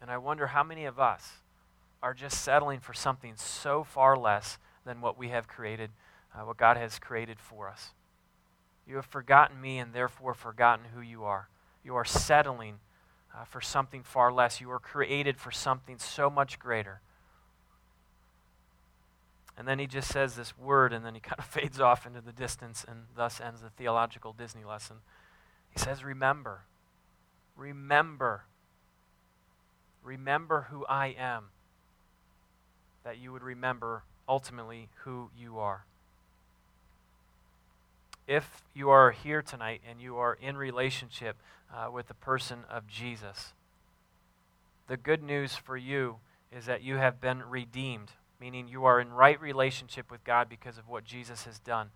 And 0.00 0.10
I 0.10 0.16
wonder 0.16 0.46
how 0.46 0.64
many 0.64 0.86
of 0.86 0.98
us 0.98 1.32
are 2.02 2.14
just 2.14 2.40
settling 2.40 2.80
for 2.80 2.94
something 2.94 3.34
so 3.36 3.84
far 3.84 4.16
less 4.16 4.56
than 4.86 5.02
what 5.02 5.18
we 5.18 5.28
have 5.28 5.46
created, 5.46 5.90
uh, 6.34 6.46
what 6.46 6.56
God 6.56 6.78
has 6.78 6.98
created 6.98 7.38
for 7.38 7.68
us. 7.68 7.90
You 8.90 8.96
have 8.96 9.06
forgotten 9.06 9.60
me 9.60 9.78
and 9.78 9.92
therefore 9.92 10.34
forgotten 10.34 10.86
who 10.92 11.00
you 11.00 11.22
are. 11.22 11.48
You 11.84 11.94
are 11.94 12.04
settling 12.04 12.80
uh, 13.32 13.44
for 13.44 13.60
something 13.60 14.02
far 14.02 14.32
less. 14.32 14.60
You 14.60 14.66
were 14.66 14.80
created 14.80 15.38
for 15.38 15.52
something 15.52 15.96
so 15.96 16.28
much 16.28 16.58
greater. 16.58 17.00
And 19.56 19.68
then 19.68 19.78
he 19.78 19.86
just 19.86 20.10
says 20.10 20.34
this 20.34 20.58
word, 20.58 20.92
and 20.92 21.06
then 21.06 21.14
he 21.14 21.20
kind 21.20 21.38
of 21.38 21.44
fades 21.44 21.78
off 21.78 22.04
into 22.04 22.20
the 22.20 22.32
distance, 22.32 22.84
and 22.86 23.04
thus 23.14 23.40
ends 23.40 23.60
the 23.60 23.70
theological 23.70 24.32
Disney 24.32 24.64
lesson. 24.64 24.96
He 25.70 25.78
says, 25.78 26.02
Remember. 26.02 26.62
Remember. 27.54 28.46
Remember 30.02 30.66
who 30.68 30.84
I 30.86 31.14
am. 31.16 31.50
That 33.04 33.18
you 33.18 33.30
would 33.30 33.44
remember 33.44 34.02
ultimately 34.28 34.88
who 35.04 35.30
you 35.38 35.60
are. 35.60 35.84
If 38.30 38.62
you 38.74 38.90
are 38.90 39.10
here 39.10 39.42
tonight 39.42 39.80
and 39.90 40.00
you 40.00 40.16
are 40.18 40.38
in 40.40 40.56
relationship 40.56 41.34
uh, 41.74 41.90
with 41.90 42.06
the 42.06 42.14
person 42.14 42.60
of 42.70 42.86
Jesus, 42.86 43.54
the 44.86 44.96
good 44.96 45.20
news 45.20 45.56
for 45.56 45.76
you 45.76 46.18
is 46.56 46.66
that 46.66 46.80
you 46.80 46.94
have 46.94 47.20
been 47.20 47.42
redeemed, 47.42 48.12
meaning 48.40 48.68
you 48.68 48.84
are 48.84 49.00
in 49.00 49.12
right 49.12 49.40
relationship 49.40 50.12
with 50.12 50.22
God 50.22 50.48
because 50.48 50.78
of 50.78 50.88
what 50.88 51.04
Jesus 51.04 51.44
has 51.44 51.58
done. 51.58 51.90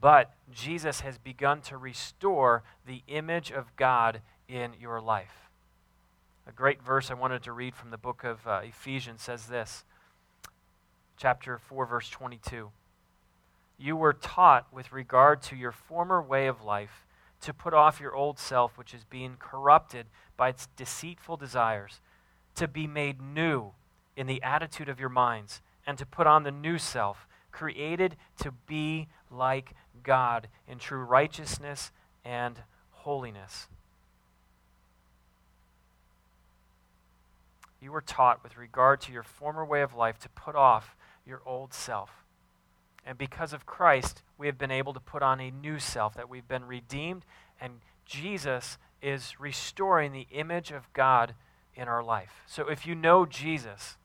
But 0.00 0.32
Jesus 0.50 1.00
has 1.00 1.18
begun 1.18 1.60
to 1.60 1.76
restore 1.76 2.62
the 2.86 3.02
image 3.06 3.52
of 3.52 3.76
God 3.76 4.22
in 4.48 4.70
your 4.80 4.98
life. 4.98 5.50
A 6.46 6.52
great 6.52 6.82
verse 6.82 7.10
I 7.10 7.14
wanted 7.14 7.42
to 7.42 7.52
read 7.52 7.74
from 7.74 7.90
the 7.90 7.98
book 7.98 8.24
of 8.24 8.46
uh, 8.46 8.62
Ephesians 8.64 9.20
says 9.20 9.48
this, 9.48 9.84
chapter 11.18 11.58
4, 11.58 11.84
verse 11.84 12.08
22. 12.08 12.70
You 13.80 13.96
were 13.96 14.12
taught 14.12 14.70
with 14.70 14.92
regard 14.92 15.40
to 15.44 15.56
your 15.56 15.72
former 15.72 16.20
way 16.20 16.48
of 16.48 16.62
life 16.62 17.06
to 17.40 17.54
put 17.54 17.72
off 17.72 17.98
your 17.98 18.14
old 18.14 18.38
self, 18.38 18.76
which 18.76 18.92
is 18.92 19.04
being 19.04 19.36
corrupted 19.38 20.04
by 20.36 20.50
its 20.50 20.68
deceitful 20.76 21.38
desires 21.38 22.00
to 22.56 22.68
be 22.68 22.86
made 22.86 23.22
new 23.22 23.72
in 24.16 24.26
the 24.26 24.42
attitude 24.42 24.90
of 24.90 25.00
your 25.00 25.08
minds, 25.08 25.62
and 25.86 25.96
to 25.96 26.04
put 26.04 26.26
on 26.26 26.42
the 26.42 26.50
new 26.50 26.76
self, 26.76 27.26
created 27.52 28.16
to 28.40 28.52
be 28.66 29.08
like 29.30 29.72
God 30.02 30.48
in 30.68 30.78
true 30.78 31.02
righteousness 31.02 31.90
and 32.22 32.60
holiness. 32.90 33.68
You 37.80 37.92
were 37.92 38.02
taught 38.02 38.42
with 38.42 38.58
regard 38.58 39.00
to 39.02 39.12
your 39.12 39.22
former 39.22 39.64
way 39.64 39.80
of 39.80 39.94
life 39.94 40.18
to 40.18 40.28
put 40.28 40.54
off 40.54 40.94
your 41.24 41.40
old 41.46 41.72
self. 41.72 42.19
And 43.04 43.16
because 43.16 43.52
of 43.52 43.66
Christ, 43.66 44.22
we 44.38 44.46
have 44.46 44.58
been 44.58 44.70
able 44.70 44.92
to 44.92 45.00
put 45.00 45.22
on 45.22 45.40
a 45.40 45.50
new 45.50 45.78
self, 45.78 46.14
that 46.14 46.28
we've 46.28 46.46
been 46.46 46.66
redeemed, 46.66 47.24
and 47.60 47.80
Jesus 48.04 48.78
is 49.02 49.38
restoring 49.40 50.12
the 50.12 50.26
image 50.30 50.70
of 50.70 50.92
God 50.92 51.34
in 51.74 51.88
our 51.88 52.02
life. 52.02 52.42
So 52.46 52.68
if 52.68 52.86
you 52.86 52.94
know 52.94 53.24
Jesus, 53.24 53.96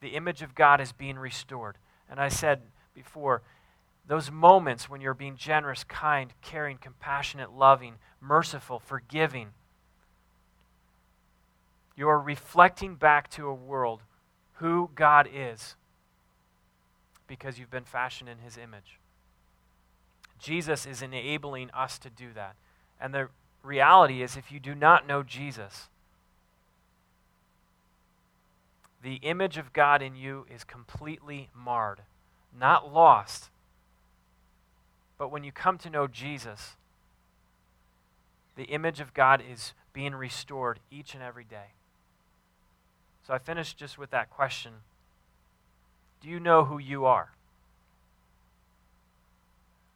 the 0.00 0.10
image 0.10 0.42
of 0.42 0.54
God 0.54 0.80
is 0.80 0.92
being 0.92 1.18
restored. 1.18 1.76
And 2.10 2.18
I 2.18 2.28
said 2.28 2.62
before, 2.94 3.42
those 4.06 4.30
moments 4.30 4.88
when 4.88 5.00
you're 5.00 5.14
being 5.14 5.36
generous, 5.36 5.84
kind, 5.84 6.32
caring, 6.42 6.78
compassionate, 6.78 7.52
loving, 7.52 7.94
merciful, 8.20 8.78
forgiving, 8.78 9.50
you 11.96 12.08
are 12.08 12.20
reflecting 12.20 12.96
back 12.96 13.30
to 13.30 13.46
a 13.46 13.54
world 13.54 14.02
who 14.54 14.90
God 14.94 15.28
is 15.32 15.76
because 17.32 17.58
you've 17.58 17.70
been 17.70 17.82
fashioned 17.82 18.28
in 18.28 18.40
his 18.40 18.58
image. 18.58 18.98
Jesus 20.38 20.84
is 20.84 21.00
enabling 21.00 21.70
us 21.70 21.98
to 22.00 22.10
do 22.10 22.26
that. 22.34 22.56
And 23.00 23.14
the 23.14 23.30
reality 23.62 24.22
is, 24.22 24.36
if 24.36 24.52
you 24.52 24.60
do 24.60 24.74
not 24.74 25.06
know 25.06 25.22
Jesus, 25.22 25.88
the 29.02 29.14
image 29.22 29.56
of 29.56 29.72
God 29.72 30.02
in 30.02 30.14
you 30.14 30.44
is 30.54 30.62
completely 30.62 31.48
marred, 31.56 32.00
not 32.54 32.92
lost. 32.92 33.48
But 35.16 35.30
when 35.30 35.42
you 35.42 35.52
come 35.52 35.78
to 35.78 35.88
know 35.88 36.06
Jesus, 36.06 36.76
the 38.56 38.64
image 38.64 39.00
of 39.00 39.14
God 39.14 39.42
is 39.50 39.72
being 39.94 40.14
restored 40.14 40.80
each 40.90 41.14
and 41.14 41.22
every 41.22 41.44
day. 41.44 41.72
So 43.26 43.32
I 43.32 43.38
finished 43.38 43.78
just 43.78 43.96
with 43.96 44.10
that 44.10 44.28
question 44.28 44.72
Do 46.22 46.28
you 46.28 46.40
know 46.40 46.64
who 46.64 46.78
you 46.78 47.04
are? 47.04 47.32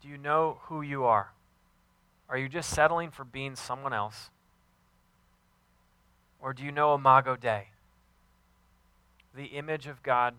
Do 0.03 0.09
you 0.09 0.19
know 0.19 0.59
who 0.65 0.83
you 0.83 1.05
are? 1.05 1.31
Are 2.29 2.37
you 2.37 2.49
just 2.49 2.71
settling 2.71 3.11
for 3.11 3.25
being 3.25 3.55
someone 3.57 3.93
else? 3.93 4.31
Or 6.41 6.53
do 6.53 6.65
you 6.65 6.73
know 6.73 6.95
Imago 6.95 7.37
Dei? 7.37 7.69
the 9.37 9.45
image 9.45 9.87
of 9.87 10.03
God 10.03 10.35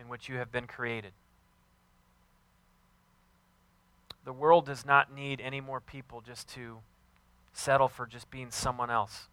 in 0.00 0.08
which 0.08 0.28
you 0.28 0.36
have 0.36 0.52
been 0.52 0.66
created. 0.66 1.12
The 4.24 4.32
world 4.32 4.66
does 4.66 4.86
not 4.86 5.12
need 5.12 5.40
any 5.40 5.60
more 5.60 5.80
people 5.80 6.20
just 6.20 6.48
to 6.50 6.78
settle 7.52 7.88
for 7.88 8.06
just 8.06 8.30
being 8.30 8.50
someone 8.50 8.88
else. 8.88 9.28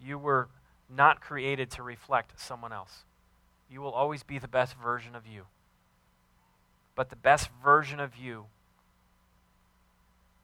You 0.00 0.18
were 0.18 0.48
not 0.94 1.20
created 1.20 1.70
to 1.72 1.82
reflect 1.84 2.38
someone 2.38 2.72
else. 2.72 3.04
You 3.70 3.80
will 3.80 3.92
always 3.92 4.22
be 4.22 4.38
the 4.38 4.48
best 4.48 4.74
version 4.74 5.14
of 5.14 5.26
you. 5.26 5.44
But 6.96 7.10
the 7.10 7.16
best 7.16 7.48
version 7.62 8.00
of 8.00 8.16
you 8.16 8.46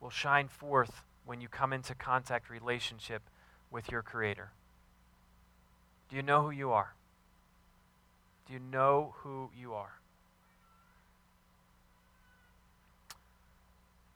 will 0.01 0.11
shine 0.11 0.49
forth 0.49 1.03
when 1.25 1.41
you 1.41 1.49
come 1.49 1.73
into 1.73 1.95
contact 1.95 2.49
relationship 2.49 3.23
with 3.71 3.91
your 3.91 4.03
creator. 4.03 4.51
Do 6.09 6.17
you 6.17 6.23
know 6.23 6.43
who 6.43 6.51
you 6.51 6.71
are? 6.71 6.95
Do 8.47 8.53
you 8.53 8.61
know 8.61 9.15
who 9.19 9.51
you 9.59 9.75
are? 9.75 9.95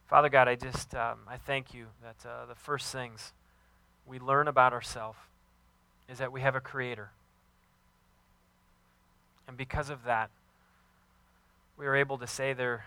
Father 0.06 0.28
God, 0.28 0.48
I 0.48 0.54
just 0.54 0.94
um, 0.94 1.18
I 1.28 1.36
thank 1.36 1.74
you 1.74 1.86
that 2.02 2.28
uh, 2.28 2.46
the 2.46 2.54
first 2.54 2.92
things 2.92 3.32
we 4.06 4.18
learn 4.18 4.48
about 4.48 4.72
ourselves 4.72 5.18
is 6.08 6.18
that 6.18 6.32
we 6.32 6.40
have 6.40 6.54
a 6.54 6.61
creator. 6.61 7.11
And 9.51 9.57
because 9.57 9.90
of 9.90 10.05
that, 10.05 10.30
we 11.76 11.84
are 11.84 11.96
able 11.96 12.18
to 12.18 12.26
say 12.28 12.53
there 12.53 12.84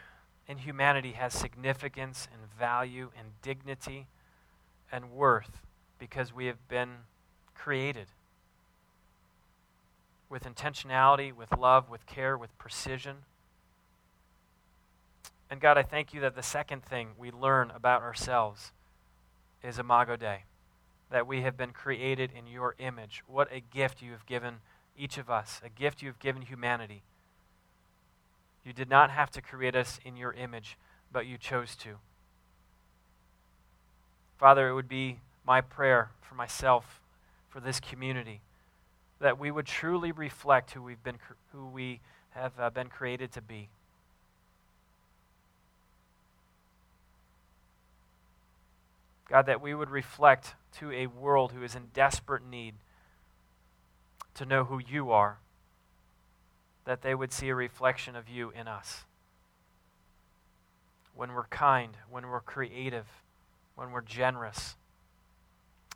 inhumanity 0.47 1.11
has 1.11 1.33
significance 1.33 2.29
and 2.31 2.41
value 2.57 3.09
and 3.19 3.27
dignity 3.41 4.07
and 4.89 5.11
worth 5.11 5.59
because 5.99 6.33
we 6.33 6.45
have 6.45 6.65
been 6.69 6.91
created 7.53 8.07
with 10.29 10.43
intentionality, 10.45 11.33
with 11.33 11.51
love, 11.51 11.89
with 11.89 12.05
care, 12.05 12.37
with 12.37 12.57
precision. 12.57 13.17
And 15.49 15.59
God, 15.59 15.77
I 15.77 15.83
thank 15.83 16.13
you 16.13 16.21
that 16.21 16.33
the 16.33 16.41
second 16.41 16.85
thing 16.85 17.09
we 17.17 17.29
learn 17.29 17.71
about 17.71 18.03
ourselves 18.03 18.71
is 19.61 19.79
Imago 19.79 20.15
Dei, 20.15 20.45
that 21.11 21.27
we 21.27 21.41
have 21.41 21.57
been 21.57 21.71
created 21.71 22.31
in 22.33 22.47
your 22.47 22.75
image. 22.79 23.21
What 23.27 23.49
a 23.51 23.59
gift 23.59 24.01
you 24.01 24.11
have 24.11 24.25
given 24.25 24.59
each 24.97 25.17
of 25.17 25.29
us, 25.29 25.61
a 25.63 25.69
gift 25.69 26.01
you 26.01 26.07
have 26.07 26.19
given 26.19 26.43
humanity. 26.43 27.03
You 28.65 28.73
did 28.73 28.89
not 28.89 29.09
have 29.09 29.29
to 29.31 29.41
create 29.41 29.75
us 29.75 29.99
in 30.05 30.15
your 30.15 30.33
image, 30.33 30.77
but 31.11 31.25
you 31.25 31.37
chose 31.37 31.75
to. 31.77 31.95
Father, 34.37 34.69
it 34.69 34.73
would 34.73 34.89
be 34.89 35.19
my 35.45 35.61
prayer 35.61 36.11
for 36.21 36.35
myself, 36.35 37.01
for 37.49 37.59
this 37.59 37.79
community 37.79 38.41
that 39.23 39.39
we 39.39 39.49
would 39.49 39.65
truly 39.65 40.11
reflect 40.11 40.71
who 40.71 40.83
we've 40.83 41.01
been 41.01 41.17
who 41.53 41.65
we 41.65 42.01
have 42.31 42.51
uh, 42.59 42.69
been 42.69 42.89
created 42.89 43.31
to 43.31 43.41
be. 43.41 43.69
God, 49.29 49.45
that 49.45 49.61
we 49.61 49.73
would 49.73 49.89
reflect 49.89 50.55
to 50.79 50.91
a 50.91 51.07
world 51.07 51.53
who 51.53 51.63
is 51.63 51.73
in 51.73 51.83
desperate 51.93 52.43
need 52.45 52.73
to 54.35 54.45
know 54.45 54.65
who 54.65 54.79
you 54.79 55.11
are, 55.11 55.37
that 56.85 57.01
they 57.01 57.15
would 57.15 57.31
see 57.31 57.49
a 57.49 57.55
reflection 57.55 58.15
of 58.15 58.29
you 58.29 58.51
in 58.51 58.67
us. 58.67 59.03
When 61.15 61.33
we're 61.33 61.45
kind, 61.45 61.97
when 62.09 62.27
we're 62.27 62.41
creative, 62.41 63.05
when 63.75 63.91
we're 63.91 64.01
generous, 64.01 64.75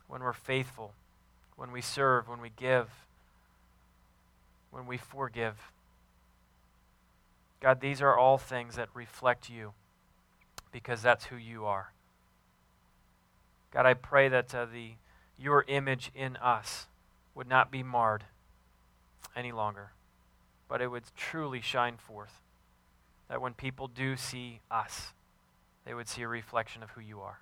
when 0.06 0.22
we're 0.22 0.32
faithful, 0.32 0.92
when 1.56 1.72
we 1.72 1.80
serve, 1.80 2.28
when 2.28 2.40
we 2.40 2.50
give 2.56 2.88
when 4.70 4.86
we 4.86 4.96
forgive. 4.96 5.72
God, 7.60 7.80
these 7.80 8.00
are 8.00 8.16
all 8.16 8.38
things 8.38 8.76
that 8.76 8.88
reflect 8.94 9.50
you 9.50 9.72
because 10.70 11.02
that's 11.02 11.26
who 11.26 11.36
you 11.36 11.64
are. 11.64 11.92
God, 13.72 13.86
I 13.86 13.94
pray 13.94 14.28
that 14.28 14.54
uh, 14.54 14.66
the, 14.66 14.92
your 15.38 15.64
image 15.66 16.10
in 16.14 16.36
us 16.36 16.86
would 17.38 17.48
not 17.48 17.70
be 17.70 17.84
marred 17.84 18.24
any 19.36 19.52
longer, 19.52 19.92
but 20.68 20.82
it 20.82 20.88
would 20.88 21.04
truly 21.16 21.60
shine 21.60 21.96
forth. 21.96 22.40
That 23.28 23.40
when 23.40 23.54
people 23.54 23.86
do 23.86 24.16
see 24.16 24.58
us, 24.72 25.12
they 25.86 25.94
would 25.94 26.08
see 26.08 26.22
a 26.22 26.28
reflection 26.28 26.82
of 26.82 26.90
who 26.90 27.00
you 27.00 27.20
are. 27.20 27.38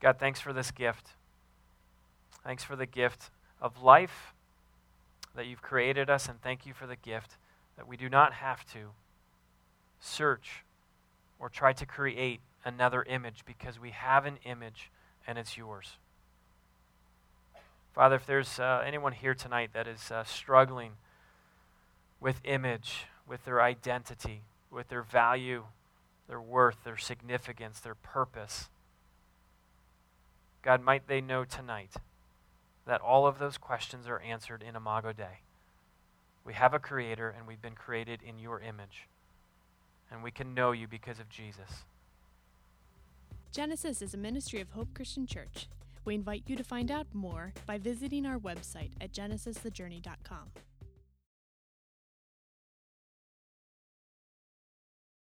God, 0.00 0.16
thanks 0.20 0.38
for 0.38 0.52
this 0.52 0.70
gift. 0.70 1.08
Thanks 2.44 2.62
for 2.62 2.76
the 2.76 2.86
gift 2.86 3.30
of 3.60 3.82
life 3.82 4.32
that 5.34 5.46
you've 5.46 5.62
created 5.62 6.08
us, 6.08 6.28
and 6.28 6.40
thank 6.40 6.64
you 6.64 6.72
for 6.72 6.86
the 6.86 6.94
gift 6.94 7.36
that 7.76 7.88
we 7.88 7.96
do 7.96 8.08
not 8.08 8.34
have 8.34 8.64
to 8.74 8.90
search 9.98 10.62
or 11.40 11.48
try 11.48 11.72
to 11.72 11.84
create 11.84 12.38
another 12.64 13.02
image 13.02 13.42
because 13.44 13.80
we 13.80 13.90
have 13.90 14.24
an 14.24 14.38
image 14.44 14.92
and 15.26 15.36
it's 15.36 15.56
yours. 15.56 15.96
Father, 17.94 18.16
if 18.16 18.26
there's 18.26 18.58
uh, 18.58 18.82
anyone 18.84 19.12
here 19.12 19.34
tonight 19.34 19.70
that 19.72 19.86
is 19.86 20.10
uh, 20.10 20.24
struggling 20.24 20.92
with 22.20 22.40
image, 22.42 23.06
with 23.28 23.44
their 23.44 23.62
identity, 23.62 24.42
with 24.68 24.88
their 24.88 25.02
value, 25.02 25.64
their 26.26 26.40
worth, 26.40 26.82
their 26.82 26.96
significance, 26.96 27.78
their 27.78 27.94
purpose, 27.94 28.68
God, 30.62 30.82
might 30.82 31.06
they 31.06 31.20
know 31.20 31.44
tonight 31.44 31.92
that 32.84 33.00
all 33.00 33.28
of 33.28 33.38
those 33.38 33.58
questions 33.58 34.08
are 34.08 34.18
answered 34.20 34.62
in 34.66 34.74
Imago 34.74 35.12
Dei. 35.12 35.40
We 36.44 36.54
have 36.54 36.74
a 36.74 36.78
creator 36.78 37.32
and 37.36 37.46
we've 37.46 37.62
been 37.62 37.74
created 37.74 38.20
in 38.26 38.38
your 38.38 38.60
image. 38.60 39.06
And 40.10 40.22
we 40.22 40.30
can 40.30 40.52
know 40.52 40.72
you 40.72 40.88
because 40.88 41.20
of 41.20 41.28
Jesus. 41.28 41.84
Genesis 43.52 44.02
is 44.02 44.14
a 44.14 44.18
ministry 44.18 44.60
of 44.60 44.70
Hope 44.70 44.88
Christian 44.94 45.26
Church. 45.26 45.68
We 46.04 46.14
invite 46.14 46.44
you 46.46 46.56
to 46.56 46.64
find 46.64 46.90
out 46.90 47.06
more 47.12 47.52
by 47.66 47.78
visiting 47.78 48.26
our 48.26 48.38
website 48.38 48.90
at 49.00 49.12
genesisthejourney.com. 49.12 50.50